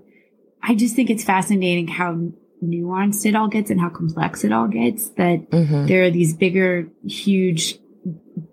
I 0.62 0.76
just 0.76 0.95
think 0.95 1.10
it's 1.10 1.24
fascinating 1.24 1.88
how 1.88 2.32
nuanced 2.64 3.26
it 3.26 3.36
all 3.36 3.47
gets 3.47 3.70
and 3.70 3.80
how 3.80 3.89
complex 3.89 4.43
it 4.43 4.51
all 4.51 4.68
gets 4.68 5.09
that 5.12 5.49
mm-hmm. 5.49 5.88
there 5.88 6.03
are 6.03 6.12
these 6.12 6.34
bigger, 6.36 6.88
huge, 7.05 7.80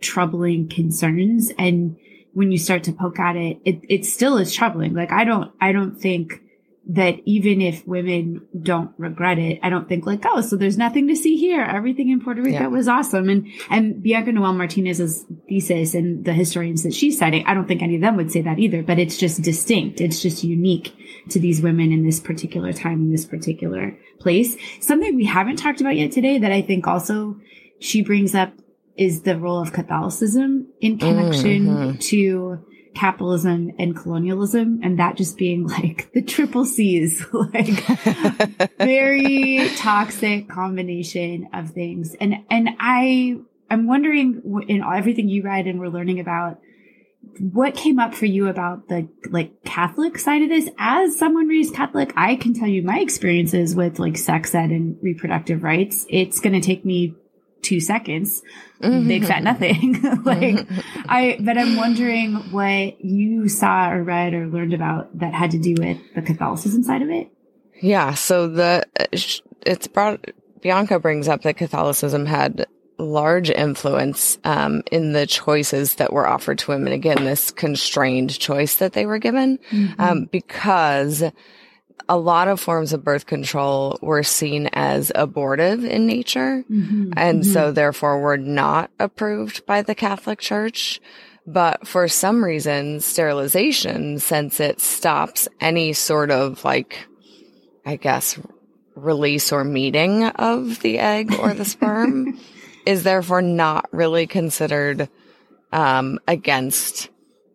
troubling 0.01 0.69
concerns. 0.69 1.53
And 1.59 1.97
when 2.33 2.53
you 2.53 2.59
start 2.59 2.85
to 2.85 2.93
poke 2.93 3.19
at 3.19 3.37
it, 3.37 3.59
it, 3.65 3.81
it 3.89 4.05
still 4.05 4.39
is 4.39 4.53
troubling. 4.55 4.95
Like 4.95 5.13
I 5.13 5.25
don't, 5.25 5.53
I 5.61 5.73
don't 5.73 6.01
think 6.01 6.43
that 6.91 7.17
even 7.27 7.61
if 7.61 7.87
women 7.87 8.47
don't 8.63 8.93
regret 8.97 9.39
it, 9.39 9.61
I 9.63 9.69
don't 9.69 9.87
think 9.87 10.07
like, 10.07 10.25
oh, 10.25 10.41
so 10.41 10.57
there's 10.57 10.79
nothing 10.79 11.07
to 11.09 11.17
see 11.17 11.37
here. 11.37 11.63
Everything 11.63 12.09
in 12.09 12.21
Puerto 12.21 12.41
Rico 12.41 12.61
yeah. 12.61 12.67
was 12.67 12.89
awesome. 12.89 13.29
And, 13.29 13.47
and 13.69 14.03
Bianca 14.03 14.33
Noel 14.33 14.55
Martinez's 14.55 15.27
thesis 15.49 15.95
and 15.95 16.25
the 16.25 16.33
historians 16.33 16.85
that 16.85 16.95
she's 16.95 17.19
citing, 17.19 17.45
I 17.47 17.53
don't 17.53 17.69
think 17.69 17.83
any 17.83 17.97
of 17.97 18.01
them 18.01 18.17
would 18.17 18.33
say 18.33 18.41
that 18.41 18.59
either, 18.59 18.83
but 18.83 18.99
it's 18.99 19.19
just 19.19 19.43
distinct. 19.43 20.01
It's 20.01 20.23
just 20.23 20.43
unique 20.43 20.95
to 21.29 21.39
these 21.39 21.61
women 21.61 21.93
in 21.93 22.05
this 22.05 22.21
particular 22.21 22.73
time, 22.73 23.03
in 23.03 23.13
this 23.13 23.27
particular 23.27 23.99
place. 24.19 24.57
Something 24.81 25.15
we 25.15 25.27
haven't 25.27 25.57
talked 25.57 25.83
about 25.83 25.97
yet 25.97 26.13
today 26.13 26.39
that 26.39 26.53
I 26.53 26.63
think 26.63 26.87
also 26.87 27.39
she 27.81 28.03
brings 28.03 28.35
up 28.35 28.55
is 28.97 29.23
the 29.23 29.39
role 29.39 29.61
of 29.61 29.75
Catholicism 29.75 30.69
in 30.81 30.99
connection 30.99 31.67
mm-hmm. 31.67 31.99
to 31.99 32.65
capitalism 32.99 33.71
and 33.79 33.97
colonialism 33.97 34.81
and 34.83 34.99
that 34.99 35.17
just 35.17 35.39
being 35.39 35.67
like 35.67 36.11
the 36.13 36.23
triple 36.23 36.65
C's, 36.65 37.25
like 37.33 37.87
very 38.77 39.71
toxic 39.77 40.49
combination 40.49 41.49
of 41.55 41.71
things. 41.71 42.17
And, 42.21 42.45
and 42.51 42.71
I, 42.81 43.37
I'm 43.71 43.87
wondering 43.87 44.65
in 44.67 44.83
everything 44.83 45.29
you 45.29 45.45
read 45.45 45.67
and 45.67 45.79
we're 45.79 45.89
learning 45.89 46.19
about 46.19 46.59
what 47.39 47.77
came 47.77 48.01
up 48.01 48.15
for 48.15 48.27
you 48.27 48.49
about 48.49 48.89
the 48.89 49.09
like 49.31 49.63
Catholic 49.65 50.19
side 50.19 50.43
of 50.43 50.49
this? 50.49 50.69
As 50.79 51.17
someone 51.17 51.47
raised 51.47 51.75
Catholic, 51.75 52.13
I 52.17 52.35
can 52.35 52.55
tell 52.55 52.69
you 52.69 52.83
my 52.83 52.99
experiences 52.99 53.77
with 53.77 53.99
like 54.01 54.17
sex 54.17 54.55
ed 54.55 54.71
and 54.71 54.97
reproductive 55.03 55.63
rights. 55.63 56.05
It's 56.09 56.41
going 56.41 56.55
to 56.55 56.67
take 56.67 56.85
me 56.85 57.15
two 57.69 57.81
seconds. 57.81 58.43
Mm-hmm. 58.83 59.09
Big 59.09 59.25
fat 59.27 59.43
nothing. 59.43 60.01
like 60.25 60.67
I, 61.09 61.37
but 61.41 61.59
I'm 61.59 61.77
wondering 61.77 62.35
what 62.51 63.05
you 63.05 63.49
saw 63.49 63.91
or 63.91 64.03
read 64.03 64.33
or 64.33 64.47
learned 64.47 64.73
about 64.73 65.17
that 65.19 65.35
had 65.35 65.51
to 65.51 65.59
do 65.59 65.75
with 65.79 65.99
the 66.15 66.23
Catholicism 66.23 66.83
side 66.83 67.03
of 67.03 67.11
it. 67.11 67.31
Yeah. 67.81 68.15
So 68.15 68.49
the, 68.49 68.85
it's 69.67 69.87
brought, 69.87 70.25
Bianca 70.63 70.99
brings 70.99 71.29
up 71.29 71.43
that 71.43 71.57
Catholicism 71.57 72.27
had 72.27 72.67
large 72.99 73.51
influence 73.51 74.39
um, 74.45 74.83
in 74.91 75.13
the 75.13 75.27
choices 75.27 75.97
that 75.97 76.13
were 76.13 76.27
offered 76.27 76.59
to 76.59 76.71
women. 76.73 76.93
Again, 76.93 77.25
this 77.25 77.51
constrained 77.51 78.37
choice 78.39 78.77
that 78.77 78.93
they 78.95 79.07
were 79.07 79.19
given, 79.19 79.59
mm-hmm. 79.71 80.01
um, 80.01 80.25
because 80.25 81.23
a 82.09 82.19
lot 82.19 82.49
of 82.49 82.61
forms 82.61 82.93
of 82.93 83.05
birth 83.05 83.27
control 83.27 83.99
were 84.01 84.23
seen 84.23 84.69
as 84.73 85.13
abortive 85.15 85.85
in 85.85 86.07
nature. 86.07 86.65
Mm-hmm. 86.71 87.13
And 87.17 87.43
mm-hmm. 87.43 87.53
so 87.53 87.73
therefore 87.73 88.21
were 88.21 88.37
not 88.37 88.91
approved 88.99 89.67
by 89.67 89.83
the 89.83 89.95
Catholic 89.95 90.39
Church. 90.39 91.01
But 91.47 91.87
for 91.87 92.09
some 92.09 92.45
reason, 92.45 93.01
sterilization, 93.01 94.19
since 94.19 94.61
it 94.61 94.81
stops 94.81 95.49
any 95.61 95.95
sort 95.95 96.31
of 96.31 96.63
like, 96.65 97.07
I 97.87 97.97
guess, 97.97 98.39
release 98.95 99.51
or 99.51 99.65
meeting 99.65 100.25
of 100.25 100.81
the 100.81 100.99
egg 100.99 101.35
or 101.39 101.55
the 101.55 101.65
sperm, 101.65 102.39
is 102.87 103.03
therefore 103.03 103.41
not 103.41 103.89
really 103.93 104.27
considered 104.27 105.09
um, 105.73 106.19
against 106.27 107.09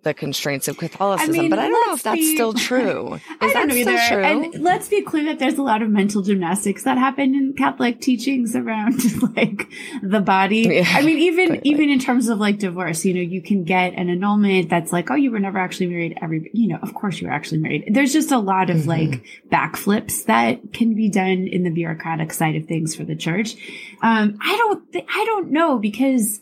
the 0.04 0.14
constraints 0.14 0.68
of 0.68 0.78
Catholicism, 0.78 1.34
I 1.34 1.40
mean, 1.40 1.50
but 1.50 1.60
I 1.60 1.68
don't 1.68 1.88
know 1.88 1.94
if 1.94 2.04
that's 2.04 2.18
be, 2.18 2.36
still 2.36 2.54
true. 2.54 3.16
Is 3.16 3.22
I 3.42 3.54
don't 3.54 3.70
that 3.70 3.78
either. 3.78 3.98
True? 4.08 4.24
And 4.24 4.64
let's 4.64 4.88
be 4.88 5.02
clear 5.02 5.26
that 5.26 5.40
there's 5.40 5.58
a 5.58 5.64
lot 5.64 5.82
of 5.82 5.90
mental 5.90 6.22
gymnastics 6.22 6.84
that 6.84 6.98
happen 6.98 7.34
in 7.36 7.54
Catholic 7.54 8.02
teachings 8.02 8.56
around 8.56 9.02
like 9.36 9.70
the 10.02 10.20
body. 10.20 10.62
Yeah, 10.62 10.86
I 10.88 11.02
mean, 11.02 11.20
even 11.20 11.66
even 11.66 11.90
in 11.90 12.00
terms 12.00 12.28
of 12.28 12.38
like 12.38 12.60
divorce, 12.60 13.06
you 13.06 13.14
know, 13.14 13.22
you 13.22 13.42
can 13.42 13.64
get 13.64 13.94
an 13.94 14.10
annulment 14.10 14.70
that's 14.70 14.92
like, 14.92 15.10
oh, 15.10 15.16
you 15.16 15.32
were 15.32 15.40
never 15.40 15.58
actually 15.58 15.88
married. 15.88 16.18
Every, 16.22 16.52
you 16.54 16.68
know, 16.68 16.80
of 16.82 16.94
course 16.94 17.20
you 17.20 17.28
were 17.28 17.34
actually 17.34 17.60
married. 17.60 17.86
There's 17.92 18.14
just 18.14 18.32
a 18.32 18.40
lot 18.40 18.70
of 18.70 18.78
mm-hmm. 18.78 18.90
like 18.90 19.26
backflips 19.50 20.26
that 20.26 20.74
can 20.74 20.96
be 20.96 21.10
done 21.10 21.48
in 21.48 21.64
the 21.64 21.72
bureaucratic 21.72 22.34
side 22.34 22.56
of 22.56 22.66
things 22.66 22.96
for 22.96 23.04
the 23.04 23.16
church. 23.16 23.56
Um, 24.02 24.38
I 24.42 24.58
don't, 24.58 24.92
th- 24.92 25.06
I 25.10 25.26
don't 25.26 25.52
know 25.52 25.80
because 25.80 26.42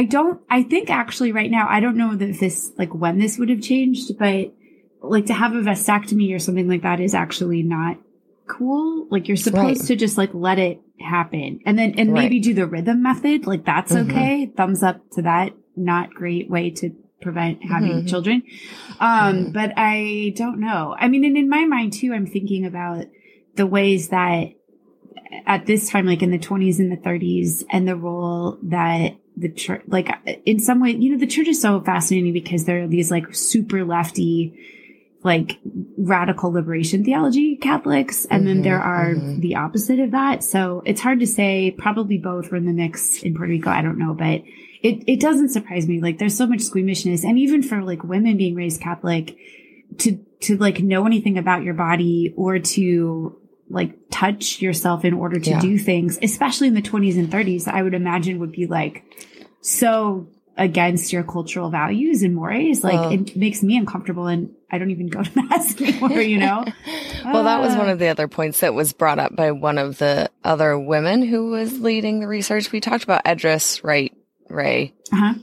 I 0.00 0.04
don't, 0.04 0.40
I 0.48 0.62
think 0.62 0.88
actually 0.88 1.32
right 1.32 1.50
now, 1.50 1.66
I 1.68 1.80
don't 1.80 1.98
know 1.98 2.16
that 2.16 2.40
this, 2.40 2.72
like 2.78 2.94
when 2.94 3.18
this 3.18 3.36
would 3.36 3.50
have 3.50 3.60
changed, 3.60 4.16
but 4.18 4.50
like 5.02 5.26
to 5.26 5.34
have 5.34 5.52
a 5.52 5.60
vasectomy 5.60 6.34
or 6.34 6.38
something 6.38 6.68
like 6.68 6.84
that 6.84 7.00
is 7.00 7.14
actually 7.14 7.62
not 7.62 7.98
cool. 8.48 9.06
Like 9.10 9.28
you're 9.28 9.36
supposed 9.36 9.82
right. 9.82 9.88
to 9.88 9.96
just 9.96 10.16
like 10.16 10.30
let 10.32 10.58
it 10.58 10.80
happen 10.98 11.60
and 11.66 11.78
then, 11.78 11.96
and 11.98 12.14
right. 12.14 12.22
maybe 12.22 12.40
do 12.40 12.54
the 12.54 12.66
rhythm 12.66 13.02
method. 13.02 13.46
Like 13.46 13.66
that's 13.66 13.92
mm-hmm. 13.92 14.10
okay. 14.10 14.46
Thumbs 14.46 14.82
up 14.82 15.02
to 15.16 15.22
that. 15.22 15.52
Not 15.76 16.14
great 16.14 16.48
way 16.48 16.70
to 16.70 16.96
prevent 17.20 17.62
having 17.62 17.98
mm-hmm. 17.98 18.06
children. 18.06 18.42
Um, 19.00 19.34
mm-hmm. 19.34 19.52
but 19.52 19.74
I 19.76 20.32
don't 20.34 20.60
know. 20.60 20.96
I 20.98 21.08
mean, 21.08 21.26
and 21.26 21.36
in 21.36 21.50
my 21.50 21.66
mind 21.66 21.92
too, 21.92 22.14
I'm 22.14 22.26
thinking 22.26 22.64
about 22.64 23.04
the 23.56 23.66
ways 23.66 24.08
that 24.08 24.54
at 25.46 25.66
this 25.66 25.90
time, 25.90 26.06
like 26.06 26.22
in 26.22 26.30
the 26.30 26.38
20s 26.38 26.78
and 26.78 26.90
the 26.90 26.96
30s, 26.96 27.64
and 27.68 27.86
the 27.86 27.96
role 27.96 28.56
that 28.62 29.19
the 29.40 29.48
church, 29.50 29.82
like 29.86 30.08
in 30.44 30.58
some 30.58 30.80
way, 30.80 30.90
you 30.90 31.12
know, 31.12 31.18
the 31.18 31.26
church 31.26 31.48
is 31.48 31.60
so 31.60 31.80
fascinating 31.80 32.32
because 32.32 32.64
there 32.64 32.82
are 32.82 32.88
these 32.88 33.10
like 33.10 33.34
super 33.34 33.84
lefty, 33.84 34.58
like 35.22 35.58
radical 35.96 36.52
liberation 36.52 37.04
theology 37.04 37.56
Catholics. 37.56 38.24
And 38.26 38.40
mm-hmm, 38.40 38.46
then 38.46 38.62
there 38.62 38.80
are 38.80 39.14
mm-hmm. 39.14 39.40
the 39.40 39.56
opposite 39.56 39.98
of 39.98 40.12
that. 40.12 40.44
So 40.44 40.82
it's 40.84 41.00
hard 41.00 41.20
to 41.20 41.26
say. 41.26 41.74
Probably 41.76 42.18
both 42.18 42.50
were 42.50 42.56
in 42.56 42.66
the 42.66 42.72
mix 42.72 43.22
in 43.22 43.34
Puerto 43.34 43.50
Rico. 43.50 43.70
I 43.70 43.82
don't 43.82 43.98
know, 43.98 44.14
but 44.14 44.42
it, 44.82 45.04
it 45.06 45.20
doesn't 45.20 45.50
surprise 45.50 45.86
me. 45.86 46.00
Like 46.00 46.18
there's 46.18 46.36
so 46.36 46.46
much 46.46 46.60
squeamishness. 46.60 47.24
And 47.24 47.38
even 47.38 47.62
for 47.62 47.82
like 47.82 48.04
women 48.04 48.36
being 48.36 48.54
raised 48.54 48.80
Catholic 48.80 49.36
to, 49.98 50.18
to 50.40 50.56
like 50.56 50.80
know 50.80 51.06
anything 51.06 51.38
about 51.38 51.62
your 51.62 51.74
body 51.74 52.32
or 52.36 52.58
to 52.58 53.36
like 53.70 53.94
touch 54.10 54.60
yourself 54.60 55.04
in 55.04 55.14
order 55.14 55.38
to 55.38 55.50
yeah. 55.50 55.60
do 55.60 55.78
things, 55.78 56.18
especially 56.22 56.66
in 56.66 56.74
the 56.74 56.82
20s 56.82 57.16
and 57.16 57.30
30s, 57.30 57.68
I 57.68 57.82
would 57.82 57.94
imagine 57.94 58.40
would 58.40 58.52
be 58.52 58.66
like 58.66 59.04
so 59.60 60.28
against 60.56 61.12
your 61.12 61.22
cultural 61.22 61.70
values 61.70 62.22
and 62.22 62.34
mores. 62.34 62.84
Like 62.84 63.00
well, 63.00 63.12
it 63.12 63.36
makes 63.36 63.62
me 63.62 63.76
uncomfortable 63.76 64.26
and 64.26 64.54
I 64.70 64.78
don't 64.78 64.90
even 64.90 65.08
go 65.08 65.22
to 65.22 65.30
mass 65.48 65.80
anymore, 65.80 66.20
you 66.20 66.38
know? 66.38 66.64
well, 67.24 67.44
that 67.44 67.60
was 67.60 67.76
one 67.76 67.88
of 67.88 67.98
the 67.98 68.08
other 68.08 68.28
points 68.28 68.60
that 68.60 68.74
was 68.74 68.92
brought 68.92 69.18
up 69.18 69.34
by 69.34 69.52
one 69.52 69.78
of 69.78 69.98
the 69.98 70.30
other 70.44 70.78
women 70.78 71.22
who 71.22 71.50
was 71.50 71.80
leading 71.80 72.20
the 72.20 72.28
research. 72.28 72.70
We 72.70 72.80
talked 72.80 73.04
about 73.04 73.22
Edris 73.24 73.82
Wright 73.82 74.14
Wray. 74.48 74.94
Uh-huh 75.12 75.34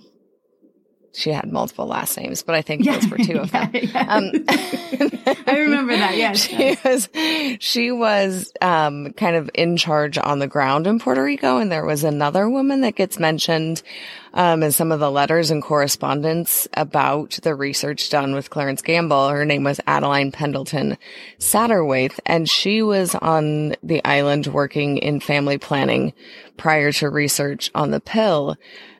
she 1.17 1.31
had 1.31 1.51
multiple 1.51 1.87
last 1.87 2.15
names, 2.15 2.43
but 2.43 2.53
I 2.53 2.61
think 2.61 2.85
yeah, 2.85 2.99
those 2.99 3.09
were 3.09 3.17
two 3.17 3.39
of 3.39 3.51
them. 3.51 3.71
Yeah, 3.73 4.05
um, 4.07 4.31
I 5.47 5.57
remember 5.59 5.95
that. 5.95 6.15
Yes, 6.15 6.41
she 6.47 6.57
yes. 6.57 6.83
was 6.83 7.09
she 7.59 7.91
was 7.91 8.51
um, 8.61 9.13
kind 9.13 9.35
of 9.35 9.49
in 9.55 9.77
charge 9.77 10.17
on 10.17 10.39
the 10.39 10.47
ground 10.47 10.85
in 10.85 10.99
Puerto 10.99 11.23
Rico, 11.23 11.57
and 11.57 11.71
there 11.71 11.85
was 11.85 12.03
another 12.03 12.47
woman 12.47 12.81
that 12.81 12.95
gets 12.95 13.17
mentioned 13.17 13.81
um, 14.33 14.61
in 14.61 14.71
some 14.71 14.91
of 14.91 14.99
the 14.99 15.09
letters 15.09 15.49
and 15.49 15.63
correspondence 15.63 16.67
about 16.75 17.31
the 17.41 17.55
research 17.55 18.09
done 18.09 18.35
with 18.35 18.51
Clarence 18.51 18.83
Gamble. 18.83 19.29
Her 19.29 19.45
name 19.45 19.63
was 19.63 19.81
Adeline 19.87 20.31
Pendleton 20.31 20.97
Satterthwaite, 21.39 22.19
and 22.27 22.47
she 22.47 22.83
was 22.83 23.15
on 23.15 23.75
the 23.81 24.03
island 24.05 24.47
working 24.47 24.97
in 24.97 25.19
family 25.19 25.57
planning 25.57 26.13
prior 26.57 26.91
to 26.91 27.09
research 27.09 27.71
on 27.73 27.89
the 27.89 27.99
pill, 27.99 28.55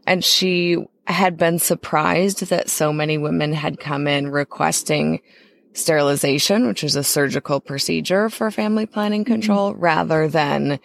and 0.07 0.25
she 0.25 0.77
had 1.11 1.37
been 1.37 1.59
surprised 1.59 2.47
that 2.47 2.69
so 2.69 2.91
many 2.91 3.17
women 3.17 3.53
had 3.53 3.79
come 3.79 4.07
in 4.07 4.29
requesting 4.29 5.21
sterilization, 5.73 6.67
which 6.67 6.83
is 6.83 6.95
a 6.95 7.03
surgical 7.03 7.59
procedure 7.59 8.29
for 8.29 8.51
family 8.51 8.85
planning 8.85 9.23
mm-hmm. 9.23 9.33
control, 9.33 9.71
mm-hmm. 9.71 9.81
rather 9.81 10.27
than 10.27 10.79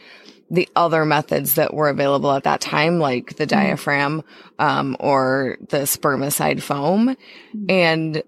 the 0.51 0.69
other 0.77 1.07
methods 1.07 1.55
that 1.55 1.73
were 1.73 1.89
available 1.89 2.31
at 2.31 2.45
that 2.45 2.61
time, 2.61 2.99
like 2.99 3.37
the 3.37 3.47
mm-hmm. 3.47 3.59
diaphragm 3.59 4.23
um, 4.59 4.97
or 5.01 5.57
the 5.71 5.79
spermicide 5.79 6.63
foam. 6.63 7.09
Mm-hmm. 7.09 7.65
And 7.71 8.23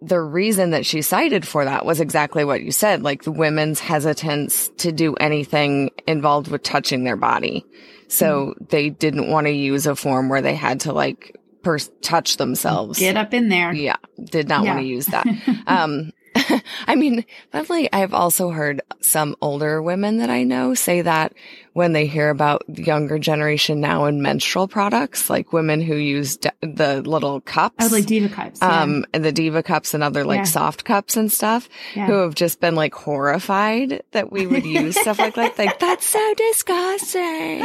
the 0.00 0.20
reason 0.20 0.70
that 0.70 0.86
she 0.86 1.02
cited 1.02 1.46
for 1.46 1.64
that 1.64 1.84
was 1.84 2.00
exactly 2.00 2.44
what 2.44 2.62
you 2.62 2.70
said, 2.70 3.02
like 3.02 3.24
the 3.24 3.32
women's 3.32 3.80
hesitance 3.80 4.68
to 4.78 4.92
do 4.92 5.14
anything 5.14 5.90
involved 6.06 6.48
with 6.48 6.62
touching 6.62 7.04
their 7.04 7.16
body. 7.16 7.64
So 8.08 8.54
mm. 8.58 8.68
they 8.70 8.90
didn't 8.90 9.30
want 9.30 9.46
to 9.46 9.52
use 9.52 9.86
a 9.86 9.96
form 9.96 10.28
where 10.28 10.42
they 10.42 10.54
had 10.54 10.80
to 10.80 10.92
like 10.92 11.36
pers- 11.62 11.90
touch 12.00 12.36
themselves. 12.36 12.98
Get 12.98 13.16
up 13.16 13.34
in 13.34 13.48
there. 13.48 13.72
Yeah. 13.72 13.96
Did 14.22 14.48
not 14.48 14.64
yeah. 14.64 14.74
want 14.74 14.84
to 14.84 14.88
use 14.88 15.06
that. 15.06 15.26
um, 15.66 16.12
I 16.86 16.94
mean, 16.94 17.24
definitely 17.52 17.92
I've 17.92 18.14
also 18.14 18.50
heard 18.50 18.82
some 19.00 19.36
older 19.40 19.82
women 19.82 20.18
that 20.18 20.30
I 20.30 20.42
know 20.42 20.74
say 20.74 21.02
that 21.02 21.32
when 21.78 21.92
they 21.92 22.06
hear 22.06 22.28
about 22.28 22.64
the 22.68 22.82
younger 22.82 23.20
generation 23.20 23.80
now 23.80 24.06
in 24.06 24.20
menstrual 24.20 24.66
products, 24.66 25.30
like 25.30 25.52
women 25.52 25.80
who 25.80 25.94
use 25.94 26.36
de- 26.36 26.52
the 26.60 27.02
little 27.02 27.40
cups. 27.40 27.76
Oh, 27.78 27.88
like 27.92 28.06
Diva 28.06 28.28
cups. 28.28 28.58
Yeah. 28.60 28.82
Um, 28.82 29.06
and 29.14 29.24
the 29.24 29.30
Diva 29.30 29.62
cups 29.62 29.94
and 29.94 30.02
other 30.02 30.24
like 30.24 30.38
yeah. 30.38 30.42
soft 30.42 30.84
cups 30.84 31.16
and 31.16 31.30
stuff 31.30 31.68
yeah. 31.94 32.06
who 32.06 32.14
have 32.14 32.34
just 32.34 32.58
been 32.58 32.74
like 32.74 32.94
horrified 32.94 34.02
that 34.10 34.32
we 34.32 34.44
would 34.44 34.64
use 34.66 34.98
stuff 34.98 35.20
like 35.20 35.36
that. 35.36 35.56
Like, 35.56 35.78
that's 35.78 36.04
so 36.04 36.34
disgusting. 36.34 37.64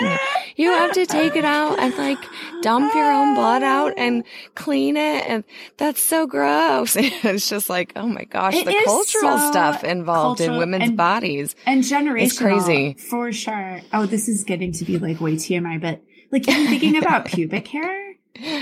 you 0.58 0.70
have 0.70 0.92
to 0.92 1.08
take 1.08 1.36
it 1.36 1.46
out 1.46 1.80
and 1.80 1.98
like 1.98 2.20
dump 2.62 2.94
your 2.94 3.12
own 3.12 3.34
blood 3.34 3.64
out 3.64 3.94
and 3.98 4.24
clean 4.54 4.96
it. 4.96 5.26
And 5.28 5.44
that's 5.78 6.04
so 6.04 6.28
gross. 6.28 6.96
it's 7.00 7.50
just 7.50 7.68
like, 7.68 7.94
oh 7.96 8.06
my 8.08 8.26
gosh, 8.26 8.54
it 8.54 8.66
the 8.80 8.86
cultural 8.86 9.38
so 9.38 9.52
stuff 9.52 9.84
involved 9.84 10.40
cultural 10.40 10.56
in 10.56 10.60
women's 10.60 10.90
and, 10.90 10.98
bodies. 10.98 11.56
And 11.66 11.84
generational. 11.84 12.24
It's 12.24 12.38
crazy. 12.38 12.94
For 12.94 13.32
sure. 13.32 13.82
Oh, 13.92 14.02
oh, 14.02 14.06
this 14.06 14.28
is 14.28 14.44
getting 14.44 14.72
to 14.74 14.86
be 14.86 14.98
like 14.98 15.22
way 15.22 15.36
TMI, 15.36 15.82
but 15.82 16.02
like 16.32 16.48
even 16.48 16.68
thinking 16.68 16.98
about 16.98 17.26
pubic 17.28 17.68
hair, 17.68 18.16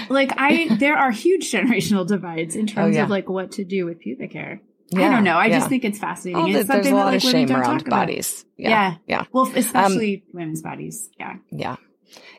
like 0.10 0.32
I, 0.38 0.76
there 0.76 0.98
are 0.98 1.12
huge 1.12 1.52
generational 1.52 2.08
divides 2.08 2.56
in 2.56 2.68
terms 2.68 2.96
oh, 2.96 2.98
yeah. 2.98 3.04
of 3.04 3.10
like 3.10 3.30
what 3.30 3.54
to 3.54 3.64
do 3.64 3.86
with 3.86 4.00
pubic 4.00 4.34
hair. 4.34 4.62
Yeah, 4.90 5.08
I 5.08 5.10
don't 5.12 5.24
know. 5.24 5.38
I 5.38 5.46
yeah. 5.46 5.60
just 5.60 5.70
think 5.70 5.86
it's 5.86 6.00
fascinating. 6.00 6.42
Oh, 6.42 6.60
it's 6.60 6.68
there's 6.68 6.88
a 6.88 6.92
lot 6.92 7.06
that, 7.06 7.24
like, 7.24 7.24
of 7.24 7.30
shame 7.30 7.52
around 7.52 7.86
bodies. 7.86 8.46
Yeah. 8.58 8.70
yeah. 8.70 8.96
yeah. 9.08 9.26
Well, 9.32 9.50
especially 9.56 10.18
um, 10.18 10.22
women's 10.34 10.62
bodies. 10.62 11.10
Yeah. 11.18 11.36
Yeah. 11.50 11.78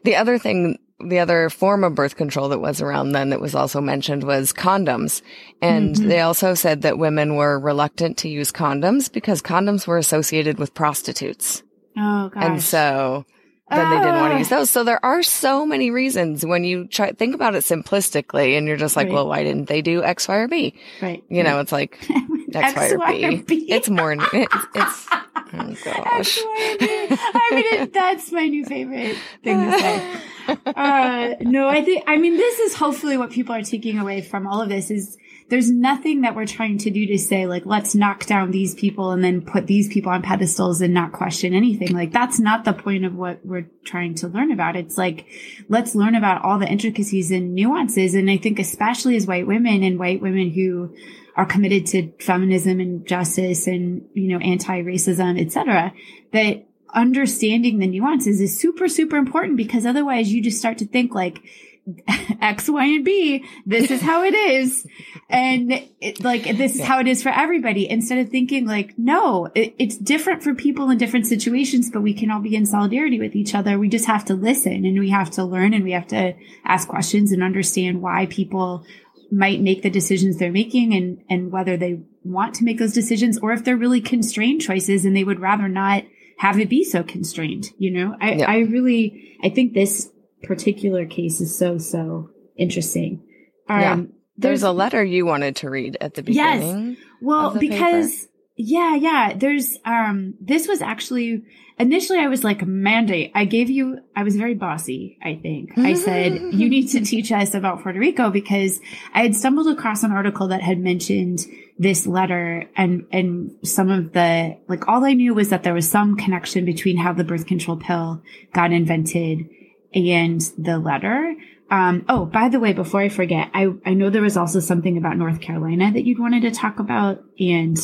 The 0.05 0.17
other 0.17 0.39
thing, 0.39 0.79
the 1.05 1.19
other 1.19 1.51
form 1.51 1.85
of 1.85 1.95
birth 1.95 2.17
control 2.17 2.49
that 2.51 2.61
was 2.61 2.81
around 2.81 3.13
then 3.13 3.31
that 3.31 3.41
was 3.41 3.55
also 3.55 3.81
mentioned 3.81 4.25
was 4.25 4.53
condoms. 4.53 5.23
And 5.61 5.95
mm-hmm. 5.95 6.09
they 6.09 6.21
also 6.21 6.55
said 6.55 6.83
that 6.83 6.99
women 6.99 7.37
were 7.37 7.59
reluctant 7.59 8.19
to 8.19 8.29
use 8.29 8.53
condoms 8.53 9.13
because 9.13 9.43
condoms 9.43 9.87
were 9.87 9.99
associated 9.99 10.59
with 10.59 10.75
prostitutes. 10.75 11.63
Oh, 11.97 12.29
gosh. 12.29 12.45
And 12.45 12.63
so 12.63 13.27
then 13.71 13.91
they 13.91 13.99
didn't 13.99 14.21
want 14.21 14.33
to 14.35 14.39
use 14.39 14.49
those. 14.49 14.71
So 14.71 14.85
there 14.85 15.05
are 15.05 15.23
so 15.23 15.65
many 15.65 15.91
reasons 15.91 16.45
when 16.45 16.65
you 16.65 16.87
try 16.87 17.13
think 17.13 17.35
about 17.35 17.55
it 17.55 17.65
simplistically 17.65 18.57
and 18.57 18.67
you're 18.67 18.77
just 18.77 18.97
like, 18.97 19.07
right. 19.07 19.15
well, 19.15 19.29
why 19.29 19.45
didn't 19.45 19.67
they 19.67 19.83
do 19.83 20.03
X, 20.03 20.29
Y, 20.29 20.37
or 20.37 20.49
B? 20.49 20.75
Right. 21.01 21.25
You 21.29 21.43
know, 21.43 21.61
it's 21.61 21.73
like 21.73 21.99
X, 22.55 22.75
Y, 22.75 22.91
or 22.91 22.99
B. 22.99 23.25
Or 23.25 23.43
B. 23.43 23.67
It's 23.71 23.89
more, 23.89 24.13
it's, 24.13 24.67
it's 24.75 25.09
oh 25.55 25.77
gosh. 25.85 26.39
I 26.43 27.49
mean, 27.53 27.83
it, 27.83 27.93
that's 27.93 28.33
my 28.33 28.49
new 28.49 28.65
favorite 28.65 29.17
thing 29.43 29.71
to 29.71 29.79
say. 29.79 30.21
Uh, 30.67 31.37
no, 31.41 31.69
I 31.69 31.85
think, 31.85 32.03
I 32.09 32.17
mean, 32.17 32.37
this 32.37 32.59
is 32.59 32.75
hopefully 32.75 33.17
what 33.17 33.31
people 33.31 33.55
are 33.55 33.63
taking 33.63 34.01
away 34.01 34.23
from 34.23 34.45
all 34.45 34.61
of 34.61 34.69
this 34.69 34.91
is 34.91 35.17
there's 35.53 35.71
nothing 35.71 36.23
that 36.23 36.35
we're 36.35 36.47
trying 36.47 36.79
to 36.79 36.89
do 36.89 37.07
to 37.07 37.19
say 37.19 37.47
like 37.47 37.67
let's 37.67 37.95
knock 37.95 38.25
down 38.25 38.51
these 38.51 38.75
people 38.75 39.11
and 39.11 39.23
then 39.23 39.43
put 39.43 39.67
these 39.67 39.87
people 39.87 40.11
on 40.11 40.23
pedestals 40.23 40.81
and 40.81 40.95
not 40.95 41.13
question 41.13 41.53
anything 41.53 41.95
like 41.95 42.11
that's 42.11 42.41
not 42.41 42.65
the 42.65 42.73
point 42.73 43.05
of 43.05 43.15
what 43.15 43.45
we're 43.45 43.67
trying 43.85 44.15
to 44.15 44.29
learn 44.29 44.51
about 44.51 44.77
it's 44.77 44.97
like 44.97 45.27
let's 45.69 45.95
learn 45.95 46.15
about 46.15 46.43
all 46.43 46.59
the 46.59 46.67
intricacies 46.67 47.31
and 47.31 47.55
nuances 47.55 48.15
and 48.15 48.31
i 48.31 48.37
think 48.39 48.59
especially 48.59 49.15
as 49.15 49.27
white 49.27 49.47
women 49.47 49.83
and 49.83 49.99
white 49.99 50.23
women 50.23 50.51
who 50.51 50.95
are 51.37 51.47
committed 51.47 51.87
to 51.87 52.13
feminism 52.21 52.81
and 52.81 53.07
justice 53.07 53.67
and 53.67 54.07
you 54.15 54.29
know 54.29 54.39
anti-racism 54.39 55.41
etc 55.41 55.93
that 56.33 56.67
understanding 56.95 57.79
the 57.79 57.87
nuances 57.87 58.41
is 58.41 58.59
super 58.59 58.89
super 58.89 59.17
important 59.17 59.57
because 59.57 59.87
otherwise 59.87 60.33
you 60.33 60.43
just 60.43 60.59
start 60.59 60.79
to 60.79 60.87
think 60.87 61.15
like 61.15 61.43
X, 62.41 62.69
Y, 62.69 62.85
and 62.85 63.05
B. 63.05 63.45
This 63.67 63.91
is 63.91 64.01
how 64.01 64.23
it 64.23 64.35
is. 64.35 64.87
And 65.29 65.73
it, 66.01 66.23
like, 66.23 66.45
this 66.57 66.77
is 66.77 66.83
how 66.83 67.01
it 67.01 67.09
is 67.09 67.23
for 67.23 67.31
everybody. 67.31 67.89
Instead 67.89 68.19
of 68.19 68.29
thinking 68.29 68.67
like, 68.67 68.97
no, 68.97 69.51
it, 69.55 69.75
it's 69.79 69.97
different 69.97 70.43
for 70.43 70.55
people 70.55 70.91
in 70.91 70.99
different 70.99 71.27
situations, 71.27 71.91
but 71.91 72.03
we 72.03 72.15
can 72.15 72.31
all 72.31 72.41
be 72.41 72.55
in 72.55 72.67
solidarity 72.67 73.19
with 73.19 73.35
each 73.35 73.55
other. 73.55 73.79
We 73.79 73.89
just 73.89 74.07
have 74.07 74.25
to 74.27 74.35
listen 74.35 74.85
and 74.85 74.99
we 74.99 75.11
have 75.11 75.31
to 75.33 75.45
learn 75.45 75.75
and 75.75 75.83
we 75.83 75.93
have 75.93 76.07
to 76.09 76.35
ask 76.65 76.87
questions 76.87 77.33
and 77.33 77.43
understand 77.43 78.01
why 78.01 78.27
people 78.27 78.85
might 79.33 79.63
make 79.63 79.83
the 79.83 79.91
decisions 79.91 80.37
they're 80.37 80.53
making 80.53 80.93
and, 80.93 81.23
and 81.31 81.51
whether 81.51 81.77
they 81.79 81.99
want 82.23 82.55
to 82.55 82.65
make 82.65 82.79
those 82.79 82.93
decisions 82.93 83.39
or 83.39 83.51
if 83.53 83.65
they're 83.65 83.77
really 83.77 84.01
constrained 84.01 84.61
choices 84.61 85.07
and 85.07 85.17
they 85.17 85.25
would 85.25 85.41
rather 85.41 85.69
not 85.69 86.05
have 86.37 86.59
it 86.59 86.69
be 86.69 86.85
so 86.85 87.03
constrained. 87.03 87.71
You 87.79 87.91
know, 87.93 88.17
I, 88.21 88.33
yeah. 88.35 88.51
I 88.51 88.59
really, 88.59 89.39
I 89.43 89.49
think 89.49 89.73
this 89.73 90.11
particular 90.43 91.07
case 91.07 91.41
is 91.41 91.57
so, 91.59 91.79
so 91.79 92.29
interesting. 92.59 93.27
Um, 93.71 93.81
yeah. 93.81 93.97
There's, 93.97 94.09
there's, 94.37 94.63
a 94.65 94.73
letter 94.73 95.03
you 95.03 95.25
wanted 95.25 95.57
to 95.57 95.71
read 95.71 95.97
at 96.01 96.13
the 96.15 96.23
beginning. 96.23 96.91
Yes. 96.91 96.99
Well, 97.23 97.57
because 97.59 98.11
paper. 98.11 98.32
Yeah, 98.65 98.95
yeah. 98.95 99.35
There's 99.37 99.77
um 99.85 100.35
this 100.41 100.69
was 100.69 100.81
actually 100.81 101.45
initially 101.81 102.21
I 102.21 102.29
was 102.29 102.45
like 102.45 102.65
mandate. 102.65 103.33
I 103.35 103.45
gave 103.45 103.71
you 103.71 103.99
I 104.15 104.23
was 104.23 104.37
very 104.37 104.55
bossy, 104.55 105.19
I 105.21 105.35
think. 105.35 105.77
I 105.77 105.95
said 105.95 106.55
you 106.55 106.69
need 106.69 106.89
to 106.89 107.01
teach 107.05 107.33
us 107.33 107.55
about 107.55 107.83
Puerto 107.83 107.99
Rico 107.99 108.31
because 108.31 108.81
I 109.13 109.23
had 109.23 109.35
stumbled 109.35 109.67
across 109.67 110.05
an 110.05 110.13
article 110.13 110.49
that 110.49 110.63
had 110.63 110.79
mentioned 110.79 111.41
this 111.77 112.07
letter 112.07 112.69
and 112.77 113.05
and 113.11 113.51
some 113.65 113.91
of 113.91 114.13
the 114.13 114.57
like 114.69 114.87
all 114.87 115.05
I 115.05 115.15
knew 115.15 115.35
was 115.35 115.49
that 115.49 115.65
there 115.65 115.75
was 115.75 115.91
some 115.91 116.17
connection 116.17 116.65
between 116.65 116.99
how 116.99 117.13
the 117.13 117.25
birth 117.25 117.47
control 117.47 117.77
pill 117.77 118.23
got 118.53 118.73
invented 118.73 119.49
and 119.93 120.41
the 120.57 120.79
letter. 120.79 121.35
Um, 121.69 122.05
oh, 122.09 122.27
by 122.27 122.51
the 122.51 122.61
way, 122.61 122.75
before 122.75 123.01
I 123.01 123.09
forget, 123.09 123.51
I, 123.55 123.69
I 123.87 123.95
know 123.95 124.11
there 124.11 124.21
was 124.21 124.37
also 124.37 124.61
something 124.61 124.99
about 124.99 125.17
North 125.17 125.41
Carolina 125.41 125.91
that 125.91 126.05
you'd 126.05 126.19
wanted 126.19 126.43
to 126.43 126.51
talk 126.51 126.79
about 126.79 127.25
and 127.41 127.79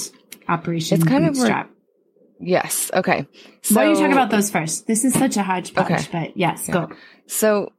Operation 0.49 1.01
it's 1.01 1.09
kind 1.09 1.27
Bootstrap. 1.27 1.67
Of 1.67 1.73
yes. 2.41 2.91
Okay. 2.95 3.27
So, 3.63 3.75
Why 3.75 3.85
don't 3.85 3.97
you 3.97 4.03
talk 4.03 4.13
about 4.13 4.31
those 4.31 4.51
first? 4.51 4.87
This 4.87 5.05
is 5.05 5.13
such 5.15 5.37
a 5.37 5.43
hodgepodge, 5.43 5.91
okay. 5.91 6.09
but 6.13 6.37
yes, 6.37 6.69
yeah. 6.69 6.75
go. 6.75 6.91
So 7.27 7.73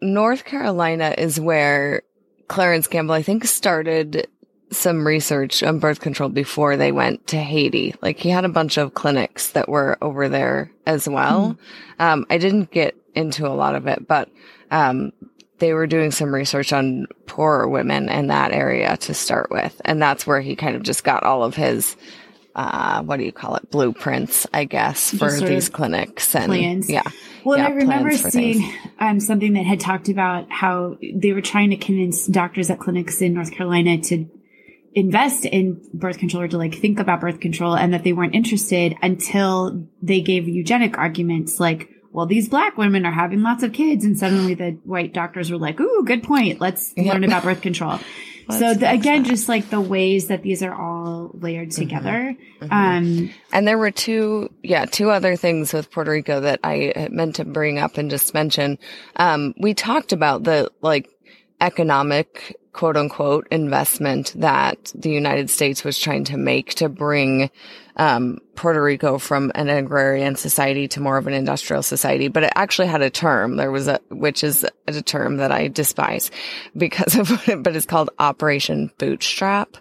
North 0.00 0.44
Carolina 0.44 1.14
is 1.16 1.40
where 1.40 2.02
Clarence 2.48 2.86
Gamble, 2.86 3.14
I 3.14 3.22
think, 3.22 3.44
started 3.44 4.28
some 4.70 5.06
research 5.06 5.62
on 5.62 5.78
birth 5.78 6.00
control 6.00 6.28
before 6.28 6.76
they 6.76 6.92
went 6.92 7.26
to 7.28 7.36
Haiti. 7.36 7.94
Like 8.00 8.18
he 8.18 8.30
had 8.30 8.44
a 8.44 8.48
bunch 8.48 8.78
of 8.78 8.94
clinics 8.94 9.50
that 9.50 9.68
were 9.68 9.98
over 10.00 10.28
there 10.28 10.70
as 10.86 11.08
well. 11.08 11.58
Mm. 11.98 12.04
Um, 12.04 12.26
I 12.30 12.38
didn't 12.38 12.70
get 12.70 12.96
into 13.14 13.46
a 13.46 13.52
lot 13.52 13.74
of 13.74 13.86
it, 13.86 14.06
but, 14.08 14.30
um, 14.70 15.12
they 15.62 15.74
were 15.74 15.86
doing 15.86 16.10
some 16.10 16.34
research 16.34 16.72
on 16.72 17.06
poor 17.26 17.68
women 17.68 18.08
in 18.08 18.26
that 18.26 18.50
area 18.50 18.96
to 18.96 19.14
start 19.14 19.48
with. 19.48 19.80
And 19.84 20.02
that's 20.02 20.26
where 20.26 20.40
he 20.40 20.56
kind 20.56 20.74
of 20.74 20.82
just 20.82 21.04
got 21.04 21.22
all 21.22 21.44
of 21.44 21.54
his, 21.54 21.96
uh, 22.56 23.00
what 23.04 23.18
do 23.18 23.22
you 23.22 23.30
call 23.30 23.54
it? 23.54 23.70
Blueprints, 23.70 24.44
I 24.52 24.64
guess, 24.64 25.12
for 25.12 25.30
these 25.30 25.68
clinics 25.68 26.34
and 26.34 26.46
plans. 26.46 26.90
yeah. 26.90 27.04
Well, 27.44 27.58
yeah, 27.58 27.68
I 27.68 27.70
remember 27.70 28.10
seeing 28.10 28.74
um, 28.98 29.20
something 29.20 29.52
that 29.52 29.64
had 29.64 29.78
talked 29.78 30.08
about 30.08 30.50
how 30.50 30.98
they 31.00 31.32
were 31.32 31.40
trying 31.40 31.70
to 31.70 31.76
convince 31.76 32.26
doctors 32.26 32.68
at 32.68 32.80
clinics 32.80 33.22
in 33.22 33.32
North 33.32 33.52
Carolina 33.52 34.00
to 34.00 34.28
invest 34.94 35.44
in 35.44 35.80
birth 35.94 36.18
control 36.18 36.42
or 36.42 36.48
to 36.48 36.58
like 36.58 36.74
think 36.74 36.98
about 36.98 37.20
birth 37.20 37.38
control 37.38 37.76
and 37.76 37.94
that 37.94 38.02
they 38.02 38.12
weren't 38.12 38.34
interested 38.34 38.96
until 39.00 39.86
they 40.02 40.22
gave 40.22 40.48
eugenic 40.48 40.98
arguments 40.98 41.60
like, 41.60 41.88
well, 42.12 42.26
these 42.26 42.48
black 42.48 42.76
women 42.76 43.06
are 43.06 43.12
having 43.12 43.42
lots 43.42 43.62
of 43.62 43.72
kids. 43.72 44.04
And 44.04 44.18
suddenly 44.18 44.54
the 44.54 44.72
white 44.84 45.14
doctors 45.14 45.50
were 45.50 45.58
like, 45.58 45.80
ooh, 45.80 46.04
good 46.04 46.22
point. 46.22 46.60
Let's 46.60 46.96
learn 46.96 47.24
about 47.24 47.42
birth 47.42 47.62
control. 47.62 47.98
so 48.50 48.74
the, 48.74 48.90
again, 48.90 49.22
that. 49.22 49.28
just 49.30 49.48
like 49.48 49.70
the 49.70 49.80
ways 49.80 50.26
that 50.26 50.42
these 50.42 50.62
are 50.62 50.74
all 50.74 51.30
layered 51.34 51.70
mm-hmm. 51.70 51.82
together. 51.82 52.36
Mm-hmm. 52.60 52.72
Um, 52.72 53.30
and 53.52 53.66
there 53.66 53.78
were 53.78 53.90
two, 53.90 54.52
yeah, 54.62 54.84
two 54.84 55.10
other 55.10 55.36
things 55.36 55.72
with 55.72 55.90
Puerto 55.90 56.10
Rico 56.10 56.40
that 56.40 56.60
I 56.62 57.08
meant 57.10 57.36
to 57.36 57.44
bring 57.44 57.78
up 57.78 57.96
and 57.96 58.10
just 58.10 58.34
mention. 58.34 58.78
Um, 59.16 59.54
we 59.58 59.72
talked 59.72 60.12
about 60.12 60.44
the 60.44 60.70
like 60.82 61.08
economic 61.60 62.56
quote 62.72 62.96
unquote 62.96 63.46
investment 63.50 64.32
that 64.36 64.92
the 64.94 65.10
United 65.10 65.50
States 65.50 65.84
was 65.84 65.98
trying 65.98 66.24
to 66.24 66.36
make 66.36 66.74
to 66.74 66.88
bring 66.88 67.50
um, 67.96 68.38
Puerto 68.54 68.82
Rico 68.82 69.18
from 69.18 69.52
an 69.54 69.68
agrarian 69.68 70.36
society 70.36 70.88
to 70.88 71.00
more 71.00 71.18
of 71.18 71.26
an 71.26 71.34
industrial 71.34 71.82
society, 71.82 72.28
but 72.28 72.42
it 72.42 72.52
actually 72.54 72.88
had 72.88 73.02
a 73.02 73.10
term. 73.10 73.56
There 73.56 73.70
was 73.70 73.88
a, 73.88 74.00
which 74.08 74.42
is 74.42 74.64
a 74.86 75.02
term 75.02 75.36
that 75.36 75.52
I 75.52 75.68
despise 75.68 76.30
because 76.76 77.16
of 77.16 77.30
it, 77.48 77.62
but 77.62 77.76
it's 77.76 77.86
called 77.86 78.10
Operation 78.18 78.90
Bootstrap. 78.96 79.76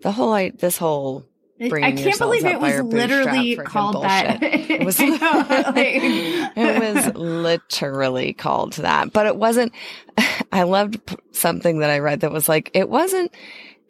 The 0.00 0.12
whole, 0.12 0.32
I, 0.32 0.50
this 0.50 0.76
whole 0.76 1.24
I 1.62 1.92
can't 1.92 2.18
believe 2.18 2.44
it 2.46 2.60
was 2.60 2.80
literally 2.80 3.56
called 3.56 3.94
bullshit. 3.94 4.08
that. 4.10 4.42
it 4.42 4.84
was, 4.84 4.96
it 5.00 6.56
was 6.56 7.14
literally 7.14 8.32
called 8.32 8.74
that, 8.74 9.12
but 9.12 9.26
it 9.26 9.36
wasn't. 9.36 9.72
I 10.52 10.64
loved 10.64 11.00
something 11.32 11.78
that 11.78 11.90
I 11.90 12.00
read 12.00 12.20
that 12.20 12.32
was 12.32 12.48
like, 12.48 12.70
it 12.74 12.88
wasn't 12.88 13.32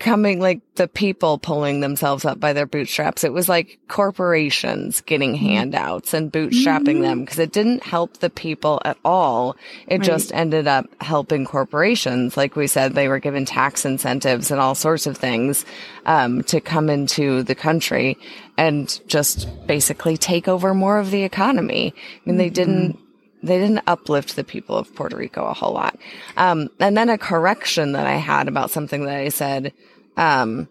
coming 0.02 0.40
like 0.40 0.60
the 0.74 0.88
people 0.88 1.38
pulling 1.38 1.80
themselves 1.80 2.24
up 2.24 2.40
by 2.40 2.52
their 2.52 2.66
bootstraps. 2.66 3.24
It 3.24 3.32
was 3.32 3.48
like 3.48 3.78
corporations 3.88 5.00
getting 5.00 5.34
mm-hmm. 5.34 5.46
handouts 5.46 6.12
and 6.12 6.32
bootstrapping 6.32 6.96
mm-hmm. 6.96 7.02
them 7.02 7.20
because 7.20 7.38
it 7.38 7.52
didn't 7.52 7.82
help 7.82 8.18
the 8.18 8.30
people 8.30 8.80
at 8.84 8.98
all. 9.04 9.56
It 9.86 9.98
right. 9.98 10.06
just 10.06 10.32
ended 10.34 10.66
up 10.66 10.86
helping 11.00 11.44
corporations. 11.44 12.36
Like 12.36 12.56
we 12.56 12.66
said, 12.66 12.94
they 12.94 13.08
were 13.08 13.20
given 13.20 13.44
tax 13.44 13.84
incentives 13.84 14.50
and 14.50 14.60
all 14.60 14.74
sorts 14.74 15.06
of 15.06 15.16
things, 15.16 15.64
um, 16.04 16.42
to 16.44 16.60
come 16.60 16.90
into 16.90 17.42
the 17.42 17.54
country 17.54 18.18
and 18.58 19.00
just 19.06 19.48
basically 19.66 20.16
take 20.16 20.48
over 20.48 20.74
more 20.74 20.98
of 20.98 21.10
the 21.10 21.22
economy. 21.22 21.94
I 21.96 22.20
mean, 22.24 22.38
they 22.38 22.46
mm-hmm. 22.46 22.54
didn't, 22.54 22.98
they 23.42 23.58
didn't 23.58 23.82
uplift 23.86 24.36
the 24.36 24.44
people 24.44 24.76
of 24.76 24.94
Puerto 24.94 25.16
Rico 25.16 25.44
a 25.46 25.52
whole 25.52 25.72
lot. 25.72 25.98
Um, 26.36 26.68
and 26.78 26.96
then 26.96 27.08
a 27.08 27.18
correction 27.18 27.92
that 27.92 28.06
I 28.06 28.16
had 28.16 28.48
about 28.48 28.70
something 28.70 29.04
that 29.06 29.16
I 29.16 29.30
said 29.30 29.72
um, 30.16 30.68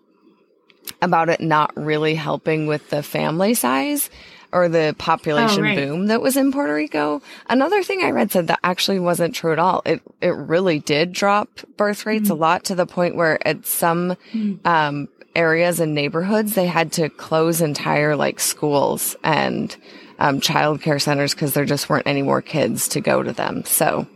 about 1.01 1.29
it 1.29 1.41
not 1.41 1.75
really 1.75 2.15
helping 2.15 2.67
with 2.67 2.89
the 2.89 3.03
family 3.03 3.53
size 3.53 4.09
or 4.51 4.67
the 4.67 4.95
population 4.97 5.59
oh, 5.59 5.63
right. 5.63 5.77
boom 5.77 6.07
that 6.07 6.21
was 6.21 6.35
in 6.35 6.51
Puerto 6.51 6.73
Rico. 6.73 7.21
Another 7.47 7.83
thing 7.83 8.01
I 8.03 8.11
read 8.11 8.31
said 8.31 8.47
that 8.47 8.59
actually 8.63 8.99
wasn't 8.99 9.35
true 9.35 9.53
at 9.53 9.59
all. 9.59 9.81
It 9.85 10.01
it 10.19 10.35
really 10.35 10.79
did 10.79 11.13
drop 11.13 11.49
birth 11.77 12.05
rates 12.05 12.25
mm-hmm. 12.25 12.33
a 12.33 12.35
lot 12.35 12.65
to 12.65 12.75
the 12.75 12.85
point 12.85 13.15
where 13.15 13.45
at 13.47 13.65
some 13.65 14.17
mm-hmm. 14.33 14.67
um, 14.67 15.07
areas 15.35 15.79
and 15.79 15.95
neighborhoods 15.95 16.55
they 16.55 16.67
had 16.67 16.91
to 16.93 17.09
close 17.09 17.61
entire 17.61 18.15
like 18.15 18.39
schools 18.39 19.15
and 19.23 19.75
um, 20.19 20.41
child 20.41 20.81
care 20.81 20.99
centers 20.99 21.33
because 21.33 21.53
there 21.53 21.65
just 21.65 21.89
weren't 21.89 22.07
any 22.07 22.21
more 22.21 22.41
kids 22.41 22.89
to 22.89 23.01
go 23.01 23.23
to 23.23 23.31
them. 23.31 23.63
So 23.63 24.07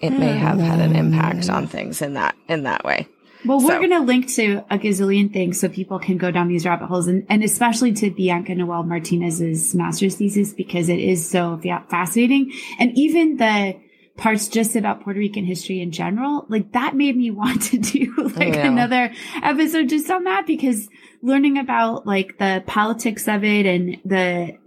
it 0.00 0.10
may 0.10 0.36
have 0.36 0.58
had 0.58 0.80
an 0.80 0.96
impact 0.96 1.48
on 1.48 1.68
things 1.68 2.02
in 2.02 2.14
that 2.14 2.36
in 2.48 2.64
that 2.64 2.84
way. 2.84 3.08
Well, 3.44 3.58
we're 3.58 3.68
so. 3.68 3.78
going 3.78 3.90
to 3.90 4.00
link 4.00 4.28
to 4.34 4.64
a 4.70 4.78
gazillion 4.78 5.32
things 5.32 5.58
so 5.58 5.68
people 5.68 5.98
can 5.98 6.16
go 6.16 6.30
down 6.30 6.48
these 6.48 6.64
rabbit 6.64 6.86
holes 6.86 7.08
and, 7.08 7.26
and 7.28 7.42
especially 7.42 7.92
to 7.94 8.10
Bianca 8.10 8.54
Noel 8.54 8.84
Martinez's 8.84 9.74
master's 9.74 10.14
thesis 10.16 10.52
because 10.52 10.88
it 10.88 10.98
is 10.98 11.28
so 11.28 11.60
fascinating. 11.88 12.52
And 12.78 12.96
even 12.96 13.36
the 13.36 13.76
parts 14.16 14.48
just 14.48 14.76
about 14.76 15.02
Puerto 15.02 15.18
Rican 15.18 15.44
history 15.44 15.80
in 15.80 15.90
general, 15.90 16.46
like 16.48 16.72
that 16.72 16.94
made 16.94 17.16
me 17.16 17.30
want 17.32 17.62
to 17.62 17.78
do 17.78 18.14
like 18.36 18.54
oh, 18.54 18.58
yeah. 18.58 18.66
another 18.66 19.12
episode 19.42 19.88
just 19.88 20.10
on 20.10 20.24
that 20.24 20.46
because 20.46 20.88
learning 21.24 21.56
about 21.56 22.04
like 22.04 22.36
the 22.38 22.64
politics 22.66 23.28
of 23.28 23.44
it 23.44 23.64
and 23.64 23.96
the, 24.04 24.58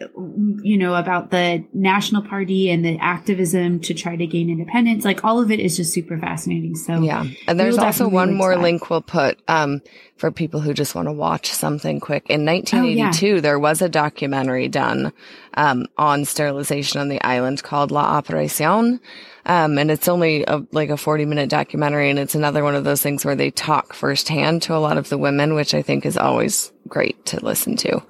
you 0.63 0.77
know, 0.77 0.95
about 0.95 1.29
the 1.29 1.65
national 1.73 2.21
party 2.21 2.69
and 2.69 2.83
the 2.85 2.97
activism 2.99 3.81
to 3.81 3.93
try 3.93 4.15
to 4.15 4.25
gain 4.25 4.49
independence, 4.49 5.03
like 5.03 5.25
all 5.25 5.41
of 5.41 5.51
it 5.51 5.59
is 5.59 5.75
just 5.75 5.91
super 5.91 6.17
fascinating. 6.17 6.75
So 6.75 7.01
yeah. 7.01 7.25
And 7.47 7.59
there's 7.59 7.77
also 7.77 8.07
one 8.07 8.33
more 8.33 8.55
link 8.55 8.89
we'll 8.89 9.01
put, 9.01 9.37
um, 9.49 9.81
for 10.15 10.31
people 10.31 10.61
who 10.61 10.73
just 10.73 10.95
want 10.95 11.09
to 11.09 11.11
watch 11.11 11.51
something 11.51 11.99
quick. 11.99 12.29
In 12.29 12.45
1982, 12.45 13.25
oh, 13.25 13.35
yeah. 13.35 13.41
there 13.41 13.59
was 13.59 13.81
a 13.81 13.89
documentary 13.89 14.69
done, 14.69 15.11
um, 15.55 15.87
on 15.97 16.23
sterilization 16.23 17.01
on 17.01 17.09
the 17.09 17.21
island 17.21 17.63
called 17.63 17.91
La 17.91 18.21
Operacion. 18.21 19.01
Um, 19.45 19.77
and 19.77 19.91
it's 19.91 20.07
only 20.07 20.43
a, 20.47 20.65
like 20.71 20.89
a 20.89 20.97
40 20.97 21.25
minute 21.25 21.49
documentary. 21.49 22.09
And 22.09 22.17
it's 22.17 22.35
another 22.35 22.63
one 22.63 22.75
of 22.75 22.83
those 22.83 23.01
things 23.01 23.25
where 23.25 23.35
they 23.35 23.51
talk 23.51 23.93
firsthand 23.93 24.61
to 24.63 24.75
a 24.75 24.79
lot 24.79 24.97
of 24.97 25.09
the 25.09 25.17
women, 25.17 25.53
which 25.53 25.73
I 25.73 25.81
think 25.81 26.05
is 26.05 26.17
always 26.17 26.44
great 26.87 27.25
to 27.25 27.43
listen 27.43 27.75
to. 27.77 28.01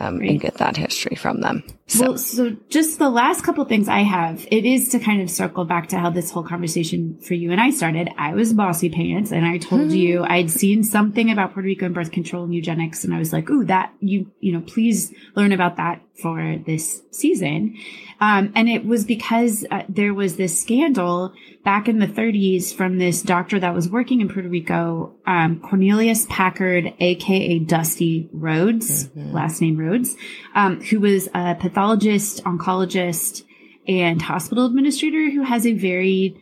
Um, 0.00 0.20
and 0.20 0.40
get 0.40 0.54
that 0.54 0.76
history 0.76 1.14
from 1.14 1.40
them. 1.40 1.62
So. 1.86 2.00
Well, 2.00 2.18
so 2.18 2.56
just 2.68 2.98
the 2.98 3.10
last 3.10 3.42
couple 3.44 3.64
things 3.64 3.88
I 3.88 4.00
have, 4.00 4.46
it 4.50 4.64
is 4.64 4.88
to 4.88 4.98
kind 4.98 5.22
of 5.22 5.30
circle 5.30 5.64
back 5.64 5.88
to 5.90 5.98
how 5.98 6.10
this 6.10 6.30
whole 6.30 6.42
conversation 6.42 7.20
for 7.20 7.34
you 7.34 7.52
and 7.52 7.60
I 7.60 7.70
started. 7.70 8.08
I 8.18 8.34
was 8.34 8.52
bossy 8.52 8.90
pants 8.90 9.30
and 9.30 9.46
I 9.46 9.58
told 9.58 9.82
mm-hmm. 9.82 9.96
you 9.96 10.24
I'd 10.24 10.50
seen 10.50 10.82
something 10.82 11.30
about 11.30 11.52
Puerto 11.52 11.66
Rico 11.66 11.86
and 11.86 11.94
birth 11.94 12.10
control 12.10 12.44
and 12.44 12.54
eugenics. 12.54 13.04
And 13.04 13.14
I 13.14 13.18
was 13.18 13.32
like, 13.32 13.48
ooh, 13.50 13.64
that 13.66 13.92
you, 14.00 14.32
you 14.40 14.52
know, 14.52 14.62
please 14.62 15.12
learn 15.36 15.52
about 15.52 15.76
that 15.76 16.02
for 16.20 16.58
this 16.64 17.02
season. 17.10 17.76
Um, 18.20 18.52
and 18.54 18.68
it 18.68 18.86
was 18.86 19.04
because 19.04 19.66
uh, 19.70 19.82
there 19.88 20.14
was 20.14 20.36
this 20.36 20.60
scandal 20.60 21.34
back 21.64 21.88
in 21.88 21.98
the 21.98 22.06
30s 22.06 22.72
from 22.72 22.98
this 22.98 23.22
doctor 23.22 23.58
that 23.58 23.74
was 23.74 23.88
working 23.88 24.20
in 24.20 24.28
Puerto 24.28 24.48
Rico, 24.48 25.14
um, 25.26 25.60
Cornelius 25.60 26.26
Packard, 26.28 26.94
aka 27.00 27.58
Dusty 27.58 28.28
Rhoads, 28.34 29.08
mm-hmm. 29.08 29.32
last 29.32 29.60
name 29.60 29.76
Rhoads, 29.84 30.16
um, 30.54 30.80
who 30.80 31.00
was 31.00 31.28
a 31.34 31.54
pathologist, 31.54 32.42
oncologist, 32.44 33.44
and 33.86 34.20
hospital 34.20 34.66
administrator 34.66 35.30
who 35.30 35.42
has 35.42 35.66
a 35.66 35.72
very 35.72 36.36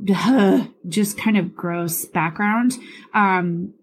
just 0.88 1.18
kind 1.18 1.36
of 1.36 1.54
gross 1.54 2.04
background. 2.04 2.74
Um, 3.14 3.74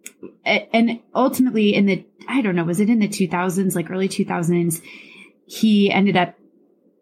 and 0.46 1.00
ultimately 1.14 1.76
in 1.76 1.86
the, 1.86 2.06
I 2.28 2.42
don't 2.42 2.56
know, 2.56 2.64
was 2.64 2.80
it 2.80 2.90
in 2.90 3.00
the 3.00 3.08
2000s, 3.08 3.76
like 3.76 3.92
early 3.92 4.10
2000s, 4.10 4.82
he 5.46 5.92
ended 5.92 6.18
up 6.18 6.36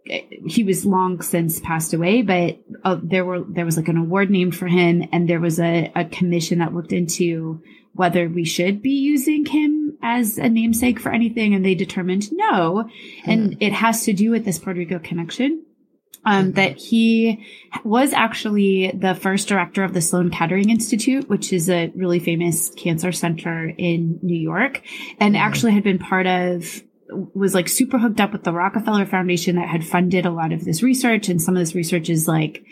he 0.06 0.64
was 0.64 0.86
long 0.86 1.22
since 1.22 1.60
passed 1.62 1.94
away, 1.94 2.22
but 2.22 2.60
uh, 2.84 2.98
there 3.02 3.24
were 3.24 3.42
there 3.48 3.66
was 3.66 3.78
like 3.78 3.88
an 3.88 3.98
award 3.98 4.30
named 4.30 4.56
for 4.56 4.68
him, 4.68 5.08
and 5.14 5.30
there 5.30 5.40
was 5.40 5.60
a, 5.60 5.92
a 5.96 6.04
commission 6.04 6.60
that 6.60 6.74
looked 6.74 6.92
into 6.92 7.62
whether 7.94 8.28
we 8.28 8.44
should 8.44 8.82
be 8.82 8.92
using 8.92 9.46
him 9.46 9.83
as 10.04 10.38
a 10.38 10.50
namesake 10.50 11.00
for 11.00 11.12
anything, 11.12 11.56
and 11.56 11.66
they 11.66 11.74
determined 11.74 12.30
no, 12.32 12.88
and 13.26 13.52
mm. 13.52 13.58
it 13.60 13.74
has 13.74 14.04
to 14.04 14.14
do 14.14 14.30
with 14.30 14.46
this 14.46 14.60
Puerto 14.60 14.80
Rico 14.80 15.00
connection. 15.00 15.66
Um, 16.26 16.46
mm-hmm. 16.46 16.52
that 16.54 16.78
he 16.78 17.46
was 17.84 18.14
actually 18.14 18.94
the 18.98 19.14
first 19.14 19.50
director 19.50 19.84
of 19.84 19.94
the 19.94 20.00
Sloan 20.00 20.30
Kettering 20.30 20.70
Institute, 20.70 21.28
which 21.28 21.52
is 21.52 21.70
a 21.70 21.92
really 21.96 22.20
famous 22.20 22.70
cancer 22.70 23.12
center 23.12 23.74
in 23.78 24.20
New 24.22 24.40
York, 24.40 24.84
and 25.20 25.36
mm-hmm. 25.36 25.44
actually 25.44 25.74
had 25.74 25.84
been 25.84 26.00
part 26.00 26.26
of 26.26 26.82
was 27.34 27.54
like 27.54 27.68
super 27.68 27.98
hooked 27.98 28.22
up 28.22 28.32
with 28.32 28.44
the 28.44 28.54
Rockefeller 28.54 29.06
Foundation 29.06 29.58
that 29.58 29.68
had 29.68 29.86
funded 29.86 30.26
a 30.26 30.32
lot 30.32 30.54
of 30.54 30.64
this 30.64 30.82
research. 30.82 31.30
And 31.30 31.42
some 31.42 31.56
of 31.56 31.60
this 31.60 31.76
research 31.76 32.10
is 32.10 32.28
like 32.28 32.64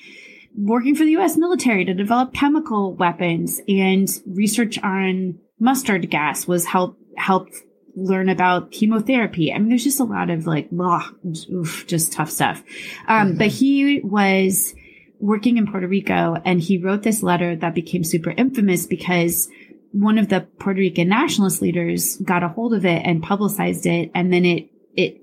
working 0.55 0.95
for 0.95 1.03
the 1.03 1.17
US 1.17 1.37
military 1.37 1.85
to 1.85 1.93
develop 1.93 2.33
chemical 2.33 2.95
weapons 2.95 3.61
and 3.67 4.07
research 4.25 4.77
on 4.79 5.39
mustard 5.59 6.09
gas 6.09 6.47
was 6.47 6.65
help 6.65 6.97
helped 7.17 7.55
learn 7.95 8.29
about 8.29 8.71
chemotherapy. 8.71 9.51
I 9.53 9.57
mean, 9.59 9.69
there's 9.69 9.83
just 9.83 9.99
a 9.99 10.05
lot 10.05 10.29
of 10.29 10.47
like, 10.47 10.69
blah, 10.71 11.09
oof, 11.51 11.85
just 11.87 12.13
tough 12.13 12.29
stuff. 12.29 12.63
Um, 13.07 13.29
mm-hmm. 13.29 13.37
but 13.37 13.47
he 13.47 14.01
was 14.03 14.73
working 15.19 15.57
in 15.57 15.67
Puerto 15.67 15.87
Rico 15.87 16.35
and 16.45 16.59
he 16.61 16.77
wrote 16.77 17.03
this 17.03 17.21
letter 17.21 17.55
that 17.55 17.75
became 17.75 18.03
super 18.03 18.31
infamous 18.31 18.85
because 18.87 19.49
one 19.91 20.17
of 20.17 20.29
the 20.29 20.41
Puerto 20.59 20.79
Rican 20.79 21.09
nationalist 21.09 21.61
leaders 21.61 22.17
got 22.17 22.43
a 22.43 22.47
hold 22.47 22.73
of 22.73 22.85
it 22.85 23.01
and 23.05 23.21
publicized 23.21 23.85
it. 23.85 24.11
And 24.15 24.31
then 24.31 24.45
it, 24.45 24.69
it 24.95 25.21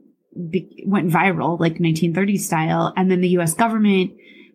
be, 0.50 0.84
went 0.86 1.10
viral, 1.10 1.58
like 1.58 1.78
1930s 1.78 2.40
style. 2.40 2.92
And 2.96 3.10
then 3.10 3.20
the 3.20 3.30
US 3.38 3.54
government 3.54 4.12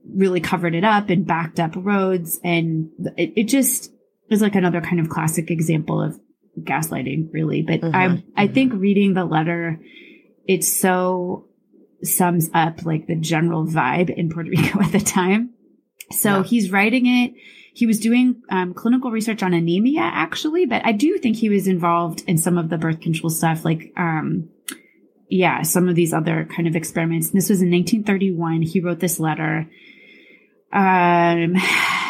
really 0.07 0.39
covered 0.39 0.75
it 0.75 0.84
up 0.84 1.09
and 1.09 1.25
backed 1.25 1.59
up 1.59 1.71
Rhoads. 1.73 2.38
And 2.43 2.91
it, 3.17 3.34
it 3.36 3.43
just 3.45 3.91
is 4.29 4.41
like 4.41 4.55
another 4.55 4.81
kind 4.81 4.99
of 4.99 5.09
classic 5.09 5.49
example 5.49 6.01
of 6.01 6.19
gaslighting, 6.60 7.30
really. 7.32 7.62
But 7.62 7.82
mm-hmm. 7.82 7.95
I, 7.95 8.06
I 8.06 8.45
mm-hmm. 8.45 8.54
think 8.54 8.74
reading 8.74 9.14
the 9.14 9.26
letter, 9.26 9.80
it 10.47 10.64
so 10.64 11.47
sums 12.04 12.49
up 12.54 12.86
like 12.86 13.08
the 13.08 13.16
general 13.16 13.66
vibe 13.66 14.10
in 14.10 14.30
Puerto 14.30 14.49
Rico 14.56 14.82
at 14.82 14.91
the 14.91 14.99
time. 14.99 15.54
So 16.12 16.38
yeah. 16.38 16.43
he's 16.43 16.72
writing 16.72 17.06
it 17.06 17.34
he 17.74 17.88
was 17.88 17.99
doing 17.99 18.41
um, 18.49 18.74
clinical 18.74 19.12
research 19.12 19.41
on 19.41 19.54
anemia, 19.54 20.01
actually, 20.01 20.66
but 20.66 20.86
I 20.86 20.91
do 20.91 21.18
think 21.18 21.38
he 21.38 21.49
was 21.49 21.68
involved 21.68 22.24
in 22.28 22.38
some 22.38 22.58
of 22.58 22.70
the 22.70 22.78
birth 22.78 23.01
control 23.01 23.32
stuff, 23.32 23.66
like, 23.66 23.91
um, 23.97 24.49
yeah, 25.28 25.64
some 25.64 25.89
of 25.89 25.95
these 25.95 26.14
other 26.14 26.45
kind 26.45 26.68
of 26.68 26.76
experiments. 26.76 27.30
And 27.30 27.36
this 27.36 27.49
was 27.49 27.64
in 27.64 27.72
1931. 27.72 28.62
He 28.62 28.80
wrote 28.80 28.99
this 28.99 29.20
letter 29.20 29.68
um, 30.72 31.56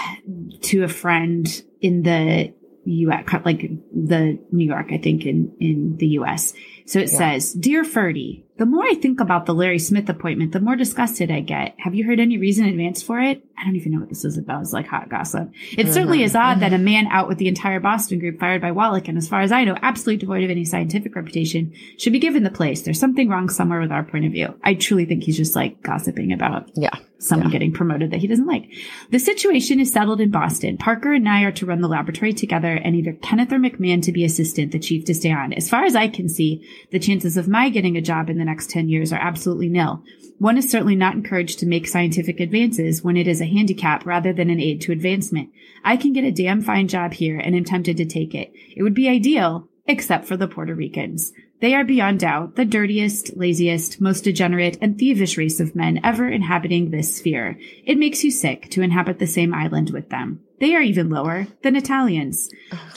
to 0.64 0.84
a 0.84 0.90
friend 0.90 1.64
in 1.80 2.04
the 2.04 2.54
U.S., 2.86 3.26
like 3.46 3.62
the 3.92 4.40
New 4.52 4.66
York, 4.66 4.88
I 4.92 4.98
think, 4.98 5.26
in 5.26 5.56
in 5.60 5.98
the 5.98 6.08
U.S. 6.20 6.54
So 6.86 7.00
it 7.00 7.12
yeah. 7.12 7.18
says, 7.18 7.54
"Dear 7.54 7.84
Ferdy, 7.84 8.46
the 8.64 8.70
more 8.70 8.86
I 8.86 8.96
think 8.96 9.20
about 9.20 9.46
the 9.46 9.54
Larry 9.54 9.78
Smith 9.78 10.08
appointment, 10.08 10.54
the 10.54 10.62
more 10.62 10.78
disgusted 10.78 11.30
I 11.30 11.42
get. 11.42 11.76
Have 11.80 11.96
you 11.96 12.06
heard 12.06 12.22
any 12.22 12.38
reason 12.38 12.64
in 12.64 12.72
advance 12.72 13.04
for 13.04 13.20
it? 13.20 13.44
I 13.58 13.66
don't 13.66 13.76
even 13.76 13.92
know 13.92 14.00
what 14.00 14.08
this 14.08 14.24
is 14.24 14.38
about. 14.38 14.62
It's 14.62 14.72
like 14.72 14.88
hot 14.88 15.10
gossip. 15.10 15.52
It 15.72 15.78
mm-hmm. 15.78 15.92
certainly 15.92 16.24
is 16.24 16.34
odd 16.34 16.62
that 16.62 16.72
a 16.72 16.78
man 16.78 17.08
out 17.08 17.28
with 17.28 17.40
the 17.40 17.48
entire 17.50 17.82
Boston 17.82 18.20
group 18.20 18.40
fired 18.40 18.62
by 18.62 18.72
Wolbach, 18.72 19.10
and 19.10 19.18
as 19.18 19.28
far 19.28 19.42
as 19.42 19.52
I 19.52 19.66
know, 19.66 19.78
absolutely 19.82 20.18
devoid 20.18 20.44
of 20.44 20.50
any 20.50 20.64
scientific 20.64 21.14
reputation, 21.14 21.74
should 21.98 22.14
be 22.14 22.20
given 22.20 22.44
the 22.44 22.50
place. 22.50 22.82
There's 22.82 23.00
something 23.00 23.28
wrong 23.28 23.50
somewhere 23.50 23.82
with 23.82 23.92
our 23.92 24.04
point 24.04 24.26
of 24.26 24.32
view. 24.32 24.58
I 24.64 24.76
truly 24.76 25.04
think 25.06 25.24
he's 25.24 25.38
just 25.38 25.56
like 25.56 25.82
gossiping 25.82 26.32
about 26.32 26.72
yeah. 26.76 26.98
someone 27.20 27.50
yeah. 27.50 27.54
getting 27.54 27.74
promoted 27.74 28.12
that 28.12 28.20
he 28.20 28.28
doesn't 28.28 28.48
like. 28.48 28.70
The 29.12 29.20
situation 29.20 29.80
is 29.80 29.92
settled 29.92 30.20
in 30.20 30.32
Boston. 30.32 30.78
Parker 30.78 31.14
and 31.14 31.28
I 31.28 31.44
are 31.44 31.52
to 31.54 31.66
run 31.66 31.82
the 31.82 31.88
laboratory 31.88 32.34
together, 32.34 32.74
and 32.74 32.96
either 32.96 33.14
Kenneth 33.14 33.52
or 33.52 33.60
McMahon 33.60 34.02
to 34.04 34.12
be 34.12 34.24
assistant, 34.24 34.72
the 34.72 34.80
chief 34.80 35.06
to 35.06 35.14
stay 35.14 35.32
on. 35.32 35.52
As 35.54 35.70
far 35.70 35.86
as 35.86 35.96
I 35.96 36.08
can 36.08 36.30
see, 36.30 36.68
the 36.92 37.00
chances 37.00 37.38
of 37.38 37.48
my 37.48 37.70
getting 37.70 37.98
a 37.98 38.02
job 38.02 38.30
in 38.30 38.38
the 38.38 38.46
next 38.46 38.53
10 38.62 38.90
years 38.90 39.12
are 39.12 39.20
absolutely 39.20 39.70
nil. 39.70 40.04
One 40.40 40.58
is 40.58 40.70
certainly 40.70 40.96
not 40.96 41.16
encouraged 41.16 41.60
to 41.60 41.66
make 41.66 41.88
scientific 41.88 42.40
advances 42.40 43.04
when 43.04 43.18
it 43.18 43.28
is 43.28 43.42
a 43.42 43.46
handicap 43.46 44.06
rather 44.06 44.34
than 44.34 44.50
an 44.50 44.60
aid 44.60 44.82
to 44.82 44.92
advancement. 44.92 45.50
I 45.84 45.98
can 45.98 46.14
get 46.14 46.24
a 46.24 46.32
damn 46.32 46.62
fine 46.62 46.88
job 46.88 47.14
here 47.14 47.38
and 47.38 47.56
am 47.56 47.64
tempted 47.64 47.98
to 47.98 48.06
take 48.06 48.36
it. 48.36 48.52
It 48.76 48.84
would 48.84 48.94
be 48.94 49.08
ideal, 49.08 49.68
except 49.86 50.26
for 50.26 50.38
the 50.38 50.48
Puerto 50.48 50.76
Ricans. 50.76 51.34
They 51.62 51.74
are 51.74 51.86
beyond 51.86 52.20
doubt 52.20 52.58
the 52.58 52.66
dirtiest, 52.66 53.38
laziest, 53.38 54.02
most 54.02 54.26
degenerate, 54.26 54.78
and 54.82 54.98
thievish 54.98 55.38
race 55.38 55.62
of 55.62 55.78
men 55.78 56.02
ever 56.04 56.28
inhabiting 56.28 56.92
this 56.92 57.16
sphere. 57.16 57.58
It 57.86 57.98
makes 57.98 58.24
you 58.24 58.32
sick 58.32 58.70
to 58.72 58.82
inhabit 58.82 59.20
the 59.20 59.28
same 59.28 59.54
island 59.54 59.92
with 59.92 60.10
them. 60.10 60.42
They 60.60 60.76
are 60.76 60.82
even 60.82 61.10
lower 61.10 61.48
than 61.62 61.78
Italians. 61.78 62.50
Oh, 62.74 62.92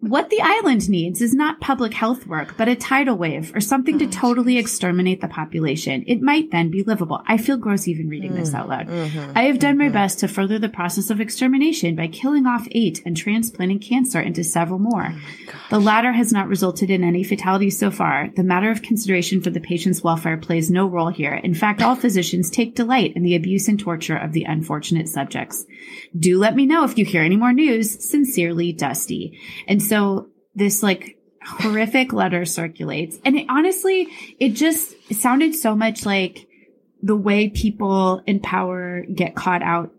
what 0.00 0.30
the 0.30 0.40
island 0.40 0.88
needs 0.88 1.20
is 1.20 1.34
not 1.34 1.60
public 1.60 1.92
health 1.92 2.24
work, 2.24 2.56
but 2.56 2.68
a 2.68 2.76
tidal 2.76 3.16
wave 3.16 3.54
or 3.54 3.60
something 3.60 3.98
to 3.98 4.06
oh, 4.06 4.10
totally 4.10 4.56
exterminate 4.56 5.20
the 5.20 5.26
population. 5.26 6.04
It 6.06 6.22
might 6.22 6.52
then 6.52 6.70
be 6.70 6.84
livable. 6.84 7.20
I 7.26 7.36
feel 7.36 7.56
gross 7.56 7.88
even 7.88 8.08
reading 8.08 8.34
this 8.34 8.54
out 8.54 8.68
loud. 8.68 8.86
Mm-hmm. 8.86 9.32
I 9.36 9.42
have 9.42 9.58
done 9.58 9.76
my 9.76 9.86
mm-hmm. 9.86 9.94
best 9.94 10.20
to 10.20 10.28
further 10.28 10.58
the 10.60 10.68
process 10.68 11.10
of 11.10 11.20
extermination 11.20 11.96
by 11.96 12.06
killing 12.06 12.46
off 12.46 12.68
eight 12.70 13.02
and 13.04 13.16
transplanting 13.16 13.80
cancer 13.80 14.20
into 14.20 14.44
several 14.44 14.78
more. 14.78 15.12
Oh 15.12 15.58
the 15.70 15.80
latter 15.80 16.12
has 16.12 16.32
not 16.32 16.46
resulted 16.46 16.90
in 16.90 17.02
any 17.02 17.24
fatalities 17.24 17.76
so 17.76 17.90
far. 17.90 18.30
The 18.36 18.44
matter 18.44 18.70
of 18.70 18.82
consideration 18.82 19.40
for 19.40 19.50
the 19.50 19.60
patient's 19.60 20.04
welfare 20.04 20.36
plays 20.36 20.70
no 20.70 20.86
role 20.86 21.08
here. 21.08 21.34
In 21.34 21.54
fact, 21.54 21.82
all 21.82 21.96
physicians 21.96 22.50
take 22.50 22.76
delight 22.76 23.14
in 23.16 23.24
the 23.24 23.34
abuse 23.34 23.66
and 23.66 23.80
torture 23.80 24.16
of 24.16 24.32
the 24.32 24.44
unfortunate 24.44 25.08
subjects. 25.08 25.66
Do 26.18 26.38
let 26.38 26.54
me 26.54 26.66
know 26.66 26.84
if 26.84 26.98
you 26.98 27.04
hear 27.04 27.22
any 27.22 27.36
more 27.36 27.52
news. 27.52 28.08
Sincerely, 28.08 28.72
Dusty. 28.72 29.38
And 29.66 29.82
so 29.82 30.28
this 30.54 30.82
like 30.82 31.18
horrific 31.44 32.12
letter 32.12 32.44
circulates. 32.44 33.18
And 33.24 33.36
it, 33.36 33.46
honestly, 33.48 34.08
it 34.38 34.50
just 34.50 34.94
sounded 35.14 35.54
so 35.54 35.74
much 35.74 36.04
like 36.04 36.46
the 37.02 37.16
way 37.16 37.48
people 37.48 38.22
in 38.26 38.40
power 38.40 39.02
get 39.02 39.34
caught 39.34 39.62
out 39.62 39.92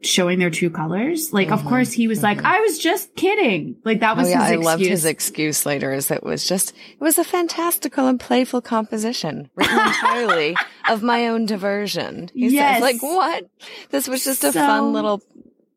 showing 0.00 0.38
their 0.38 0.50
true 0.50 0.70
colors. 0.70 1.32
Like, 1.32 1.48
mm-hmm, 1.48 1.54
of 1.54 1.64
course, 1.64 1.92
he 1.92 2.06
was 2.06 2.18
mm-hmm. 2.18 2.38
like, 2.38 2.44
I 2.44 2.60
was 2.60 2.78
just 2.78 3.14
kidding. 3.16 3.76
Like, 3.84 4.00
that 4.00 4.16
was 4.16 4.28
oh, 4.28 4.30
yeah, 4.30 4.42
his 4.42 4.42
I 4.42 4.50
excuse. 4.50 4.64
loved 4.64 4.82
his 4.82 5.04
excuse 5.04 5.66
later 5.66 5.92
is 5.92 6.10
it 6.10 6.22
was 6.22 6.46
just, 6.46 6.70
it 6.70 7.00
was 7.00 7.18
a 7.18 7.24
fantastical 7.24 8.06
and 8.06 8.20
playful 8.20 8.60
composition 8.60 9.50
written 9.56 9.78
entirely 9.78 10.56
of 10.88 11.02
my 11.02 11.28
own 11.28 11.46
diversion. 11.46 12.30
He 12.34 12.48
yes. 12.48 12.76
says, 12.76 12.82
like, 12.82 13.02
what? 13.02 13.48
This 13.90 14.08
was 14.08 14.24
just 14.24 14.44
a 14.44 14.52
so, 14.52 14.60
fun 14.60 14.92
little 14.92 15.22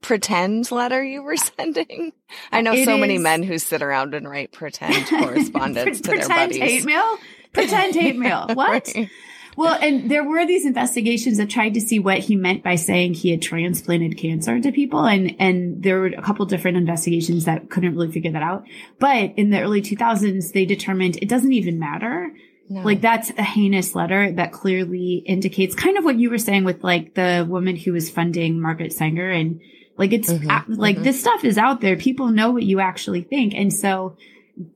pretend 0.02 0.72
letter 0.72 1.04
you 1.04 1.24
were 1.24 1.38
sending? 1.58 2.14
I 2.52 2.62
know 2.62 2.74
so 2.74 2.96
is, 2.96 3.00
many 3.00 3.18
men 3.18 3.44
who 3.44 3.58
sit 3.58 3.82
around 3.82 4.14
and 4.14 4.30
write 4.30 4.52
pretend 4.52 5.08
correspondence 5.08 6.02
to 6.02 6.10
their 6.10 6.28
buddies. 6.28 6.28
Pretend 6.28 6.56
hate 6.56 6.86
mail? 6.86 7.18
Pretend 7.54 7.96
hate 7.96 8.18
mail. 8.18 8.48
What? 8.54 8.92
right. 8.96 9.10
Well, 9.58 9.78
and 9.82 10.10
there 10.10 10.24
were 10.24 10.46
these 10.46 10.66
investigations 10.66 11.38
that 11.38 11.50
tried 11.50 11.74
to 11.74 11.82
see 11.82 12.00
what 12.00 12.20
he 12.20 12.38
meant 12.38 12.64
by 12.64 12.76
saying 12.76 13.14
he 13.16 13.32
had 13.32 13.42
transplanted 13.42 14.18
cancer 14.18 14.60
to 14.62 14.72
people. 14.72 15.06
And, 15.06 15.36
and 15.40 15.84
there 15.84 16.00
were 16.00 16.08
a 16.08 16.22
couple 16.22 16.46
different 16.46 16.78
investigations 16.78 17.46
that 17.46 17.70
couldn't 17.70 17.94
really 17.94 18.12
figure 18.12 18.32
that 18.32 18.44
out. 18.44 18.66
But 18.98 19.34
in 19.36 19.50
the 19.50 19.62
early 19.62 19.82
2000s, 19.82 20.54
they 20.54 20.66
determined 20.66 21.18
it 21.18 21.28
doesn't 21.28 21.52
even 21.52 21.80
matter. 21.80 22.32
No. 22.72 22.84
Like 22.84 23.02
that's 23.02 23.32
a 23.32 23.44
heinous 23.44 23.96
letter 23.96 24.32
that 24.32 24.54
clearly 24.54 25.16
indicates 25.26 25.76
kind 25.76 25.98
of 25.98 26.06
what 26.06 26.18
you 26.18 26.30
were 26.30 26.38
saying 26.38 26.64
with 26.64 26.86
like 26.86 27.16
the 27.16 27.46
woman 27.48 27.76
who 27.76 27.92
was 27.92 28.10
funding 28.10 28.62
Margaret 28.62 28.94
Sanger 28.94 29.30
and 29.30 29.60
like 29.98 30.14
it's 30.14 30.32
mm-hmm, 30.32 30.74
like 30.76 30.96
mm-hmm. 30.96 31.04
this 31.04 31.20
stuff 31.20 31.44
is 31.44 31.58
out 31.58 31.82
there. 31.82 31.98
People 31.98 32.30
know 32.30 32.52
what 32.52 32.64
you 32.64 32.80
actually 32.80 33.24
think. 33.24 33.54
And 33.54 33.74
so 33.74 34.16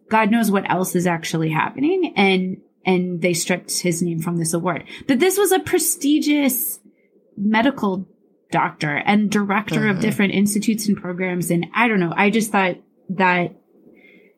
God 0.09 0.29
knows 0.29 0.51
what 0.51 0.69
else 0.69 0.93
is 0.93 1.07
actually 1.07 1.49
happening. 1.51 2.11
And, 2.17 2.57
and 2.85 3.21
they 3.21 3.33
stripped 3.33 3.79
his 3.79 4.01
name 4.01 4.19
from 4.19 4.39
this 4.39 4.53
award. 4.53 4.83
But 5.07 5.21
this 5.21 5.37
was 5.37 5.53
a 5.53 5.59
prestigious 5.59 6.81
medical 7.37 8.09
doctor 8.51 8.93
and 8.93 9.31
director 9.31 9.79
mm-hmm. 9.79 9.91
of 9.91 10.01
different 10.01 10.33
institutes 10.33 10.89
and 10.89 10.97
programs. 10.97 11.49
And 11.49 11.67
I 11.73 11.87
don't 11.87 12.01
know. 12.01 12.13
I 12.13 12.29
just 12.29 12.51
thought 12.51 12.75
that 13.11 13.55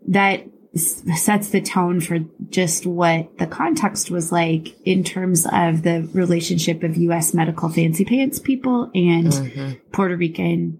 that 0.09 0.45
sets 0.75 1.49
the 1.49 1.61
tone 1.61 2.01
for 2.01 2.19
just 2.49 2.85
what 2.85 3.37
the 3.37 3.47
context 3.47 4.11
was 4.11 4.31
like 4.31 4.75
in 4.85 5.03
terms 5.03 5.47
of 5.51 5.83
the 5.83 6.09
relationship 6.13 6.83
of 6.83 6.97
U.S. 6.97 7.33
medical 7.33 7.69
fancy 7.69 8.05
pants 8.05 8.39
people 8.39 8.91
and 8.93 9.27
mm-hmm. 9.27 9.71
Puerto 9.91 10.15
Rican 10.15 10.79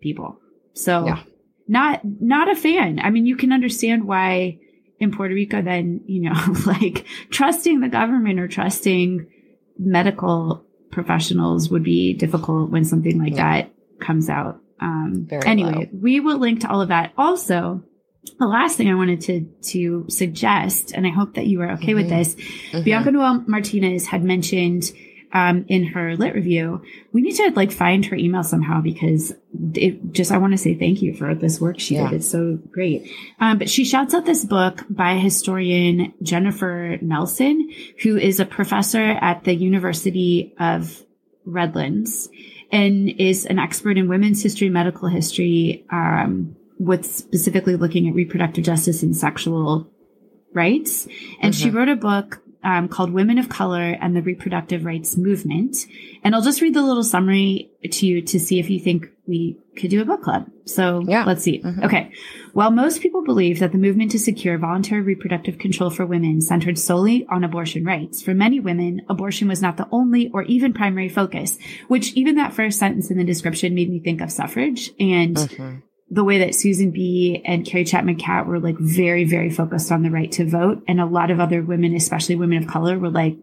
people. 0.00 0.38
So 0.74 1.06
yeah. 1.06 1.22
not, 1.68 2.00
not 2.04 2.50
a 2.50 2.56
fan. 2.56 3.00
I 3.00 3.10
mean, 3.10 3.26
you 3.26 3.36
can 3.36 3.52
understand 3.52 4.04
why 4.04 4.58
in 4.98 5.12
Puerto 5.12 5.34
Rico, 5.34 5.62
then, 5.62 6.02
you 6.06 6.22
know, 6.22 6.54
like 6.66 7.06
trusting 7.30 7.80
the 7.80 7.88
government 7.88 8.40
or 8.40 8.48
trusting 8.48 9.26
medical 9.78 10.64
professionals 10.90 11.70
would 11.70 11.84
be 11.84 12.14
difficult 12.14 12.70
when 12.70 12.84
something 12.84 13.18
like 13.18 13.34
yeah. 13.34 13.62
that 13.62 13.72
comes 14.00 14.28
out. 14.28 14.60
Um, 14.80 15.26
Very 15.28 15.46
anyway, 15.46 15.90
low. 15.92 15.98
we 16.00 16.20
will 16.20 16.38
link 16.38 16.60
to 16.60 16.70
all 16.70 16.80
of 16.80 16.88
that. 16.88 17.12
Also, 17.16 17.82
the 18.38 18.46
last 18.46 18.76
thing 18.76 18.88
I 18.88 18.94
wanted 18.94 19.20
to 19.22 19.40
to 19.72 20.06
suggest, 20.08 20.92
and 20.92 21.06
I 21.06 21.10
hope 21.10 21.34
that 21.34 21.46
you 21.46 21.60
are 21.62 21.72
okay 21.72 21.88
mm-hmm. 21.88 21.94
with 21.94 22.08
this, 22.08 22.34
mm-hmm. 22.34 22.82
Bianca 22.82 23.10
Noel 23.10 23.44
Martinez 23.46 24.06
had 24.06 24.22
mentioned 24.22 24.92
um, 25.32 25.64
in 25.68 25.84
her 25.84 26.16
lit 26.16 26.34
review. 26.34 26.82
We 27.12 27.22
need 27.22 27.36
to 27.36 27.52
like 27.54 27.72
find 27.72 28.04
her 28.06 28.16
email 28.16 28.42
somehow 28.42 28.80
because 28.80 29.32
it 29.74 30.12
just 30.12 30.32
I 30.32 30.38
want 30.38 30.52
to 30.52 30.58
say 30.58 30.74
thank 30.74 31.02
you 31.02 31.14
for 31.14 31.34
this 31.34 31.60
work 31.60 31.78
she 31.78 31.94
yeah. 31.94 32.08
did. 32.08 32.16
It's 32.16 32.30
so 32.30 32.58
great. 32.70 33.10
Um, 33.38 33.58
but 33.58 33.70
she 33.70 33.84
shouts 33.84 34.14
out 34.14 34.26
this 34.26 34.44
book 34.44 34.84
by 34.90 35.14
historian 35.14 36.12
Jennifer 36.22 36.98
Nelson, 37.00 37.70
who 38.02 38.16
is 38.16 38.40
a 38.40 38.44
professor 38.44 39.02
at 39.02 39.44
the 39.44 39.54
University 39.54 40.54
of 40.58 41.04
Redlands 41.44 42.28
and 42.72 43.08
is 43.08 43.46
an 43.46 43.58
expert 43.58 43.98
in 43.98 44.08
women's 44.08 44.42
history, 44.42 44.68
medical 44.68 45.08
history. 45.08 45.84
Um, 45.90 46.56
with 46.80 47.04
specifically 47.04 47.76
looking 47.76 48.08
at 48.08 48.14
reproductive 48.14 48.64
justice 48.64 49.02
and 49.02 49.14
sexual 49.14 49.86
rights. 50.54 51.06
And 51.40 51.52
mm-hmm. 51.52 51.62
she 51.62 51.70
wrote 51.70 51.90
a 51.90 51.94
book 51.94 52.42
um, 52.64 52.88
called 52.88 53.12
Women 53.12 53.38
of 53.38 53.50
Color 53.50 53.96
and 54.00 54.16
the 54.16 54.22
Reproductive 54.22 54.84
Rights 54.86 55.16
Movement. 55.16 55.76
And 56.24 56.34
I'll 56.34 56.42
just 56.42 56.62
read 56.62 56.74
the 56.74 56.82
little 56.82 57.02
summary 57.02 57.70
to 57.84 58.06
you 58.06 58.22
to 58.22 58.40
see 58.40 58.58
if 58.58 58.70
you 58.70 58.80
think 58.80 59.08
we 59.26 59.58
could 59.76 59.90
do 59.90 60.00
a 60.00 60.06
book 60.06 60.22
club. 60.22 60.50
So 60.64 61.04
yeah. 61.06 61.24
let's 61.24 61.42
see. 61.42 61.60
Mm-hmm. 61.60 61.84
Okay. 61.84 62.12
While 62.54 62.70
most 62.70 63.02
people 63.02 63.22
believe 63.24 63.60
that 63.60 63.72
the 63.72 63.78
movement 63.78 64.10
to 64.12 64.18
secure 64.18 64.56
voluntary 64.56 65.02
reproductive 65.02 65.58
control 65.58 65.90
for 65.90 66.06
women 66.06 66.40
centered 66.40 66.78
solely 66.78 67.26
on 67.30 67.44
abortion 67.44 67.84
rights, 67.84 68.22
for 68.22 68.32
many 68.32 68.58
women, 68.58 69.02
abortion 69.08 69.48
was 69.48 69.60
not 69.60 69.76
the 69.76 69.88
only 69.92 70.30
or 70.32 70.44
even 70.44 70.72
primary 70.72 71.10
focus, 71.10 71.58
which 71.88 72.14
even 72.14 72.36
that 72.36 72.54
first 72.54 72.78
sentence 72.78 73.10
in 73.10 73.18
the 73.18 73.24
description 73.24 73.74
made 73.74 73.90
me 73.90 74.00
think 74.00 74.22
of 74.22 74.32
suffrage 74.32 74.90
and 74.98 75.36
mm-hmm 75.36 75.76
the 76.10 76.24
way 76.24 76.38
that 76.38 76.54
Susan 76.54 76.90
B 76.90 77.40
and 77.44 77.64
Carrie 77.64 77.84
Chapman 77.84 78.16
Catt 78.16 78.46
were 78.46 78.58
like 78.58 78.76
very, 78.78 79.24
very 79.24 79.48
focused 79.48 79.92
on 79.92 80.02
the 80.02 80.10
right 80.10 80.30
to 80.32 80.48
vote. 80.48 80.82
And 80.88 81.00
a 81.00 81.06
lot 81.06 81.30
of 81.30 81.38
other 81.38 81.62
women, 81.62 81.94
especially 81.94 82.34
women 82.36 82.62
of 82.62 82.68
color, 82.68 82.98
were 82.98 83.10
like, 83.10 83.36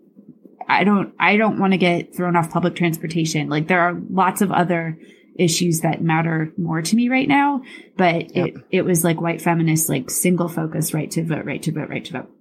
I 0.67 0.83
don't, 0.83 1.13
I 1.17 1.37
don't 1.37 1.59
want 1.59 1.71
to 1.71 1.77
get 1.77 2.13
thrown 2.13 2.35
off 2.35 2.51
public 2.51 2.75
transportation. 2.75 3.47
Like 3.47 3.67
there 3.67 3.79
are 3.79 3.97
lots 4.09 4.41
of 4.41 4.51
other 4.51 4.99
issues 5.35 5.81
that 5.81 6.01
matter 6.01 6.51
more 6.57 6.81
to 6.81 6.95
me 6.95 7.07
right 7.07 7.27
now, 7.27 7.61
but 7.95 8.35
yep. 8.35 8.47
it, 8.47 8.53
it 8.71 8.81
was 8.81 9.03
like 9.03 9.21
white 9.21 9.41
feminists, 9.41 9.87
like 9.87 10.09
single 10.09 10.49
focus, 10.49 10.93
right 10.93 11.09
to 11.11 11.23
vote, 11.23 11.45
right 11.45 11.63
to 11.63 11.71
vote, 11.71 11.89
right 11.89 12.03
to 12.03 12.13
vote. 12.13 12.36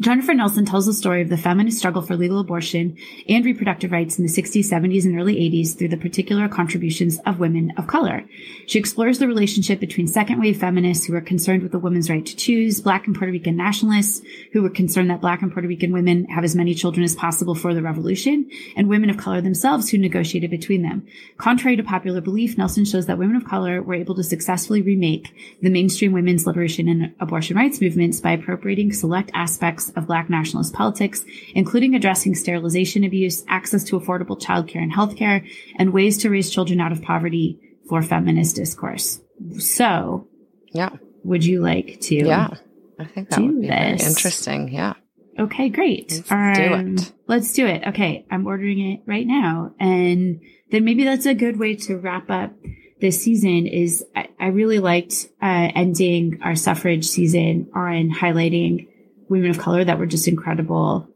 Jennifer 0.00 0.32
Nelson 0.32 0.64
tells 0.64 0.86
the 0.86 0.92
story 0.92 1.22
of 1.22 1.28
the 1.28 1.36
feminist 1.36 1.78
struggle 1.78 2.02
for 2.02 2.14
legal 2.14 2.38
abortion 2.38 2.96
and 3.28 3.44
reproductive 3.44 3.90
rights 3.90 4.16
in 4.16 4.24
the 4.24 4.30
60s, 4.30 4.70
70s, 4.70 5.04
and 5.04 5.18
early 5.18 5.34
80s 5.34 5.76
through 5.76 5.88
the 5.88 5.96
particular 5.96 6.48
contributions 6.48 7.18
of 7.26 7.40
women 7.40 7.72
of 7.76 7.88
color. 7.88 8.24
She 8.66 8.78
explores 8.78 9.18
the 9.18 9.26
relationship 9.26 9.80
between 9.80 10.06
second 10.06 10.38
wave 10.40 10.60
feminists 10.60 11.04
who 11.04 11.14
were 11.14 11.20
concerned 11.20 11.64
with 11.64 11.72
the 11.72 11.80
woman's 11.80 12.08
right 12.08 12.24
to 12.24 12.36
choose, 12.36 12.80
black 12.80 13.08
and 13.08 13.16
Puerto 13.16 13.32
Rican 13.32 13.56
nationalists 13.56 14.22
who 14.52 14.62
were 14.62 14.70
concerned 14.70 15.10
that 15.10 15.20
black 15.20 15.42
and 15.42 15.52
Puerto 15.52 15.66
Rican 15.66 15.92
women 15.92 16.26
have 16.26 16.44
as 16.44 16.54
many 16.54 16.74
children 16.74 17.02
as 17.02 17.16
possible 17.16 17.56
for 17.56 17.74
the 17.74 17.82
revolution, 17.82 18.48
and 18.76 18.88
women 18.88 19.10
of 19.10 19.16
color 19.16 19.40
themselves 19.40 19.88
who 19.88 19.98
negotiated 19.98 20.50
between 20.50 20.82
them. 20.82 21.04
Contrary 21.38 21.74
to 21.74 21.82
popular 21.82 22.20
belief, 22.20 22.56
Nelson 22.56 22.84
shows 22.84 23.06
that 23.06 23.18
women 23.18 23.34
of 23.34 23.44
color 23.44 23.82
were 23.82 23.94
able 23.94 24.14
to 24.14 24.22
successfully 24.22 24.80
remake 24.80 25.34
the 25.60 25.70
mainstream 25.70 26.12
women's 26.12 26.46
liberation 26.46 26.88
and 26.88 27.14
abortion 27.18 27.56
rights 27.56 27.80
movements 27.80 28.20
by 28.20 28.30
appropriating 28.30 28.92
select 28.92 29.32
aspects 29.34 29.77
of 29.96 30.06
Black 30.06 30.28
nationalist 30.28 30.74
politics, 30.74 31.24
including 31.54 31.94
addressing 31.94 32.34
sterilization 32.34 33.04
abuse, 33.04 33.44
access 33.48 33.84
to 33.84 33.98
affordable 33.98 34.40
childcare 34.40 34.82
and 34.82 34.92
healthcare, 34.92 35.48
and 35.78 35.92
ways 35.92 36.18
to 36.18 36.30
raise 36.30 36.50
children 36.50 36.80
out 36.80 36.92
of 36.92 37.02
poverty 37.02 37.58
for 37.88 38.02
feminist 38.02 38.56
discourse. 38.56 39.20
So, 39.58 40.28
yeah. 40.72 40.90
Would 41.24 41.44
you 41.44 41.60
like 41.60 42.00
to? 42.02 42.14
Yeah. 42.14 42.50
I 42.98 43.04
think 43.04 43.30
that 43.30 43.40
would 43.40 43.60
be 43.60 43.68
very 43.68 43.92
interesting. 43.92 44.72
Yeah. 44.72 44.94
Okay, 45.38 45.68
great. 45.68 46.10
Let's 46.10 46.32
um, 46.32 46.54
do 46.54 47.02
it. 47.02 47.12
Let's 47.26 47.52
do 47.52 47.66
it. 47.66 47.86
Okay, 47.88 48.26
I'm 48.30 48.46
ordering 48.46 48.80
it 48.80 49.02
right 49.06 49.26
now. 49.26 49.72
And 49.78 50.40
then 50.70 50.84
maybe 50.84 51.04
that's 51.04 51.26
a 51.26 51.34
good 51.34 51.58
way 51.58 51.76
to 51.76 51.96
wrap 51.96 52.28
up 52.28 52.52
this 53.00 53.22
season 53.22 53.66
is 53.66 54.04
I, 54.16 54.28
I 54.40 54.46
really 54.46 54.80
liked 54.80 55.28
uh, 55.40 55.68
ending 55.74 56.40
our 56.42 56.56
suffrage 56.56 57.06
season 57.06 57.70
on 57.74 58.10
highlighting 58.10 58.88
women 59.28 59.50
of 59.50 59.58
color 59.58 59.84
that 59.84 59.98
were 59.98 60.06
just 60.06 60.28
incredible 60.28 61.08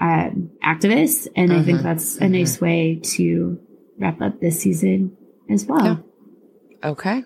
um, 0.00 0.50
activists. 0.64 1.28
And 1.36 1.52
I 1.52 1.62
think 1.62 1.78
mm-hmm. 1.78 1.86
that's 1.86 2.16
a 2.16 2.20
mm-hmm. 2.20 2.32
nice 2.32 2.60
way 2.60 3.00
to 3.02 3.60
wrap 3.98 4.20
up 4.20 4.40
this 4.40 4.60
season 4.60 5.16
as 5.50 5.66
well. 5.66 6.04
Yeah. 6.82 6.90
Okay. 6.90 7.24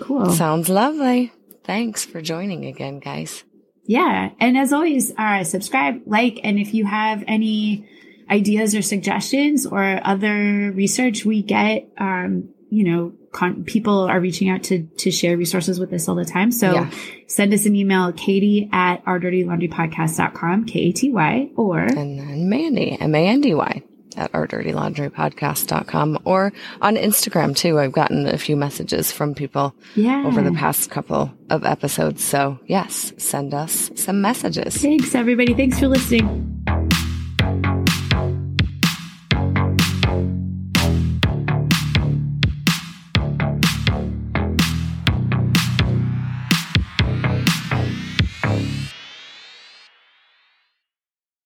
Cool. 0.00 0.30
Sounds 0.32 0.68
lovely. 0.68 1.32
Thanks 1.64 2.04
for 2.04 2.20
joining 2.20 2.66
again, 2.66 2.98
guys. 2.98 3.44
Yeah. 3.84 4.30
And 4.40 4.58
as 4.58 4.72
always, 4.72 5.12
uh, 5.16 5.44
subscribe, 5.44 6.02
like, 6.06 6.40
and 6.42 6.58
if 6.58 6.74
you 6.74 6.84
have 6.84 7.22
any 7.26 7.88
ideas 8.28 8.74
or 8.74 8.82
suggestions 8.82 9.64
or 9.64 10.00
other 10.02 10.72
research 10.72 11.24
we 11.24 11.42
get, 11.42 11.88
um, 11.98 12.48
you 12.70 12.84
know, 12.84 13.12
con- 13.36 13.64
people 13.64 14.00
are 14.00 14.18
reaching 14.18 14.48
out 14.48 14.64
to 14.64 14.84
to 14.98 15.10
share 15.10 15.36
resources 15.36 15.78
with 15.78 15.92
us 15.92 16.08
all 16.08 16.14
the 16.14 16.24
time. 16.24 16.50
So 16.50 16.72
yeah. 16.72 16.90
send 17.28 17.52
us 17.52 17.66
an 17.66 17.76
email, 17.76 18.12
Katy 18.12 18.68
at 18.72 19.02
our 19.06 19.18
dirty 19.18 19.44
laundry 19.44 19.68
podcast.com, 19.68 20.64
K-A-T-Y, 20.64 21.50
or 21.54 21.80
and 21.80 22.18
then 22.18 22.48
Mandy, 22.48 22.96
M-A-N-D-Y 22.98 23.82
at 24.16 24.30
our 24.32 24.46
dirty 24.46 24.72
laundry 24.72 25.10
podcast.com 25.10 26.18
or 26.24 26.50
on 26.80 26.96
Instagram 26.96 27.54
too. 27.54 27.78
I've 27.78 27.92
gotten 27.92 28.26
a 28.26 28.38
few 28.38 28.56
messages 28.56 29.12
from 29.12 29.34
people 29.34 29.74
yeah. 29.94 30.24
over 30.26 30.40
the 30.40 30.52
past 30.52 30.90
couple 30.90 31.30
of 31.50 31.64
episodes. 31.64 32.24
So 32.24 32.58
yes, 32.66 33.12
send 33.18 33.52
us 33.52 33.90
some 33.96 34.22
messages. 34.22 34.74
Thanks 34.78 35.14
everybody. 35.14 35.52
Thanks 35.52 35.78
for 35.78 35.88
listening. 35.88 36.64